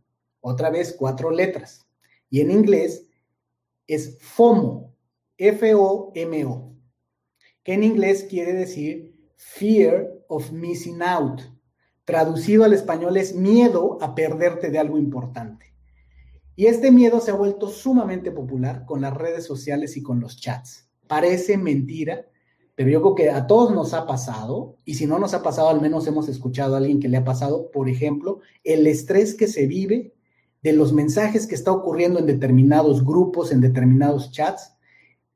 Otra 0.40 0.70
vez 0.70 0.94
cuatro 0.98 1.30
letras. 1.30 1.86
Y 2.28 2.40
en 2.40 2.50
inglés 2.50 3.06
es 3.86 4.18
FOMO, 4.20 4.94
F-O-M-O, 5.36 6.74
que 7.62 7.74
en 7.74 7.84
inglés 7.84 8.26
quiere 8.28 8.54
decir 8.54 9.14
Fear 9.36 10.08
of 10.28 10.50
Missing 10.50 11.02
Out 11.02 11.42
traducido 12.12 12.64
al 12.64 12.74
español 12.74 13.16
es 13.16 13.34
miedo 13.34 13.96
a 14.02 14.14
perderte 14.14 14.68
de 14.68 14.78
algo 14.78 14.98
importante. 14.98 15.72
Y 16.54 16.66
este 16.66 16.90
miedo 16.90 17.20
se 17.20 17.30
ha 17.30 17.34
vuelto 17.34 17.68
sumamente 17.68 18.30
popular 18.30 18.84
con 18.84 19.00
las 19.00 19.14
redes 19.14 19.46
sociales 19.46 19.96
y 19.96 20.02
con 20.02 20.20
los 20.20 20.36
chats. 20.36 20.90
Parece 21.06 21.56
mentira, 21.56 22.26
pero 22.74 22.90
yo 22.90 23.00
creo 23.00 23.14
que 23.14 23.30
a 23.30 23.46
todos 23.46 23.72
nos 23.72 23.94
ha 23.94 24.04
pasado, 24.04 24.76
y 24.84 24.96
si 24.96 25.06
no 25.06 25.18
nos 25.18 25.32
ha 25.32 25.42
pasado, 25.42 25.70
al 25.70 25.80
menos 25.80 26.06
hemos 26.06 26.28
escuchado 26.28 26.74
a 26.74 26.78
alguien 26.80 27.00
que 27.00 27.08
le 27.08 27.16
ha 27.16 27.24
pasado, 27.24 27.70
por 27.70 27.88
ejemplo, 27.88 28.40
el 28.62 28.86
estrés 28.86 29.34
que 29.34 29.48
se 29.48 29.66
vive 29.66 30.12
de 30.62 30.74
los 30.74 30.92
mensajes 30.92 31.46
que 31.46 31.54
está 31.54 31.72
ocurriendo 31.72 32.18
en 32.18 32.26
determinados 32.26 33.06
grupos, 33.06 33.52
en 33.52 33.62
determinados 33.62 34.32
chats, 34.32 34.74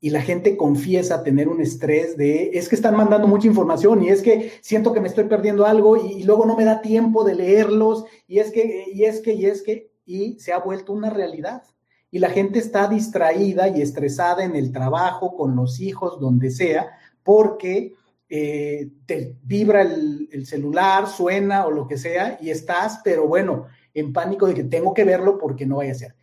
y 0.01 0.11
la 0.11 0.21
gente 0.21 0.57
confiesa 0.57 1.23
tener 1.23 1.49
un 1.49 1.61
estrés 1.61 2.17
de, 2.17 2.51
es 2.53 2.69
que 2.69 2.75
están 2.75 2.97
mandando 2.97 3.27
mucha 3.27 3.47
información 3.47 4.03
y 4.03 4.11
es 4.11 4.23
que 4.23 4.53
siento 4.61 4.93
que 4.93 5.01
me 5.01 5.09
estoy 5.09 5.25
perdiendo 5.25 5.65
algo 5.65 5.97
y, 5.97 6.23
luego 6.25 6.45
no 6.45 6.57
me 6.57 6.65
da 6.65 6.83
tiempo 6.83 7.25
de 7.25 7.35
leerlos 7.35 8.05
y 8.27 8.39
es 8.39 8.51
que, 8.53 8.85
y 8.93 9.05
es 9.05 9.21
que, 9.21 9.33
y 9.33 9.47
es 9.47 9.63
que, 9.63 9.91
y 10.05 10.39
se 10.39 10.53
ha 10.53 10.59
vuelto 10.59 10.93
una 10.93 11.11
realidad. 11.11 11.63
Y 12.11 12.19
la 12.19 12.31
gente 12.31 12.59
está 12.59 12.89
distraída 12.89 13.69
y 13.69 13.83
estresada 13.83 14.45
en 14.45 14.55
el 14.55 14.71
trabajo, 14.71 15.35
con 15.35 15.57
los 15.57 15.81
hijos, 15.81 16.21
donde 16.21 16.51
sea, 16.51 16.91
porque 17.23 17.95
eh, 18.29 18.91
te 19.07 19.37
vibra 19.43 19.83
el, 19.83 20.29
el 20.31 20.47
celular, 20.47 21.09
suena 21.09 21.67
o 21.67 21.71
lo 21.71 21.87
que 21.89 21.99
sea 21.99 22.39
y 22.41 22.51
estás, 22.51 23.01
pero 23.03 23.27
bueno, 23.27 23.67
en 23.93 24.13
pánico 24.13 24.47
de 24.47 24.55
que 24.55 24.65
tengo 24.65 24.95
que 24.95 25.05
verlo 25.05 25.39
porque 25.39 25.67
no 25.67 25.77
vaya 25.77 25.93
a 25.93 25.97
ser 25.97 26.15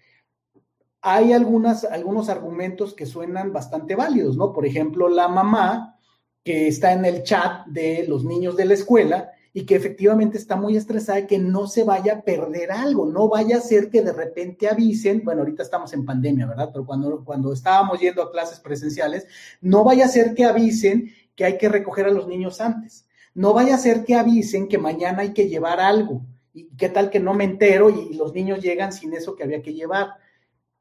hay 1.05 1.33
algunas, 1.33 1.83
algunos 1.83 2.29
argumentos 2.29 2.93
que 2.93 3.05
suenan 3.05 3.51
bastante 3.51 3.93
válidos, 3.93 4.37
¿no? 4.37 4.53
Por 4.53 4.65
ejemplo, 4.65 5.09
la 5.09 5.27
mamá 5.27 5.99
que 6.45 6.69
está 6.69 6.93
en 6.93 7.03
el 7.03 7.23
chat 7.23 7.67
de 7.67 8.05
los 8.07 8.23
niños 8.23 8.55
de 8.55 8.63
la 8.63 8.73
escuela 8.73 9.31
y 9.51 9.65
que 9.65 9.75
efectivamente 9.75 10.37
está 10.37 10.55
muy 10.55 10.77
estresada 10.77 11.27
que 11.27 11.39
no 11.39 11.67
se 11.67 11.83
vaya 11.83 12.13
a 12.13 12.21
perder 12.21 12.71
algo, 12.71 13.05
no 13.05 13.27
vaya 13.27 13.57
a 13.57 13.61
ser 13.61 13.89
que 13.89 14.01
de 14.01 14.13
repente 14.13 14.69
avisen, 14.69 15.23
bueno, 15.25 15.41
ahorita 15.41 15.61
estamos 15.61 15.91
en 15.91 16.05
pandemia, 16.05 16.47
¿verdad? 16.47 16.69
Pero 16.71 16.85
cuando, 16.85 17.23
cuando 17.25 17.51
estábamos 17.51 17.99
yendo 17.99 18.23
a 18.23 18.31
clases 18.31 18.61
presenciales, 18.61 19.27
no 19.59 19.83
vaya 19.83 20.05
a 20.05 20.07
ser 20.07 20.33
que 20.33 20.45
avisen 20.45 21.11
que 21.35 21.43
hay 21.43 21.57
que 21.57 21.67
recoger 21.67 22.05
a 22.05 22.11
los 22.11 22.29
niños 22.29 22.61
antes, 22.61 23.07
no 23.33 23.53
vaya 23.53 23.75
a 23.75 23.79
ser 23.79 24.05
que 24.05 24.15
avisen 24.15 24.69
que 24.69 24.77
mañana 24.77 25.23
hay 25.23 25.33
que 25.33 25.49
llevar 25.49 25.81
algo, 25.81 26.21
y 26.53 26.69
qué 26.77 26.87
tal 26.87 27.09
que 27.09 27.19
no 27.19 27.33
me 27.33 27.43
entero 27.43 27.89
y 27.89 28.13
los 28.13 28.33
niños 28.33 28.61
llegan 28.61 28.93
sin 28.93 29.13
eso 29.13 29.35
que 29.35 29.43
había 29.43 29.61
que 29.61 29.73
llevar 29.73 30.22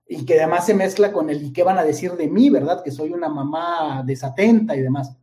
y 0.07 0.25
que 0.25 0.41
además 0.41 0.67
se 0.67 0.75
mezcla 0.75 1.13
con 1.13 1.31
el 1.31 1.43
y 1.43 1.53
qué 1.53 1.63
van 1.63 1.79
a 1.79 1.85
decir 1.85 2.13
de 2.13 2.29
mí, 2.29 2.51
¿verdad? 2.51 2.83
Que 2.83 2.91
soy 2.91 3.13
una 3.13 3.29
mamá 3.29 4.03
desatenta 4.05 4.77
y 4.77 4.81
demás. 4.81 5.17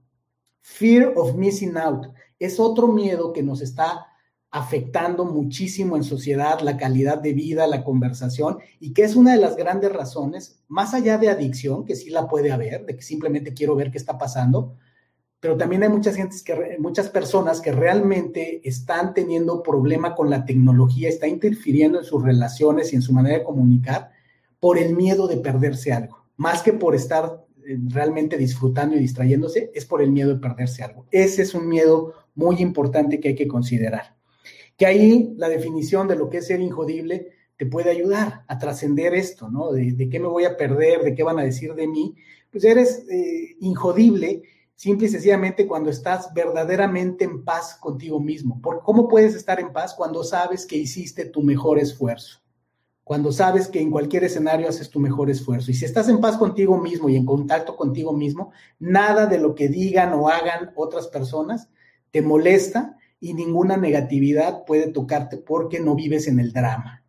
Fear 0.61 1.13
of 1.15 1.35
missing 1.35 1.77
out 1.77 2.07
es 2.39 2.59
otro 2.59 2.87
miedo 2.87 3.33
que 3.33 3.43
nos 3.43 3.61
está 3.61 4.07
afectando 4.51 5.25
muchísimo 5.25 5.95
en 5.95 6.03
sociedad 6.03 6.61
la 6.61 6.77
calidad 6.77 7.19
de 7.19 7.33
vida, 7.33 7.67
la 7.67 7.83
conversación, 7.83 8.57
y 8.79 8.93
que 8.93 9.03
es 9.03 9.15
una 9.15 9.33
de 9.33 9.39
las 9.39 9.55
grandes 9.55 9.91
razones, 9.91 10.63
más 10.67 10.93
allá 10.93 11.17
de 11.17 11.29
adicción, 11.29 11.85
que 11.85 11.95
sí 11.95 12.09
la 12.09 12.27
puede 12.27 12.51
haber, 12.51 12.85
de 12.85 12.95
que 12.95 13.03
simplemente 13.03 13.53
quiero 13.53 13.75
ver 13.75 13.91
qué 13.91 13.99
está 13.99 14.17
pasando, 14.17 14.75
pero 15.39 15.55
también 15.55 15.83
hay 15.83 15.89
muchas, 15.89 16.15
gentes 16.15 16.43
que, 16.43 16.77
muchas 16.79 17.09
personas 17.09 17.61
que 17.61 17.71
realmente 17.71 18.67
están 18.67 19.13
teniendo 19.13 19.63
problema 19.63 20.15
con 20.15 20.29
la 20.29 20.43
tecnología, 20.45 21.09
está 21.09 21.27
interfiriendo 21.27 21.99
en 21.99 22.05
sus 22.05 22.23
relaciones 22.23 22.91
y 22.91 22.95
en 22.95 23.01
su 23.01 23.13
manera 23.13 23.37
de 23.37 23.43
comunicar, 23.43 24.11
por 24.59 24.77
el 24.77 24.95
miedo 24.95 25.27
de 25.27 25.37
perderse 25.37 25.93
algo, 25.93 26.25
más 26.37 26.61
que 26.61 26.73
por 26.73 26.95
estar 26.95 27.45
eh, 27.65 27.77
realmente 27.87 28.37
disfrutando 28.37 28.95
y 28.95 28.99
distrayéndose, 28.99 29.71
es 29.73 29.85
por 29.85 30.01
el 30.01 30.11
miedo 30.11 30.33
de 30.33 30.39
perderse 30.39 30.83
algo. 30.83 31.05
Ese 31.11 31.41
es 31.41 31.53
un 31.53 31.67
miedo 31.67 32.13
muy 32.35 32.57
importante 32.57 33.19
que 33.19 33.29
hay 33.29 33.35
que 33.35 33.47
considerar. 33.47 34.15
Que 34.77 34.85
ahí 34.85 35.33
la 35.37 35.49
definición 35.49 36.07
de 36.07 36.15
lo 36.15 36.29
que 36.29 36.37
es 36.37 36.47
ser 36.47 36.61
injodible 36.61 37.31
te 37.57 37.65
puede 37.65 37.89
ayudar 37.91 38.45
a 38.47 38.57
trascender 38.57 39.13
esto, 39.13 39.49
¿no? 39.49 39.71
De, 39.73 40.09
qué 40.09 40.19
me 40.19 40.27
voy 40.27 40.45
a 40.45 40.55
perder, 40.55 41.01
de 41.01 41.13
qué 41.13 41.23
van 41.23 41.39
a 41.39 41.43
decir 41.43 41.73
de 41.73 41.87
mí. 41.87 42.15
Pues 42.49 42.63
eres 42.63 43.05
eh, 43.09 43.57
injodible 43.59 44.43
simple 44.79 45.07
y 45.07 45.09
sencillamente 45.09 45.67
cuando 45.67 45.89
estás 45.89 46.33
verdaderamente 46.33 47.25
en 47.25 47.43
paz 47.43 47.75
contigo 47.81 48.21
mismo. 48.21 48.61
¿Cómo 48.85 49.09
puedes 49.09 49.35
estar 49.35 49.59
en 49.59 49.73
paz 49.73 49.93
cuando 49.93 50.23
sabes 50.23 50.65
que 50.65 50.77
hiciste 50.77 51.25
tu 51.25 51.43
mejor 51.43 51.79
esfuerzo? 51.79 52.39
Cuando 53.09 53.31
sabes 53.31 53.67
que 53.67 53.81
en 53.81 53.89
cualquier 53.89 54.25
escenario 54.25 54.69
haces 54.69 54.91
tu 54.91 54.99
mejor 54.99 55.31
esfuerzo. 55.31 55.71
Y 55.71 55.73
si 55.73 55.83
estás 55.83 56.09
en 56.09 56.21
paz 56.21 56.37
contigo 56.37 56.77
mismo 56.77 57.09
y 57.09 57.15
en 57.15 57.25
contacto 57.25 57.75
contigo 57.75 58.13
mismo, 58.13 58.51
nada 58.77 59.25
de 59.25 59.39
lo 59.39 59.55
que 59.55 59.67
digan 59.67 60.13
o 60.13 60.29
hagan 60.29 60.73
otras 60.75 61.07
personas 61.07 61.69
te 62.11 62.21
molesta 62.21 62.97
y 63.19 63.33
ninguna 63.33 63.77
negatividad 63.77 64.63
puede 64.63 64.91
tocarte 64.91 65.37
porque 65.37 65.79
no 65.79 65.95
vives 65.95 66.27
en 66.27 66.39
el 66.39 66.53
drama. 66.53 67.03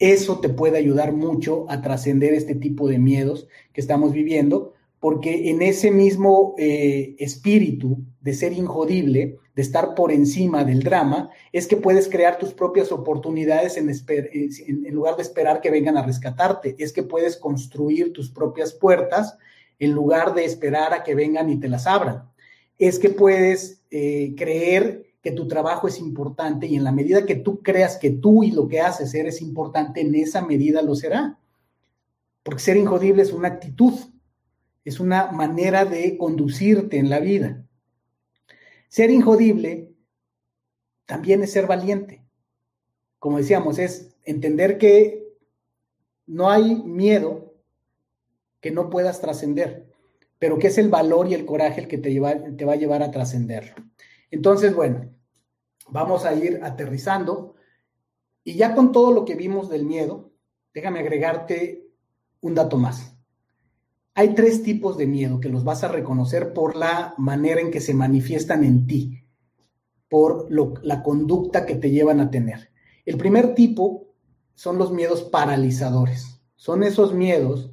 Eso 0.00 0.40
te 0.40 0.48
puede 0.48 0.78
ayudar 0.78 1.12
mucho 1.12 1.70
a 1.70 1.80
trascender 1.80 2.34
este 2.34 2.56
tipo 2.56 2.88
de 2.88 2.98
miedos 2.98 3.46
que 3.72 3.80
estamos 3.80 4.10
viviendo, 4.10 4.72
porque 5.00 5.50
en 5.50 5.62
ese 5.62 5.90
mismo 5.90 6.54
eh, 6.58 7.14
espíritu 7.18 7.98
de 8.20 8.34
ser 8.34 8.52
injodible, 8.52 9.38
de 9.54 9.62
estar 9.62 9.94
por 9.94 10.12
encima 10.12 10.64
del 10.64 10.82
drama, 10.82 11.30
es 11.52 11.66
que 11.66 11.76
puedes 11.76 12.08
crear 12.08 12.38
tus 12.38 12.52
propias 12.52 12.90
oportunidades 12.90 13.76
en, 13.76 14.94
lugar 14.94 15.16
de 15.16 15.22
esperar 15.22 15.60
que 15.60 15.70
vengan 15.70 15.96
a 15.96 16.02
rescatarte, 16.02 16.76
es 16.78 16.92
que 16.92 17.02
puedes 17.02 17.36
construir 17.36 18.12
tus 18.12 18.30
propias 18.30 18.72
puertas 18.72 19.36
en 19.78 19.92
lugar 19.92 20.34
de 20.34 20.44
esperar 20.44 20.92
a 20.92 21.04
que 21.04 21.14
vengan 21.14 21.48
y 21.48 21.60
te 21.60 21.68
las 21.68 21.86
abran, 21.86 22.24
es 22.78 22.98
que 22.98 23.10
puedes 23.10 23.82
eh, 23.90 24.34
creer 24.36 25.06
que 25.22 25.32
tu 25.32 25.46
trabajo 25.46 25.88
es 25.88 25.98
importante 25.98 26.66
y 26.66 26.76
en 26.76 26.84
la 26.84 26.92
medida 26.92 27.26
que 27.26 27.36
tú 27.36 27.62
creas 27.62 27.96
que 27.96 28.10
tú 28.10 28.42
y 28.42 28.50
lo 28.50 28.68
que 28.68 28.80
haces 28.80 29.14
eres 29.14 29.42
importante, 29.42 30.00
en 30.00 30.14
esa 30.14 30.42
medida 30.44 30.82
lo 30.82 30.94
será. 30.94 31.38
Porque 32.42 32.62
ser 32.62 32.76
injodible 32.76 33.22
es 33.22 33.32
una 33.32 33.48
actitud, 33.48 33.94
es 34.88 35.00
una 35.00 35.30
manera 35.32 35.84
de 35.84 36.16
conducirte 36.16 36.96
en 36.96 37.10
la 37.10 37.20
vida. 37.20 37.62
Ser 38.88 39.10
injodible 39.10 39.92
también 41.04 41.42
es 41.42 41.52
ser 41.52 41.66
valiente. 41.66 42.24
Como 43.18 43.36
decíamos, 43.36 43.78
es 43.78 44.16
entender 44.24 44.78
que 44.78 45.28
no 46.26 46.48
hay 46.50 46.76
miedo 46.76 47.54
que 48.60 48.70
no 48.70 48.88
puedas 48.88 49.20
trascender, 49.20 49.92
pero 50.38 50.58
que 50.58 50.68
es 50.68 50.78
el 50.78 50.88
valor 50.88 51.28
y 51.28 51.34
el 51.34 51.44
coraje 51.44 51.82
el 51.82 51.88
que 51.88 51.98
te, 51.98 52.18
te 52.56 52.64
va 52.64 52.72
a 52.72 52.76
llevar 52.76 53.02
a 53.02 53.10
trascenderlo. 53.10 53.74
Entonces, 54.30 54.74
bueno, 54.74 55.14
vamos 55.90 56.24
a 56.24 56.32
ir 56.32 56.60
aterrizando. 56.62 57.56
Y 58.42 58.54
ya 58.54 58.74
con 58.74 58.92
todo 58.92 59.12
lo 59.12 59.26
que 59.26 59.34
vimos 59.34 59.68
del 59.68 59.84
miedo, 59.84 60.32
déjame 60.72 61.00
agregarte 61.00 61.86
un 62.40 62.54
dato 62.54 62.78
más. 62.78 63.17
Hay 64.18 64.34
tres 64.34 64.64
tipos 64.64 64.98
de 64.98 65.06
miedo 65.06 65.38
que 65.38 65.48
los 65.48 65.62
vas 65.62 65.84
a 65.84 65.88
reconocer 65.92 66.52
por 66.52 66.74
la 66.74 67.14
manera 67.18 67.60
en 67.60 67.70
que 67.70 67.80
se 67.80 67.94
manifiestan 67.94 68.64
en 68.64 68.84
ti, 68.84 69.22
por 70.08 70.48
la 70.50 71.04
conducta 71.04 71.64
que 71.64 71.76
te 71.76 71.92
llevan 71.92 72.18
a 72.18 72.28
tener. 72.28 72.72
El 73.06 73.16
primer 73.16 73.54
tipo 73.54 74.08
son 74.56 74.76
los 74.76 74.90
miedos 74.90 75.22
paralizadores. 75.22 76.42
Son 76.56 76.82
esos 76.82 77.14
miedos 77.14 77.70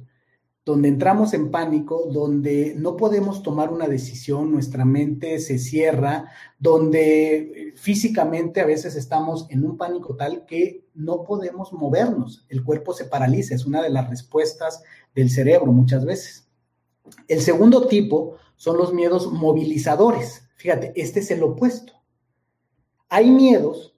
donde 0.66 0.88
entramos 0.88 1.32
en 1.32 1.52
pánico, 1.52 2.08
donde 2.12 2.74
no 2.76 2.96
podemos 2.96 3.44
tomar 3.44 3.72
una 3.72 3.86
decisión, 3.86 4.50
nuestra 4.50 4.84
mente 4.84 5.38
se 5.38 5.60
cierra, 5.60 6.32
donde 6.58 7.72
físicamente 7.76 8.60
a 8.60 8.66
veces 8.66 8.96
estamos 8.96 9.46
en 9.48 9.64
un 9.64 9.76
pánico 9.76 10.16
tal 10.16 10.44
que 10.44 10.84
no 10.92 11.22
podemos 11.22 11.72
movernos, 11.72 12.46
el 12.48 12.64
cuerpo 12.64 12.94
se 12.94 13.04
paraliza, 13.04 13.54
es 13.54 13.64
una 13.64 13.80
de 13.80 13.90
las 13.90 14.10
respuestas 14.10 14.82
del 15.14 15.30
cerebro 15.30 15.70
muchas 15.70 16.04
veces. 16.04 16.48
El 17.28 17.42
segundo 17.42 17.86
tipo 17.86 18.34
son 18.56 18.76
los 18.76 18.92
miedos 18.92 19.32
movilizadores. 19.32 20.48
Fíjate, 20.56 20.92
este 20.96 21.20
es 21.20 21.30
el 21.30 21.44
opuesto. 21.44 21.92
Hay 23.08 23.30
miedos 23.30 23.96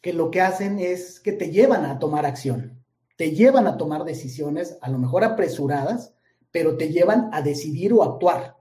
que 0.00 0.12
lo 0.12 0.30
que 0.30 0.42
hacen 0.42 0.78
es 0.78 1.18
que 1.18 1.32
te 1.32 1.50
llevan 1.50 1.84
a 1.84 1.98
tomar 1.98 2.24
acción 2.24 2.83
te 3.16 3.30
llevan 3.30 3.66
a 3.66 3.76
tomar 3.76 4.04
decisiones, 4.04 4.76
a 4.80 4.90
lo 4.90 4.98
mejor 4.98 5.24
apresuradas, 5.24 6.14
pero 6.50 6.76
te 6.76 6.90
llevan 6.90 7.30
a 7.32 7.42
decidir 7.42 7.92
o 7.92 8.02
actuar. 8.02 8.56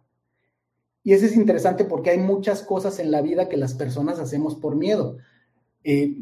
Y 1.04 1.14
eso 1.14 1.26
es 1.26 1.36
interesante 1.36 1.86
porque 1.86 2.12
hay 2.12 2.18
muchas 2.18 2.64
cosas 2.64 2.99
en 2.99 3.12
la 3.12 3.22
vida 3.22 3.49
que 3.49 3.58
las 3.58 3.74
personas 3.74 4.20
hacemos 4.20 4.56
por 4.56 4.76
miedo. 4.76 5.18
Eh, 5.84 6.18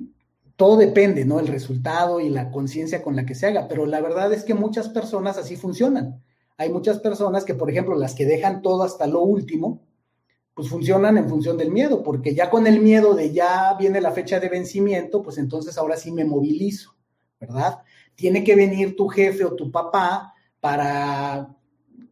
todo 0.55 0.77
depende, 0.77 1.25
¿no? 1.25 1.39
El 1.39 1.47
resultado 1.47 2.19
y 2.19 2.29
la 2.29 2.51
conciencia 2.51 3.01
con 3.01 3.15
la 3.15 3.25
que 3.25 3.35
se 3.35 3.47
haga, 3.47 3.67
pero 3.67 3.85
la 3.85 4.01
verdad 4.01 4.33
es 4.33 4.43
que 4.43 4.53
muchas 4.53 4.89
personas 4.89 5.37
así 5.37 5.55
funcionan. 5.55 6.23
Hay 6.57 6.69
muchas 6.69 6.99
personas 6.99 7.45
que, 7.45 7.55
por 7.55 7.69
ejemplo, 7.69 7.95
las 7.95 8.13
que 8.13 8.25
dejan 8.25 8.61
todo 8.61 8.83
hasta 8.83 9.07
lo 9.07 9.21
último, 9.21 9.81
pues 10.53 10.69
funcionan 10.69 11.17
en 11.17 11.29
función 11.29 11.57
del 11.57 11.71
miedo, 11.71 12.03
porque 12.03 12.35
ya 12.35 12.49
con 12.49 12.67
el 12.67 12.81
miedo 12.81 13.15
de 13.15 13.31
ya 13.31 13.75
viene 13.79 14.01
la 14.01 14.11
fecha 14.11 14.39
de 14.39 14.49
vencimiento, 14.49 15.23
pues 15.23 15.37
entonces 15.37 15.77
ahora 15.77 15.97
sí 15.97 16.11
me 16.11 16.25
movilizo, 16.25 16.95
¿verdad? 17.39 17.79
Tiene 18.15 18.43
que 18.43 18.55
venir 18.55 18.95
tu 18.95 19.07
jefe 19.07 19.45
o 19.45 19.55
tu 19.55 19.71
papá 19.71 20.33
para 20.59 21.55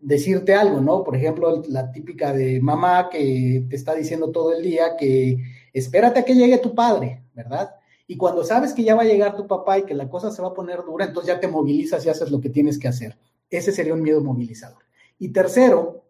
decirte 0.02 0.54
algo, 0.54 0.82
¿no? 0.82 1.04
Por 1.04 1.16
ejemplo, 1.16 1.62
la 1.68 1.92
típica 1.92 2.34
de 2.34 2.62
mamá 2.62 3.10
que 3.10 3.66
te 3.70 3.76
está 3.76 3.94
diciendo 3.94 4.32
todo 4.32 4.54
el 4.54 4.64
día 4.64 4.96
que 4.98 5.38
espérate 5.74 6.20
a 6.20 6.26
que 6.26 6.36
llegue 6.36 6.58
tu 6.58 6.74
padre, 6.74 7.24
¿verdad? 7.34 7.76
Y 8.08 8.18
cuando 8.18 8.44
sabes 8.44 8.74
que 8.74 8.84
ya 8.84 8.96
va 8.96 9.04
a 9.04 9.06
llegar 9.06 9.36
tu 9.36 9.46
papá 9.46 9.78
y 9.78 9.84
que 9.84 9.94
la 9.94 10.10
cosa 10.10 10.32
se 10.32 10.42
va 10.42 10.50
a 10.50 10.54
poner 10.54 10.84
dura, 10.84 11.06
entonces 11.06 11.28
ya 11.28 11.40
te 11.40 11.48
movilizas 11.48 12.06
y 12.06 12.10
haces 12.10 12.32
lo 12.32 12.42
que 12.42 12.50
tienes 12.50 12.80
que 12.80 12.88
hacer. 12.88 13.18
Ese 13.50 13.72
sería 13.72 13.94
un 13.94 14.02
miedo 14.02 14.22
movilizador. 14.22 14.84
Y 15.20 15.30
tercero, 15.30 16.06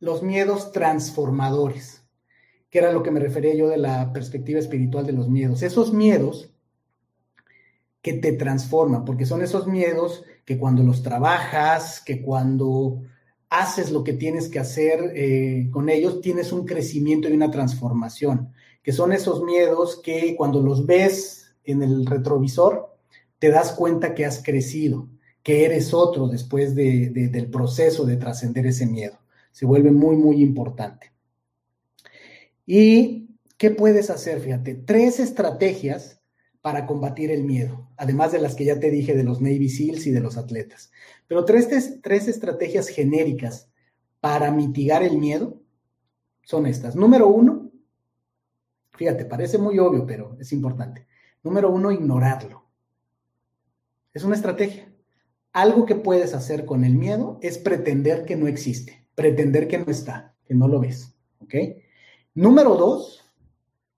los 0.00 0.22
miedos 0.22 0.72
transformadores, 0.72 2.02
que 2.68 2.78
era 2.80 2.92
lo 2.92 3.02
que 3.02 3.10
me 3.10 3.20
refería 3.20 3.54
yo 3.54 3.68
de 3.68 3.78
la 3.78 4.12
perspectiva 4.12 4.58
espiritual 4.58 5.06
de 5.06 5.12
los 5.12 5.28
miedos. 5.28 5.62
Esos 5.62 5.92
miedos 5.92 6.53
que 8.04 8.12
te 8.12 8.32
transforman, 8.32 9.06
porque 9.06 9.24
son 9.24 9.40
esos 9.40 9.66
miedos 9.66 10.24
que 10.44 10.58
cuando 10.58 10.82
los 10.82 11.02
trabajas, 11.02 12.02
que 12.02 12.20
cuando 12.20 13.00
haces 13.48 13.90
lo 13.90 14.04
que 14.04 14.12
tienes 14.12 14.50
que 14.50 14.58
hacer 14.58 15.12
eh, 15.14 15.70
con 15.70 15.88
ellos, 15.88 16.20
tienes 16.20 16.52
un 16.52 16.66
crecimiento 16.66 17.30
y 17.30 17.32
una 17.32 17.50
transformación, 17.50 18.52
que 18.82 18.92
son 18.92 19.14
esos 19.14 19.42
miedos 19.42 20.02
que 20.04 20.36
cuando 20.36 20.60
los 20.60 20.84
ves 20.84 21.54
en 21.64 21.82
el 21.82 22.04
retrovisor, 22.04 22.94
te 23.38 23.48
das 23.48 23.72
cuenta 23.72 24.14
que 24.14 24.26
has 24.26 24.42
crecido, 24.42 25.08
que 25.42 25.64
eres 25.64 25.94
otro 25.94 26.28
después 26.28 26.74
del 26.74 27.48
proceso 27.50 28.04
de 28.04 28.18
trascender 28.18 28.66
ese 28.66 28.84
miedo. 28.84 29.18
Se 29.50 29.64
vuelve 29.64 29.90
muy, 29.90 30.16
muy 30.16 30.42
importante. 30.42 31.10
¿Y 32.66 33.30
qué 33.56 33.70
puedes 33.70 34.10
hacer? 34.10 34.40
Fíjate, 34.40 34.74
tres 34.74 35.20
estrategias 35.20 36.20
para 36.64 36.86
combatir 36.86 37.30
el 37.30 37.44
miedo, 37.44 37.90
además 37.98 38.32
de 38.32 38.38
las 38.38 38.54
que 38.54 38.64
ya 38.64 38.80
te 38.80 38.90
dije 38.90 39.14
de 39.14 39.22
los 39.22 39.42
Navy 39.42 39.68
SEALs 39.68 40.06
y 40.06 40.10
de 40.10 40.20
los 40.20 40.38
atletas. 40.38 40.90
Pero 41.26 41.44
tres, 41.44 42.00
tres 42.00 42.26
estrategias 42.26 42.88
genéricas 42.88 43.70
para 44.18 44.50
mitigar 44.50 45.02
el 45.02 45.18
miedo 45.18 45.60
son 46.42 46.64
estas. 46.64 46.96
Número 46.96 47.28
uno, 47.28 47.70
fíjate, 48.94 49.26
parece 49.26 49.58
muy 49.58 49.78
obvio, 49.78 50.06
pero 50.06 50.38
es 50.40 50.54
importante. 50.54 51.06
Número 51.42 51.70
uno, 51.70 51.92
ignorarlo. 51.92 52.64
Es 54.14 54.24
una 54.24 54.34
estrategia. 54.34 54.90
Algo 55.52 55.84
que 55.84 55.96
puedes 55.96 56.32
hacer 56.32 56.64
con 56.64 56.82
el 56.82 56.94
miedo 56.94 57.38
es 57.42 57.58
pretender 57.58 58.24
que 58.24 58.36
no 58.36 58.48
existe, 58.48 59.06
pretender 59.14 59.68
que 59.68 59.76
no 59.76 59.90
está, 59.90 60.34
que 60.46 60.54
no 60.54 60.66
lo 60.66 60.80
ves. 60.80 61.14
¿Ok? 61.40 61.56
Número 62.32 62.74
dos, 62.74 63.23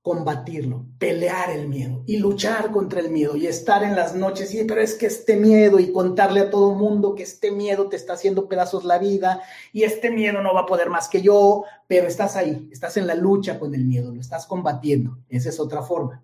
combatirlo, 0.06 0.86
pelear 1.00 1.50
el 1.50 1.66
miedo 1.66 2.04
y 2.06 2.18
luchar 2.18 2.70
contra 2.70 3.00
el 3.00 3.10
miedo 3.10 3.34
y 3.34 3.48
estar 3.48 3.82
en 3.82 3.96
las 3.96 4.14
noches 4.14 4.54
y 4.54 4.62
pero 4.62 4.80
es 4.80 4.94
que 4.94 5.06
este 5.06 5.34
miedo 5.34 5.80
y 5.80 5.90
contarle 5.90 6.42
a 6.42 6.48
todo 6.48 6.76
mundo 6.76 7.16
que 7.16 7.24
este 7.24 7.50
miedo 7.50 7.88
te 7.88 7.96
está 7.96 8.12
haciendo 8.12 8.46
pedazos 8.46 8.84
la 8.84 8.98
vida 8.98 9.42
y 9.72 9.82
este 9.82 10.12
miedo 10.12 10.42
no 10.42 10.54
va 10.54 10.60
a 10.60 10.66
poder 10.66 10.90
más 10.90 11.08
que 11.08 11.22
yo, 11.22 11.64
pero 11.88 12.06
estás 12.06 12.36
ahí, 12.36 12.68
estás 12.70 12.96
en 12.98 13.08
la 13.08 13.16
lucha 13.16 13.58
con 13.58 13.74
el 13.74 13.84
miedo, 13.84 14.14
lo 14.14 14.20
estás 14.20 14.46
combatiendo, 14.46 15.18
esa 15.28 15.48
es 15.48 15.58
otra 15.58 15.82
forma. 15.82 16.22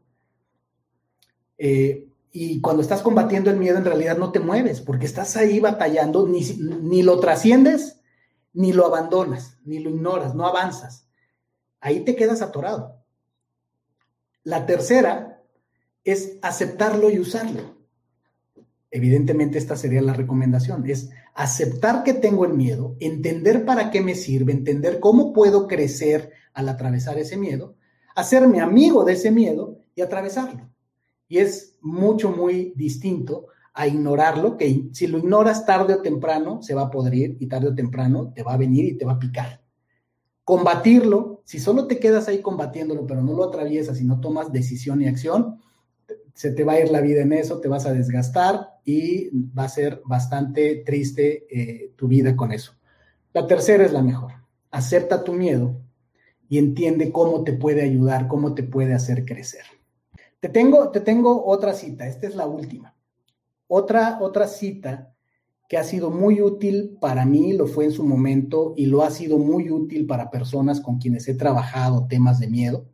Eh, 1.58 2.06
y 2.30 2.60
cuando 2.60 2.82
estás 2.82 3.02
combatiendo 3.02 3.50
el 3.50 3.56
miedo 3.56 3.78
en 3.78 3.84
realidad 3.84 4.16
no 4.16 4.30
te 4.30 4.38
mueves 4.38 4.80
porque 4.80 5.06
estás 5.06 5.36
ahí 5.36 5.58
batallando, 5.58 6.28
ni, 6.28 6.42
ni 6.42 7.02
lo 7.02 7.18
trasciendes, 7.18 8.00
ni 8.52 8.72
lo 8.72 8.86
abandonas, 8.86 9.58
ni 9.64 9.80
lo 9.80 9.90
ignoras, 9.90 10.36
no 10.36 10.46
avanzas. 10.46 11.08
Ahí 11.80 12.04
te 12.04 12.14
quedas 12.14 12.42
atorado. 12.42 13.01
La 14.45 14.66
tercera 14.66 15.43
es 16.05 16.38
aceptarlo 16.43 17.11
y 17.11 17.18
usarlo. 17.18 17.76
Evidentemente 18.90 19.59
esta 19.59 19.76
sería 19.76 20.03
la 20.03 20.12
recomendación, 20.12 20.84
es 20.88 21.11
aceptar 21.34 22.03
que 22.03 22.12
tengo 22.12 22.45
el 22.45 22.53
miedo, 22.53 22.97
entender 23.01 23.64
para 23.64 23.90
qué 23.90 24.03
me 24.03 24.14
sirve, 24.14 24.53
entender 24.53 25.01
cómo 25.01 25.32
puedo 25.32 25.66
crecer 25.66 26.30
al 26.53 26.68
atravesar 26.68 27.18
ese 27.18 27.38
miedo, 27.38 27.76
hacerme 28.14 28.61
amigo 28.61 29.05
de 29.05 29.14
ese 29.14 29.30
miedo 29.30 29.78
y 29.95 30.03
atravesarlo. 30.03 30.70
Y 31.26 31.38
es 31.38 31.78
mucho, 31.80 32.30
muy 32.30 32.74
distinto 32.76 33.47
a 33.72 33.86
ignorarlo, 33.86 34.59
que 34.59 34.90
si 34.93 35.07
lo 35.07 35.18
ignoras 35.18 35.64
tarde 35.64 35.95
o 35.95 36.03
temprano 36.03 36.61
se 36.61 36.74
va 36.74 36.82
a 36.82 36.90
podrir 36.90 37.38
y 37.40 37.47
tarde 37.47 37.68
o 37.68 37.74
temprano 37.74 38.30
te 38.34 38.43
va 38.43 38.53
a 38.53 38.59
venir 38.59 38.84
y 38.84 38.99
te 38.99 39.07
va 39.07 39.12
a 39.12 39.18
picar 39.18 39.62
combatirlo, 40.45 41.31
si 41.45 41.59
solo 41.59 41.86
te 41.86 41.99
quedas 41.99 42.28
ahí 42.28 42.40
combatiéndolo, 42.40 43.07
pero 43.07 43.22
no 43.22 43.32
lo 43.32 43.45
atraviesas 43.45 44.01
y 44.01 44.05
no 44.05 44.20
tomas 44.20 44.53
decisión 44.53 45.03
y 45.03 45.07
acción, 45.07 45.61
se 46.34 46.51
te 46.51 46.64
va 46.64 46.74
a 46.74 46.80
ir 46.80 46.90
la 46.90 47.01
vida 47.01 47.22
en 47.22 47.32
eso, 47.32 47.61
te 47.61 47.68
vas 47.68 47.86
a 47.86 47.93
desgastar 47.93 48.78
y 48.84 49.28
va 49.51 49.64
a 49.64 49.68
ser 49.68 50.03
bastante 50.05 50.82
triste 50.84 51.47
eh, 51.51 51.93
tu 51.97 52.09
vida 52.09 52.36
con 52.36 52.53
eso. 52.53 52.72
La 53.32 53.47
tercera 53.47 53.84
es 53.84 53.93
la 53.93 54.03
mejor. 54.03 54.32
Acepta 54.70 55.24
tu 55.24 55.32
miedo 55.32 55.76
y 56.49 56.59
entiende 56.59 57.12
cómo 57.12 57.45
te 57.45 57.53
puede 57.53 57.82
ayudar, 57.82 58.28
cómo 58.28 58.55
te 58.55 58.62
puede 58.62 58.95
hacer 58.95 59.24
crecer. 59.24 59.64
Te 60.40 60.49
tengo, 60.49 60.90
te 60.90 61.01
tengo 61.01 61.47
otra 61.47 61.74
cita, 61.74 62.07
esta 62.07 62.26
es 62.26 62.34
la 62.34 62.47
última. 62.47 62.95
Otra, 63.68 64.18
otra 64.20 64.47
cita 64.49 65.11
que 65.72 65.78
ha 65.78 65.84
sido 65.84 66.10
muy 66.10 66.42
útil 66.42 66.98
para 67.00 67.24
mí, 67.24 67.54
lo 67.54 67.66
fue 67.66 67.86
en 67.86 67.92
su 67.92 68.04
momento 68.04 68.74
y 68.76 68.84
lo 68.84 69.02
ha 69.02 69.10
sido 69.10 69.38
muy 69.38 69.70
útil 69.70 70.04
para 70.04 70.30
personas 70.30 70.82
con 70.82 70.98
quienes 70.98 71.26
he 71.28 71.34
trabajado 71.34 72.06
temas 72.08 72.38
de 72.38 72.48
miedo. 72.48 72.84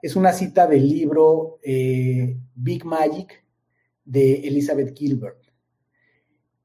Es 0.00 0.16
una 0.16 0.32
cita 0.32 0.66
del 0.66 0.88
libro 0.88 1.58
eh, 1.62 2.38
Big 2.54 2.86
Magic 2.86 3.44
de 4.06 4.48
Elizabeth 4.48 4.96
Gilbert. 4.96 5.44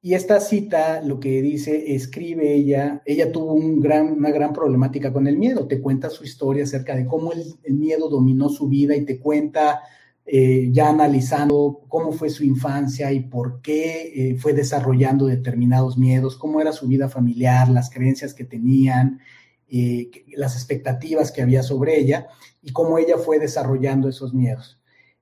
Y 0.01 0.13
esta 0.13 0.39
cita 0.39 1.01
lo 1.01 1.19
que 1.19 1.41
dice, 1.41 1.95
escribe 1.95 2.55
ella, 2.55 3.01
ella 3.05 3.33
tuvo 3.33 3.51
un 3.51 3.81
gran, 3.81 4.13
una 4.13 4.31
gran 4.31 4.53
problemática 4.53 5.11
con 5.11 5.27
el 5.27 5.35
miedo, 5.35 5.67
te 5.67 5.81
cuenta 5.81 6.09
su 6.09 6.23
historia 6.23 6.63
acerca 6.63 6.95
de 6.95 7.05
cómo 7.05 7.33
el, 7.33 7.75
miedo 7.75 8.07
dominó 8.07 8.47
su 8.47 8.69
vida 8.69 8.95
y 8.95 9.03
te 9.03 9.19
cuenta 9.19 9.81
eh, 10.29 10.67
ya 10.73 10.89
analizando 10.89 11.85
cómo 11.87 12.11
fue 12.11 12.29
su 12.29 12.43
infancia 12.43 13.13
y 13.13 13.21
por 13.21 13.61
qué 13.61 14.11
eh, 14.13 14.35
fue 14.35 14.51
desarrollando 14.51 15.25
determinados 15.25 15.97
miedos, 15.97 16.35
cómo 16.35 16.59
era 16.59 16.73
su 16.73 16.85
vida 16.85 17.07
familiar, 17.07 17.69
las 17.69 17.89
creencias 17.89 18.33
que 18.33 18.43
tenían, 18.43 19.21
eh, 19.69 20.11
las 20.35 20.55
expectativas 20.55 21.31
que 21.31 21.41
había 21.41 21.63
sobre 21.63 21.97
ella 21.97 22.27
y 22.61 22.73
cómo 22.73 22.97
ella 22.97 23.17
fue 23.17 23.39
desarrollando 23.39 24.09
esos 24.09 24.33
miedos 24.33 24.81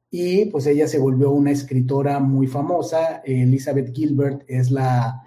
y 0.09 0.45
pues 0.45 0.65
ella 0.65 0.87
se 0.87 0.97
volvió 0.97 1.29
una 1.31 1.51
escritora 1.51 2.19
muy 2.19 2.47
famosa. 2.47 3.21
Elizabeth 3.25 3.93
Gilbert 3.93 4.43
es 4.47 4.71
la, 4.71 5.21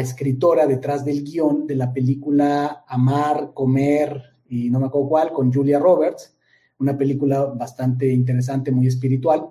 escritora 0.00 0.66
detrás 0.66 1.04
del 1.04 1.24
guion 1.24 1.66
de 1.66 1.76
la 1.76 1.92
película 1.92 2.84
Amar, 2.86 3.52
Comer 3.54 4.22
y 4.48 4.70
no 4.70 4.78
me 4.80 4.86
acuerdo 4.86 5.08
cuál, 5.08 5.32
con 5.32 5.52
Julia 5.52 5.78
Roberts, 5.78 6.36
una 6.82 6.98
película 6.98 7.44
bastante 7.44 8.12
interesante, 8.12 8.72
muy 8.72 8.86
espiritual. 8.86 9.46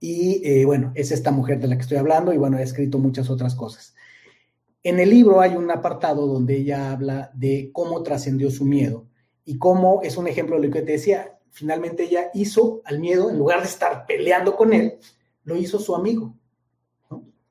Y 0.00 0.42
eh, 0.44 0.64
bueno, 0.64 0.92
es 0.94 1.12
esta 1.12 1.30
mujer 1.30 1.60
de 1.60 1.68
la 1.68 1.76
que 1.76 1.82
estoy 1.82 1.98
hablando 1.98 2.32
y 2.32 2.38
bueno, 2.38 2.56
ha 2.56 2.62
escrito 2.62 2.98
muchas 2.98 3.30
otras 3.30 3.54
cosas. 3.54 3.94
En 4.82 4.98
el 4.98 5.10
libro 5.10 5.40
hay 5.40 5.56
un 5.56 5.70
apartado 5.70 6.26
donde 6.26 6.56
ella 6.56 6.92
habla 6.92 7.30
de 7.34 7.70
cómo 7.72 8.02
trascendió 8.02 8.50
su 8.50 8.64
miedo 8.64 9.06
y 9.44 9.56
cómo 9.58 10.02
es 10.02 10.16
un 10.16 10.26
ejemplo 10.26 10.60
de 10.60 10.66
lo 10.66 10.72
que 10.72 10.82
te 10.82 10.92
decía, 10.92 11.38
finalmente 11.50 12.04
ella 12.04 12.30
hizo 12.34 12.82
al 12.84 12.98
miedo, 12.98 13.30
en 13.30 13.38
lugar 13.38 13.60
de 13.60 13.68
estar 13.68 14.04
peleando 14.06 14.56
con 14.56 14.72
él, 14.72 14.98
lo 15.44 15.56
hizo 15.56 15.78
su 15.78 15.94
amigo. 15.94 16.34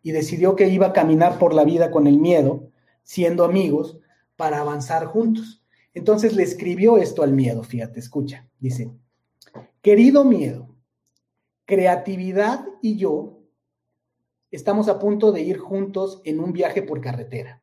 Y 0.02 0.12
decidió 0.12 0.56
que 0.56 0.68
iba 0.68 0.88
a 0.88 0.94
caminar 0.94 1.40
por 1.40 1.54
la 1.54 1.64
vida 1.64 1.90
con 1.90 2.08
el 2.08 2.18
miedo, 2.18 2.70
siendo 3.04 3.46
amigos, 3.46 3.98
para 4.36 4.60
avanzar 4.60 5.06
juntos. 5.06 5.63
Entonces 5.94 6.36
le 6.36 6.44
escribió 6.44 6.98
esto 6.98 7.24
al 7.24 7.34
miedo, 7.34 7.64
fíjate, 7.64 8.00
escucha, 8.00 8.50
dice, 8.60 8.92
querido 9.82 10.26
miedo, 10.26 10.76
creatividad 11.66 12.66
y 12.82 12.98
yo 12.98 13.42
estamos 14.52 14.88
a 14.90 15.00
punto 15.00 15.32
de 15.32 15.42
ir 15.42 15.58
juntos 15.58 16.22
en 16.26 16.40
un 16.40 16.54
viaje 16.54 16.82
por 16.82 17.02
carretera. 17.02 17.62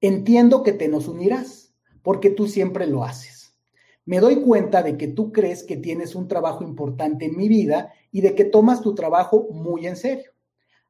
Entiendo 0.00 0.62
que 0.62 0.72
te 0.72 0.88
nos 0.88 1.08
unirás, 1.08 1.74
porque 2.02 2.30
tú 2.30 2.46
siempre 2.46 2.86
lo 2.86 3.04
haces 3.04 3.38
me 4.08 4.20
doy 4.20 4.36
cuenta 4.36 4.82
de 4.82 4.96
que 4.96 5.06
tú 5.06 5.32
crees 5.32 5.62
que 5.62 5.76
tienes 5.76 6.14
un 6.14 6.28
trabajo 6.28 6.64
importante 6.64 7.26
en 7.26 7.36
mi 7.36 7.46
vida 7.46 7.92
y 8.10 8.22
de 8.22 8.34
que 8.34 8.46
tomas 8.46 8.80
tu 8.80 8.94
trabajo 8.94 9.48
muy 9.50 9.86
en 9.86 9.96
serio. 9.96 10.32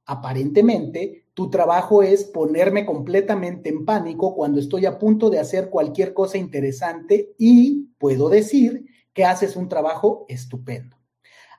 Aparentemente, 0.09 1.27
tu 1.35 1.51
trabajo 1.51 2.03
es 2.03 2.25
ponerme 2.25 2.85
completamente 2.85 3.69
en 3.69 3.85
pánico 3.85 4.35
cuando 4.35 4.59
estoy 4.59 4.87
a 4.87 4.99
punto 4.99 5.31
de 5.31 5.39
hacer 5.39 5.71
cualquier 5.71 6.15
cosa 6.15 6.39
interesante 6.39 7.35
y 7.39 7.91
puedo 7.99 8.29
decir 8.29 8.87
que 9.13 9.25
haces 9.25 9.55
un 9.55 9.69
trabajo 9.69 10.25
estupendo. 10.29 10.97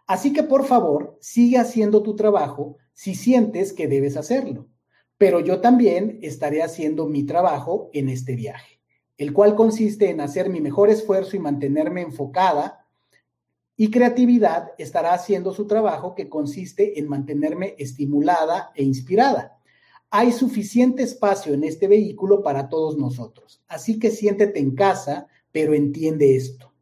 Así 0.08 0.34
que 0.34 0.44
por 0.44 0.66
favor, 0.66 1.18
sigue 1.22 1.60
haciendo 1.60 2.04
tu 2.04 2.16
trabajo 2.16 2.78
si 2.92 3.16
sientes 3.16 3.72
que 3.72 3.88
debes 3.88 4.18
hacerlo. 4.18 4.68
Pero 5.18 5.40
yo 5.40 5.62
también 5.62 6.20
estaré 6.22 6.64
haciendo 6.64 7.08
mi 7.08 7.24
trabajo 7.24 7.90
en 7.94 8.10
este 8.10 8.36
viaje 8.36 8.80
el 9.20 9.34
cual 9.34 9.54
consiste 9.54 10.10
en 10.10 10.22
hacer 10.22 10.50
mi 10.50 10.62
mejor 10.62 10.90
esfuerzo 10.90 11.36
y 11.36 11.40
mantenerme 11.40 12.02
enfocada, 12.02 12.88
y 13.82 13.92
creatividad 13.92 14.74
estará 14.78 15.14
haciendo 15.14 15.54
su 15.54 15.66
trabajo 15.66 16.14
que 16.14 16.28
consiste 16.28 17.00
en 17.00 17.08
mantenerme 17.08 17.76
estimulada 17.78 18.74
e 18.76 18.84
inspirada. 18.84 19.58
Hay 20.10 20.34
suficiente 20.34 21.02
espacio 21.02 21.54
en 21.54 21.64
este 21.64 21.88
vehículo 21.88 22.44
para 22.44 22.68
todos 22.68 22.98
nosotros, 22.98 23.64
así 23.70 23.98
que 23.98 24.12
siéntete 24.12 24.60
en 24.60 24.76
casa, 24.76 25.28
pero 25.54 25.74
entiende 25.74 26.36
esto. 26.36 26.74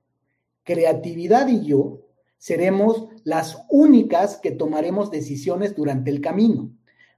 Creatividad 0.64 1.48
y 1.50 1.68
yo 1.68 2.02
seremos 2.40 3.10
las 3.24 3.60
únicas 3.70 4.38
que 4.38 4.50
tomaremos 4.50 5.12
decisiones 5.12 5.76
durante 5.76 6.10
el 6.10 6.20
camino. 6.20 6.72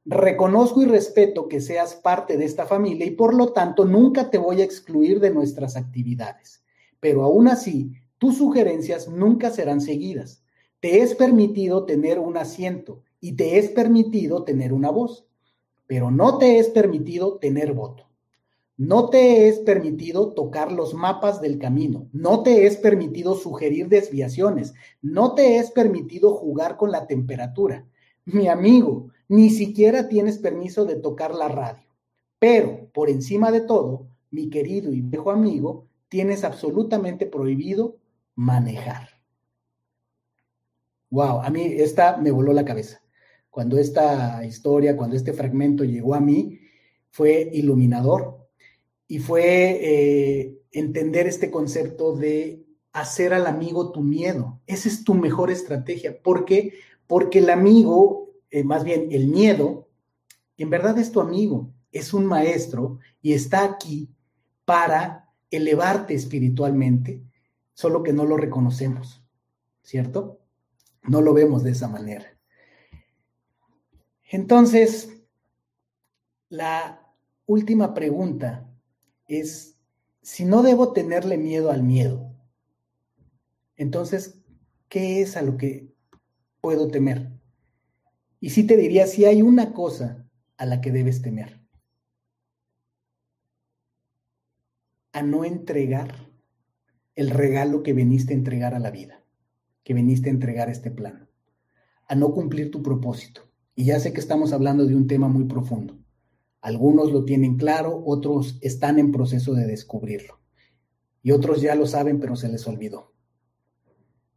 Reconozco 0.04 0.82
y 0.82 0.88
respeto 0.88 1.48
que 1.48 1.62
seas 1.62 1.96
parte 1.96 2.36
de 2.36 2.44
esta 2.44 2.66
familia 2.66 3.06
y 3.06 3.12
por 3.12 3.34
lo 3.34 3.54
tanto 3.54 3.86
nunca 3.86 4.30
te 4.30 4.40
voy 4.40 4.60
a 4.60 4.66
excluir 4.66 5.22
de 5.22 5.32
nuestras 5.32 5.78
actividades. 5.78 6.66
Pero 7.00 7.24
aún 7.24 7.48
así, 7.48 7.94
tus 8.20 8.38
sugerencias 8.38 9.08
nunca 9.08 9.50
serán 9.50 9.82
seguidas. 9.82 10.44
Te 10.82 11.02
es 11.02 11.16
permitido 11.16 11.86
tener 11.86 12.20
un 12.20 12.38
asiento 12.38 13.02
y 13.20 13.34
te 13.34 13.58
es 13.58 13.70
permitido 13.70 14.44
tener 14.44 14.74
una 14.74 14.92
voz, 14.92 15.26
pero 15.88 16.12
no 16.12 16.38
te 16.38 16.60
es 16.60 16.70
permitido 16.70 17.38
tener 17.38 17.74
voto. 17.74 18.10
No 18.78 19.10
te 19.10 19.50
es 19.50 19.60
permitido 19.60 20.34
tocar 20.34 20.72
los 20.72 20.94
mapas 20.94 21.42
del 21.42 21.60
camino, 21.60 22.08
no 22.14 22.44
te 22.44 22.66
es 22.66 22.78
permitido 22.78 23.36
sugerir 23.36 23.90
desviaciones, 23.90 24.74
no 25.02 25.34
te 25.34 25.58
es 25.58 25.72
permitido 25.72 26.34
jugar 26.34 26.78
con 26.78 26.92
la 26.92 27.06
temperatura. 27.06 27.86
Mi 28.24 28.48
amigo, 28.48 29.10
ni 29.28 29.50
siquiera 29.50 30.08
tienes 30.08 30.38
permiso 30.38 30.86
de 30.86 30.96
tocar 30.96 31.36
la 31.36 31.50
radio. 31.50 31.84
Pero, 32.40 32.90
por 32.94 33.10
encima 33.10 33.52
de 33.52 33.62
todo, 33.62 34.08
mi 34.32 34.50
querido 34.50 34.94
y 34.94 35.02
viejo 35.02 35.32
amigo, 35.32 35.88
tienes 36.08 36.44
absolutamente 36.44 37.26
prohibido 37.26 37.99
manejar. 38.40 39.10
Wow, 41.10 41.42
a 41.42 41.50
mí 41.50 41.62
esta 41.78 42.18
me 42.18 42.32
voló 42.32 42.54
la 42.54 42.64
cabeza. 42.64 43.02
Cuando 43.50 43.78
esta 43.78 44.46
historia, 44.46 44.96
cuando 44.96 45.16
este 45.16 45.34
fragmento 45.34 45.84
llegó 45.84 46.16
a 46.16 46.22
mí, 46.22 46.60
fue 47.10 47.50
iluminador 47.52 48.48
y 49.08 49.20
fue 49.20 49.80
eh, 49.82 50.62
entender 50.72 51.28
este 51.28 51.52
concepto 51.52 52.16
de 52.16 52.66
hacer 52.94 53.34
al 53.34 53.48
amigo 53.48 53.92
tu 53.92 54.02
miedo. 54.02 54.62
Esa 54.68 54.88
es 54.88 55.04
tu 55.04 55.16
mejor 55.16 55.52
estrategia. 55.52 56.22
¿Por 56.22 56.46
qué? 56.46 56.74
Porque 57.08 57.40
el 57.40 57.50
amigo 57.50 58.30
eh, 58.52 58.64
más 58.64 58.84
bien 58.84 59.10
el 59.12 59.28
miedo, 59.28 59.90
en 60.58 60.70
verdad 60.70 60.98
es 60.98 61.12
tu 61.12 61.22
amigo, 61.22 61.72
es 61.92 62.14
un 62.14 62.26
maestro 62.26 63.00
y 63.22 63.34
está 63.34 63.64
aquí 63.64 64.10
para 64.66 65.30
elevarte 65.52 66.14
espiritualmente, 66.14 67.22
solo 67.80 68.04
que 68.04 68.12
no 68.12 68.26
lo 68.26 68.36
reconocemos, 68.36 69.24
¿cierto? 69.84 70.42
No 71.04 71.22
lo 71.22 71.34
vemos 71.34 71.64
de 71.64 71.72
esa 71.72 71.88
manera. 71.88 72.38
Entonces, 74.30 75.24
la 76.50 77.10
última 77.46 77.94
pregunta 77.94 78.70
es, 79.30 79.80
si 80.22 80.44
no 80.44 80.62
debo 80.62 80.92
tenerle 80.92 81.38
miedo 81.38 81.72
al 81.72 81.84
miedo, 81.84 82.36
entonces, 83.78 84.42
¿qué 84.90 85.22
es 85.22 85.38
a 85.38 85.42
lo 85.42 85.56
que 85.56 85.96
puedo 86.60 86.92
temer? 86.92 87.32
Y 88.42 88.50
sí 88.50 88.68
te 88.68 88.76
diría, 88.76 89.08
si 89.08 89.24
hay 89.24 89.42
una 89.42 89.72
cosa 89.72 90.28
a 90.58 90.66
la 90.66 90.82
que 90.82 90.92
debes 90.92 91.22
temer, 91.22 91.62
a 95.14 95.22
no 95.22 95.46
entregar 95.46 96.29
el 97.20 97.32
regalo 97.32 97.84
que 97.84 97.92
veniste 97.92 98.34
a 98.34 98.38
entregar 98.38 98.74
a 98.74 98.80
la 98.80 98.92
vida, 98.92 99.26
que 99.84 99.94
veniste 99.94 100.30
a 100.30 100.32
entregar 100.32 100.70
este 100.70 100.90
plano, 100.90 101.28
a 102.08 102.16
no 102.16 102.32
cumplir 102.32 102.72
tu 102.72 102.82
propósito. 102.82 103.42
Y 103.76 103.84
ya 103.84 104.00
sé 104.00 104.14
que 104.14 104.22
estamos 104.22 104.54
hablando 104.54 104.86
de 104.86 104.96
un 104.96 105.06
tema 105.06 105.28
muy 105.28 105.44
profundo. 105.44 106.00
Algunos 106.62 107.12
lo 107.12 107.26
tienen 107.26 107.58
claro, 107.58 108.02
otros 108.06 108.58
están 108.62 109.00
en 109.00 109.12
proceso 109.12 109.54
de 109.54 109.68
descubrirlo. 109.68 110.40
Y 111.22 111.32
otros 111.32 111.60
ya 111.60 111.76
lo 111.76 111.88
saben, 111.88 112.22
pero 112.22 112.38
se 112.38 112.48
les 112.48 112.66
olvidó. 112.68 113.14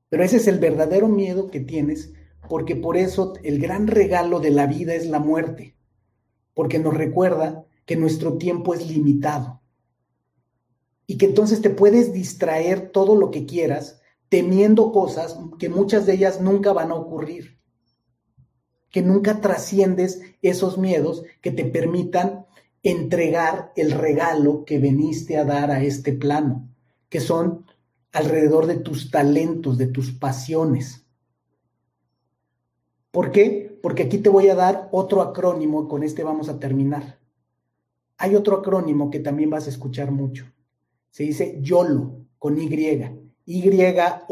Pero 0.09 0.25
ese 0.25 0.39
es 0.39 0.49
el 0.49 0.59
verdadero 0.59 1.07
miedo 1.07 1.53
que 1.53 1.61
tienes 1.61 2.13
porque 2.49 2.75
por 2.75 2.97
eso 2.97 3.35
el 3.45 3.61
gran 3.61 3.87
regalo 3.87 4.41
de 4.41 4.51
la 4.51 4.67
vida 4.67 4.93
es 4.97 5.07
la 5.07 5.21
muerte, 5.21 5.77
porque 6.53 6.81
nos 6.81 6.95
recuerda 6.95 7.65
que 7.87 7.95
nuestro 7.95 8.39
tiempo 8.39 8.75
es 8.75 8.91
limitado 8.91 9.62
y 11.07 11.19
que 11.19 11.27
entonces 11.27 11.61
te 11.63 11.71
puedes 11.71 12.13
distraer 12.13 12.91
todo 12.91 13.17
lo 13.17 13.31
que 13.31 13.47
quieras 13.47 14.01
temiendo 14.33 14.93
cosas 14.93 15.39
que 15.59 15.69
muchas 15.69 16.07
de 16.07 16.15
ellas 16.15 16.41
nunca 16.41 16.73
van 16.73 16.91
a 16.91 16.95
ocurrir, 16.95 17.59
que 18.91 19.03
nunca 19.03 19.43
trasciendes 19.43 20.23
esos 20.41 20.79
miedos 20.79 21.23
que 21.43 21.51
te 21.51 21.67
permitan 21.67 22.47
entregar 22.83 23.73
el 23.77 23.91
regalo 23.91 24.65
que 24.65 24.79
veniste 24.79 25.37
a 25.37 25.45
dar 25.45 25.71
a 25.71 25.83
este 25.83 26.15
plano, 26.15 26.69
que 27.11 27.21
son 27.21 27.67
alrededor 28.13 28.67
de 28.67 28.77
tus 28.77 29.11
talentos, 29.11 29.79
de 29.79 29.89
tus 29.89 30.13
pasiones. 30.13 31.05
¿Por 33.11 33.33
qué? 33.33 33.79
Porque 33.83 34.05
aquí 34.05 34.17
te 34.19 34.31
voy 34.31 34.49
a 34.49 34.55
dar 34.55 34.89
otro 34.93 35.21
acrónimo, 35.21 35.89
con 35.89 36.03
este 36.03 36.25
vamos 36.25 36.49
a 36.49 36.59
terminar. 36.59 37.19
Hay 38.17 38.35
otro 38.35 38.57
acrónimo 38.57 39.11
que 39.11 39.21
también 39.21 39.51
vas 39.51 39.67
a 39.67 39.71
escuchar 39.71 40.11
mucho. 40.11 40.52
Se 41.13 41.23
dice 41.25 41.59
YOLO, 41.61 42.27
con 42.39 42.59
Y. 42.59 42.69
Y-O-L-O. 43.45 44.31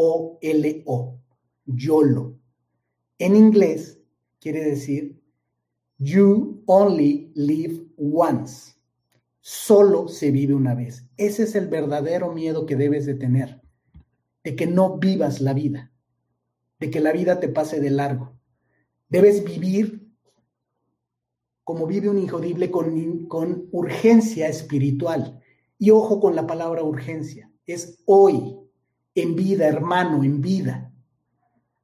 YOLO. 1.67 2.39
En 3.19 3.37
inglés 3.37 4.01
quiere 4.41 4.65
decir 4.65 5.21
You 5.99 6.63
only 6.65 7.31
live 7.35 7.87
once. 7.99 8.73
Solo 9.41 10.09
se 10.09 10.31
vive 10.31 10.55
una 10.55 10.75
vez. 10.75 11.05
Ese 11.19 11.43
es 11.43 11.55
el 11.55 11.69
verdadero 11.69 12.33
miedo 12.33 12.65
que 12.65 12.77
debes 12.77 13.05
de 13.05 13.15
tener. 13.15 13.61
De 14.43 14.57
que 14.57 14.67
no 14.67 14.97
vivas 14.97 15.43
la 15.43 15.53
vida. 15.53 15.93
De 16.79 16.91
que 16.91 17.01
la 17.01 17.13
vida 17.13 17.39
te 17.41 17.49
pase 17.49 17.79
de 17.79 17.91
largo. 17.91 18.33
Debes 19.11 19.45
vivir 19.45 20.01
como 21.63 21.87
vive 21.87 22.09
un 22.09 22.19
injodible 22.19 22.71
con, 22.71 23.27
con 23.27 23.69
urgencia 23.71 24.49
espiritual. 24.49 25.40
Y 25.81 25.91
ojo 25.91 26.21
con 26.21 26.37
la 26.37 26.47
palabra 26.47 26.85
urgencia. 26.85 27.51
Es 27.65 28.03
hoy, 28.05 28.55
en 29.15 29.35
vida, 29.35 29.67
hermano, 29.67 30.23
en 30.23 30.43
vida. 30.43 30.93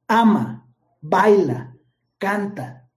Ama, 0.07 0.71
baila, 1.01 1.75
canta, 2.19 2.87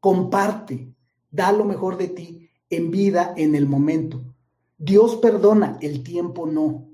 comparte, 0.00 0.94
da 1.30 1.52
lo 1.52 1.66
mejor 1.66 1.98
de 1.98 2.08
ti 2.08 2.50
en 2.70 2.90
vida, 2.90 3.34
en 3.36 3.54
el 3.54 3.66
momento. 3.66 4.34
Dios 4.78 5.16
perdona, 5.16 5.78
el 5.82 6.02
tiempo 6.02 6.46
no. 6.46 6.88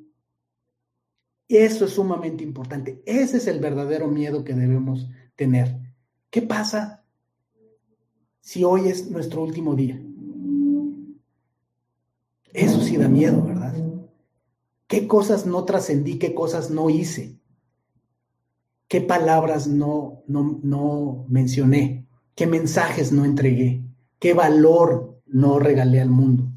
Eso 1.46 1.84
es 1.84 1.92
sumamente 1.92 2.42
importante. 2.42 3.04
Ese 3.06 3.36
es 3.36 3.46
el 3.46 3.60
verdadero 3.60 4.08
miedo 4.08 4.42
que 4.42 4.54
debemos 4.54 5.08
tener. 5.36 5.78
¿Qué 6.28 6.42
pasa 6.42 7.04
si 8.40 8.64
hoy 8.64 8.88
es 8.88 9.12
nuestro 9.12 9.44
último 9.44 9.76
día? 9.76 10.02
Eso 12.54 12.80
sí 12.80 12.96
da 12.96 13.08
miedo, 13.08 13.42
¿verdad? 13.42 13.74
¿Qué 14.86 15.08
cosas 15.08 15.44
no 15.44 15.64
trascendí? 15.64 16.18
¿Qué 16.18 16.34
cosas 16.34 16.70
no 16.70 16.88
hice? 16.88 17.36
¿Qué 18.86 19.00
palabras 19.00 19.66
no, 19.66 20.22
no, 20.28 20.60
no 20.62 21.26
mencioné? 21.28 22.06
¿Qué 22.36 22.46
mensajes 22.46 23.10
no 23.10 23.24
entregué? 23.24 23.82
¿Qué 24.20 24.34
valor 24.34 25.20
no 25.26 25.58
regalé 25.58 26.00
al 26.00 26.10
mundo? 26.10 26.52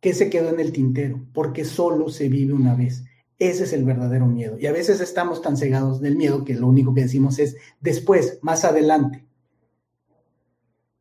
¿Qué 0.00 0.14
se 0.14 0.30
quedó 0.30 0.50
en 0.50 0.60
el 0.60 0.70
tintero? 0.70 1.26
Porque 1.34 1.64
solo 1.64 2.10
se 2.10 2.28
vive 2.28 2.52
una 2.52 2.76
vez. 2.76 3.04
Ese 3.40 3.64
es 3.64 3.72
el 3.72 3.84
verdadero 3.84 4.26
miedo. 4.26 4.56
Y 4.56 4.66
a 4.66 4.72
veces 4.72 5.00
estamos 5.00 5.42
tan 5.42 5.56
cegados 5.56 6.00
del 6.00 6.14
miedo 6.14 6.44
que 6.44 6.54
lo 6.54 6.68
único 6.68 6.94
que 6.94 7.02
decimos 7.02 7.40
es 7.40 7.56
después, 7.80 8.38
más 8.40 8.64
adelante. 8.64 9.26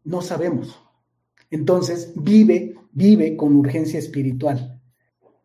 No 0.03 0.23
sabemos. 0.23 0.86
Entonces, 1.49 2.13
vive, 2.15 2.75
vive 2.91 3.37
con 3.37 3.55
urgencia 3.55 3.99
espiritual. 3.99 4.81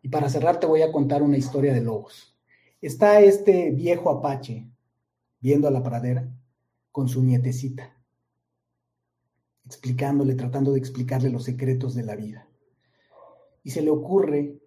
Y 0.01 0.09
para 0.09 0.29
cerrar 0.29 0.59
te 0.59 0.67
voy 0.67 0.81
a 0.81 0.91
contar 0.91 1.23
una 1.23 1.37
historia 1.37 1.73
de 1.73 1.81
lobos. 1.81 2.35
Está 2.81 3.21
este 3.21 3.71
viejo 3.71 4.09
apache 4.09 4.69
viendo 5.39 5.67
a 5.67 5.71
la 5.71 5.81
pradera 5.81 6.29
con 6.91 7.07
su 7.07 7.23
nietecita, 7.23 7.97
explicándole, 9.65 10.35
tratando 10.35 10.73
de 10.73 10.79
explicarle 10.79 11.29
los 11.29 11.45
secretos 11.45 11.95
de 11.95 12.03
la 12.03 12.15
vida. 12.15 12.47
Y 13.63 13.71
se 13.71 13.81
le 13.81 13.89
ocurre 13.89 14.59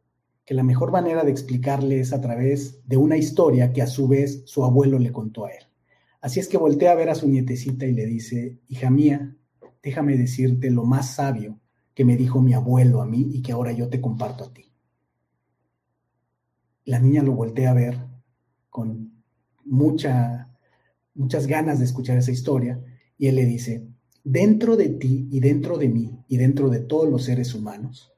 que 0.47 0.55
la 0.55 0.63
mejor 0.63 0.93
manera 0.93 1.25
de 1.25 1.31
explicarle 1.31 2.01
es 2.01 2.13
a 2.13 2.21
través 2.21 2.81
de 2.87 2.97
una 2.97 3.19
historia 3.19 3.73
que 3.73 3.83
a 3.83 3.87
su 3.87 4.09
vez 4.09 4.43
su 4.47 4.65
abuelo 4.65 4.99
le 4.99 5.13
contó 5.13 5.45
a 5.45 5.51
él. 5.51 5.65
Así 6.23 6.41
es 6.41 6.49
que 6.49 6.57
voltea 6.57 6.93
a 6.93 6.95
ver 6.95 7.11
a 7.11 7.15
su 7.15 7.29
nietecita 7.29 7.85
y 7.85 7.93
le 7.93 8.07
dice, 8.07 8.59
hija 8.69 8.89
mía, 8.89 9.36
déjame 9.87 10.17
decirte 10.17 10.69
lo 10.69 10.85
más 10.85 11.15
sabio 11.15 11.61
que 11.95 12.05
me 12.05 12.17
dijo 12.17 12.43
mi 12.43 12.55
abuelo 12.55 13.01
a 13.01 13.07
mí 13.07 13.29
y 13.33 13.41
que 13.41 13.53
ahora 13.53 13.71
yo 13.71 13.89
te 13.89 14.01
comparto 14.01 14.43
a 14.43 14.53
ti. 14.53 14.73
La 16.87 16.99
niña 16.99 17.23
lo 17.23 17.35
voltea 17.35 17.71
a 17.71 17.75
ver 17.75 17.97
con 18.69 19.23
mucha, 19.65 20.53
muchas 21.15 21.47
ganas 21.47 21.79
de 21.79 21.85
escuchar 21.85 22.19
esa 22.19 22.33
historia 22.33 22.83
y 23.17 23.29
él 23.29 23.37
le 23.37 23.45
dice, 23.45 23.87
dentro 24.25 24.77
de 24.77 24.89
ti 24.89 25.29
y 25.31 25.39
dentro 25.39 25.79
de 25.79 25.89
mí 25.89 26.19
y 26.27 26.37
dentro 26.37 26.69
de 26.69 26.81
todos 26.81 27.09
los 27.09 27.23
seres 27.23 27.55
humanos 27.55 28.13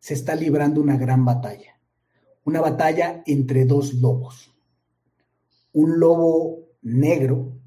se 0.00 0.14
está 0.14 0.34
librando 0.34 0.80
una 0.80 0.96
gran 0.96 1.24
batalla, 1.24 1.78
una 2.44 2.60
batalla 2.60 3.22
entre 3.26 3.64
dos 3.64 3.94
lobos. 3.94 4.52
Un 5.72 6.00
lobo 6.00 6.64
negro 6.82 7.60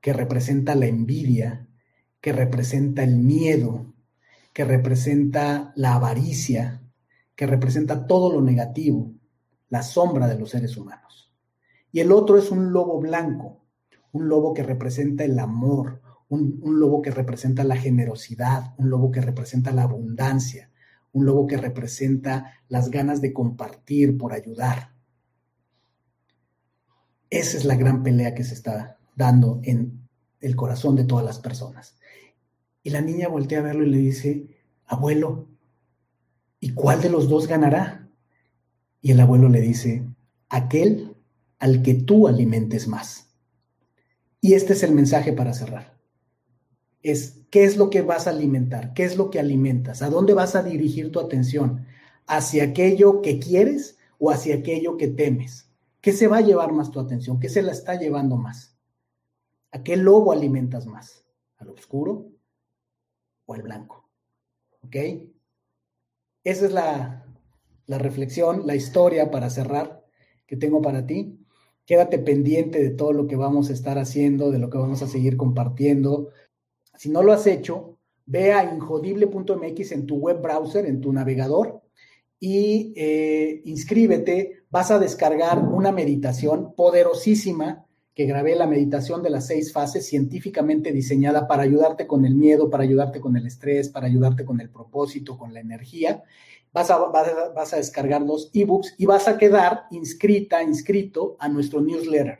que 0.00 0.12
representa 0.12 0.74
la 0.74 0.86
envidia, 0.86 1.68
que 2.22 2.32
representa 2.32 3.02
el 3.02 3.16
miedo, 3.16 3.92
que 4.54 4.64
representa 4.64 5.72
la 5.74 5.96
avaricia, 5.96 6.80
que 7.34 7.46
representa 7.46 8.06
todo 8.06 8.32
lo 8.32 8.40
negativo, 8.40 9.12
la 9.68 9.82
sombra 9.82 10.28
de 10.28 10.38
los 10.38 10.50
seres 10.50 10.76
humanos. 10.76 11.32
Y 11.90 11.98
el 11.98 12.12
otro 12.12 12.38
es 12.38 12.50
un 12.52 12.72
lobo 12.72 13.00
blanco, 13.00 13.64
un 14.12 14.28
lobo 14.28 14.54
que 14.54 14.62
representa 14.62 15.24
el 15.24 15.36
amor, 15.38 16.00
un, 16.28 16.60
lobo 16.62 17.02
que 17.02 17.10
representa 17.10 17.64
la 17.64 17.76
generosidad, 17.76 18.72
un 18.78 18.88
lobo 18.88 19.10
que 19.10 19.20
representa 19.20 19.72
la 19.72 19.82
abundancia, 19.82 20.70
un 21.12 21.26
lobo 21.26 21.46
que 21.48 21.56
representa 21.56 22.54
las 22.68 22.88
ganas 22.90 23.20
de 23.20 23.32
compartir 23.32 24.16
por 24.16 24.32
ayudar. 24.32 24.92
Esa 27.28 27.56
es 27.56 27.64
la 27.64 27.74
gran 27.74 28.04
pelea 28.04 28.34
que 28.34 28.44
se 28.44 28.54
está 28.54 28.98
dando 29.16 29.60
en 29.64 30.08
el 30.40 30.54
corazón 30.54 30.94
de 30.94 31.04
todas 31.04 31.24
las 31.24 31.38
personas. 31.40 31.96
Y 32.82 32.90
la 32.90 33.00
niña 33.00 33.28
voltea 33.28 33.60
a 33.60 33.62
verlo 33.62 33.84
y 33.84 33.90
le 33.90 33.98
dice, 33.98 34.46
abuelo, 34.86 35.48
¿y 36.58 36.70
cuál 36.74 37.00
de 37.00 37.10
los 37.10 37.28
dos 37.28 37.46
ganará? 37.46 38.08
Y 39.00 39.12
el 39.12 39.20
abuelo 39.20 39.48
le 39.48 39.60
dice, 39.60 40.04
aquel 40.48 41.16
al 41.58 41.82
que 41.82 41.94
tú 41.94 42.26
alimentes 42.26 42.88
más. 42.88 43.28
Y 44.40 44.54
este 44.54 44.72
es 44.72 44.82
el 44.82 44.92
mensaje 44.92 45.32
para 45.32 45.54
cerrar. 45.54 45.96
Es, 47.02 47.40
¿qué 47.50 47.64
es 47.64 47.76
lo 47.76 47.90
que 47.90 48.02
vas 48.02 48.26
a 48.26 48.30
alimentar? 48.30 48.94
¿Qué 48.94 49.04
es 49.04 49.16
lo 49.16 49.30
que 49.30 49.38
alimentas? 49.38 50.02
¿A 50.02 50.10
dónde 50.10 50.34
vas 50.34 50.56
a 50.56 50.62
dirigir 50.62 51.12
tu 51.12 51.20
atención? 51.20 51.86
¿Hacia 52.26 52.64
aquello 52.64 53.22
que 53.22 53.38
quieres 53.38 53.98
o 54.18 54.30
hacia 54.30 54.56
aquello 54.56 54.96
que 54.96 55.08
temes? 55.08 55.68
¿Qué 56.00 56.12
se 56.12 56.26
va 56.26 56.38
a 56.38 56.42
llevar 56.42 56.72
más 56.72 56.90
tu 56.90 56.98
atención? 56.98 57.38
¿Qué 57.38 57.48
se 57.48 57.62
la 57.62 57.70
está 57.70 57.94
llevando 57.94 58.36
más? 58.36 58.76
¿A 59.70 59.84
qué 59.84 59.96
lobo 59.96 60.32
alimentas 60.32 60.86
más? 60.86 61.24
¿Al 61.58 61.70
oscuro 61.70 62.31
o 63.52 63.54
al 63.54 63.62
blanco? 63.62 64.08
¿Ok? 64.82 64.96
Esa 66.44 66.66
es 66.66 66.72
la, 66.72 67.26
la 67.86 67.98
reflexión, 67.98 68.66
la 68.66 68.74
historia 68.74 69.30
para 69.30 69.50
cerrar 69.50 70.04
que 70.46 70.56
tengo 70.56 70.82
para 70.82 71.06
ti. 71.06 71.38
Quédate 71.84 72.18
pendiente 72.18 72.80
de 72.80 72.90
todo 72.90 73.12
lo 73.12 73.26
que 73.26 73.36
vamos 73.36 73.70
a 73.70 73.72
estar 73.72 73.98
haciendo, 73.98 74.50
de 74.50 74.58
lo 74.58 74.70
que 74.70 74.78
vamos 74.78 75.02
a 75.02 75.06
seguir 75.06 75.36
compartiendo. 75.36 76.30
Si 76.96 77.10
no 77.10 77.22
lo 77.22 77.32
has 77.32 77.46
hecho, 77.46 77.98
ve 78.26 78.52
a 78.52 78.64
injodible.mx 78.74 79.92
en 79.92 80.06
tu 80.06 80.16
web 80.16 80.40
browser, 80.40 80.86
en 80.86 81.00
tu 81.00 81.12
navegador, 81.12 81.82
y 82.38 82.92
eh, 82.96 83.62
inscríbete. 83.64 84.64
Vas 84.70 84.90
a 84.90 84.98
descargar 84.98 85.58
una 85.58 85.92
meditación 85.92 86.74
poderosísima 86.74 87.86
que 88.14 88.26
grabé 88.26 88.54
la 88.54 88.66
meditación 88.66 89.22
de 89.22 89.30
las 89.30 89.46
seis 89.46 89.72
fases 89.72 90.06
científicamente 90.06 90.92
diseñada 90.92 91.48
para 91.48 91.62
ayudarte 91.62 92.06
con 92.06 92.24
el 92.24 92.34
miedo, 92.34 92.68
para 92.68 92.84
ayudarte 92.84 93.20
con 93.20 93.36
el 93.36 93.46
estrés, 93.46 93.88
para 93.88 94.06
ayudarte 94.06 94.44
con 94.44 94.60
el 94.60 94.70
propósito, 94.70 95.38
con 95.38 95.54
la 95.54 95.60
energía 95.60 96.22
vas 96.72 96.90
a, 96.90 96.98
vas 97.54 97.72
a, 97.72 97.76
descargar 97.76 98.22
los 98.22 98.50
ebooks 98.52 98.94
y 98.98 99.06
vas 99.06 99.28
a 99.28 99.38
quedar 99.38 99.84
inscrita, 99.90 100.62
inscrito 100.62 101.36
a 101.38 101.48
nuestro 101.48 101.80
newsletter, 101.80 102.38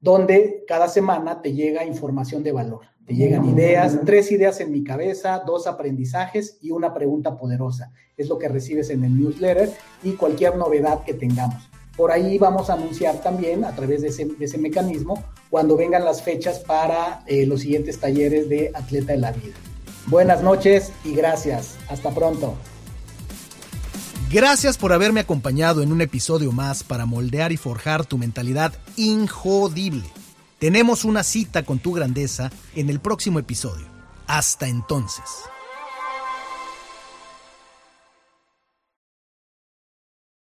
donde 0.00 0.64
cada 0.66 0.88
semana 0.88 1.40
te 1.40 1.52
llega 1.52 1.84
información 1.84 2.42
de 2.42 2.52
valor. 2.52 2.86
Te 3.06 3.14
llegan 3.14 3.44
ideas, 3.44 4.00
tres 4.06 4.32
ideas 4.32 4.60
en 4.60 4.72
mi 4.72 4.82
cabeza, 4.82 5.42
dos 5.46 5.66
aprendizajes 5.66 6.56
y 6.62 6.70
una 6.70 6.94
pregunta 6.94 7.36
poderosa. 7.36 7.92
Es 8.16 8.30
lo 8.30 8.38
que 8.38 8.48
recibes 8.48 8.88
en 8.88 9.04
el 9.04 9.20
newsletter 9.20 9.70
y 10.02 10.12
cualquier 10.12 10.56
novedad 10.56 11.04
que 11.04 11.12
tengamos. 11.12 11.73
Por 11.96 12.10
ahí 12.10 12.38
vamos 12.38 12.70
a 12.70 12.74
anunciar 12.74 13.20
también 13.22 13.64
a 13.64 13.74
través 13.74 14.02
de 14.02 14.08
ese, 14.08 14.58
mecanismo 14.58 15.24
cuando 15.48 15.76
vengan 15.76 16.04
las 16.04 16.22
fechas 16.22 16.58
para 16.60 17.22
eh, 17.26 17.46
los 17.46 17.60
siguientes 17.60 18.00
talleres 18.00 18.48
de 18.48 18.72
Atleta 18.74 19.12
de 19.12 19.18
la 19.18 19.32
Vida. 19.32 19.54
Buenas 20.06 20.42
noches 20.42 20.92
y 21.04 21.14
gracias. 21.14 21.76
Hasta 21.88 22.10
pronto. 22.10 22.54
Gracias 24.30 24.76
por 24.76 24.92
haberme 24.92 25.20
acompañado 25.20 25.82
en 25.82 25.92
un 25.92 26.00
episodio 26.00 26.50
más 26.50 26.82
para 26.82 27.06
moldear 27.06 27.52
y 27.52 27.56
forjar 27.56 28.04
tu 28.04 28.18
mentalidad 28.18 28.72
injodible. 28.96 30.04
Tenemos 30.58 31.04
una 31.04 31.22
cita 31.22 31.62
con 31.62 31.78
tu 31.78 31.92
grandeza 31.92 32.50
en 32.74 32.90
el 32.90 32.98
próximo 32.98 33.38
episodio. 33.38 33.86
Hasta 34.26 34.66
entonces. 34.66 35.22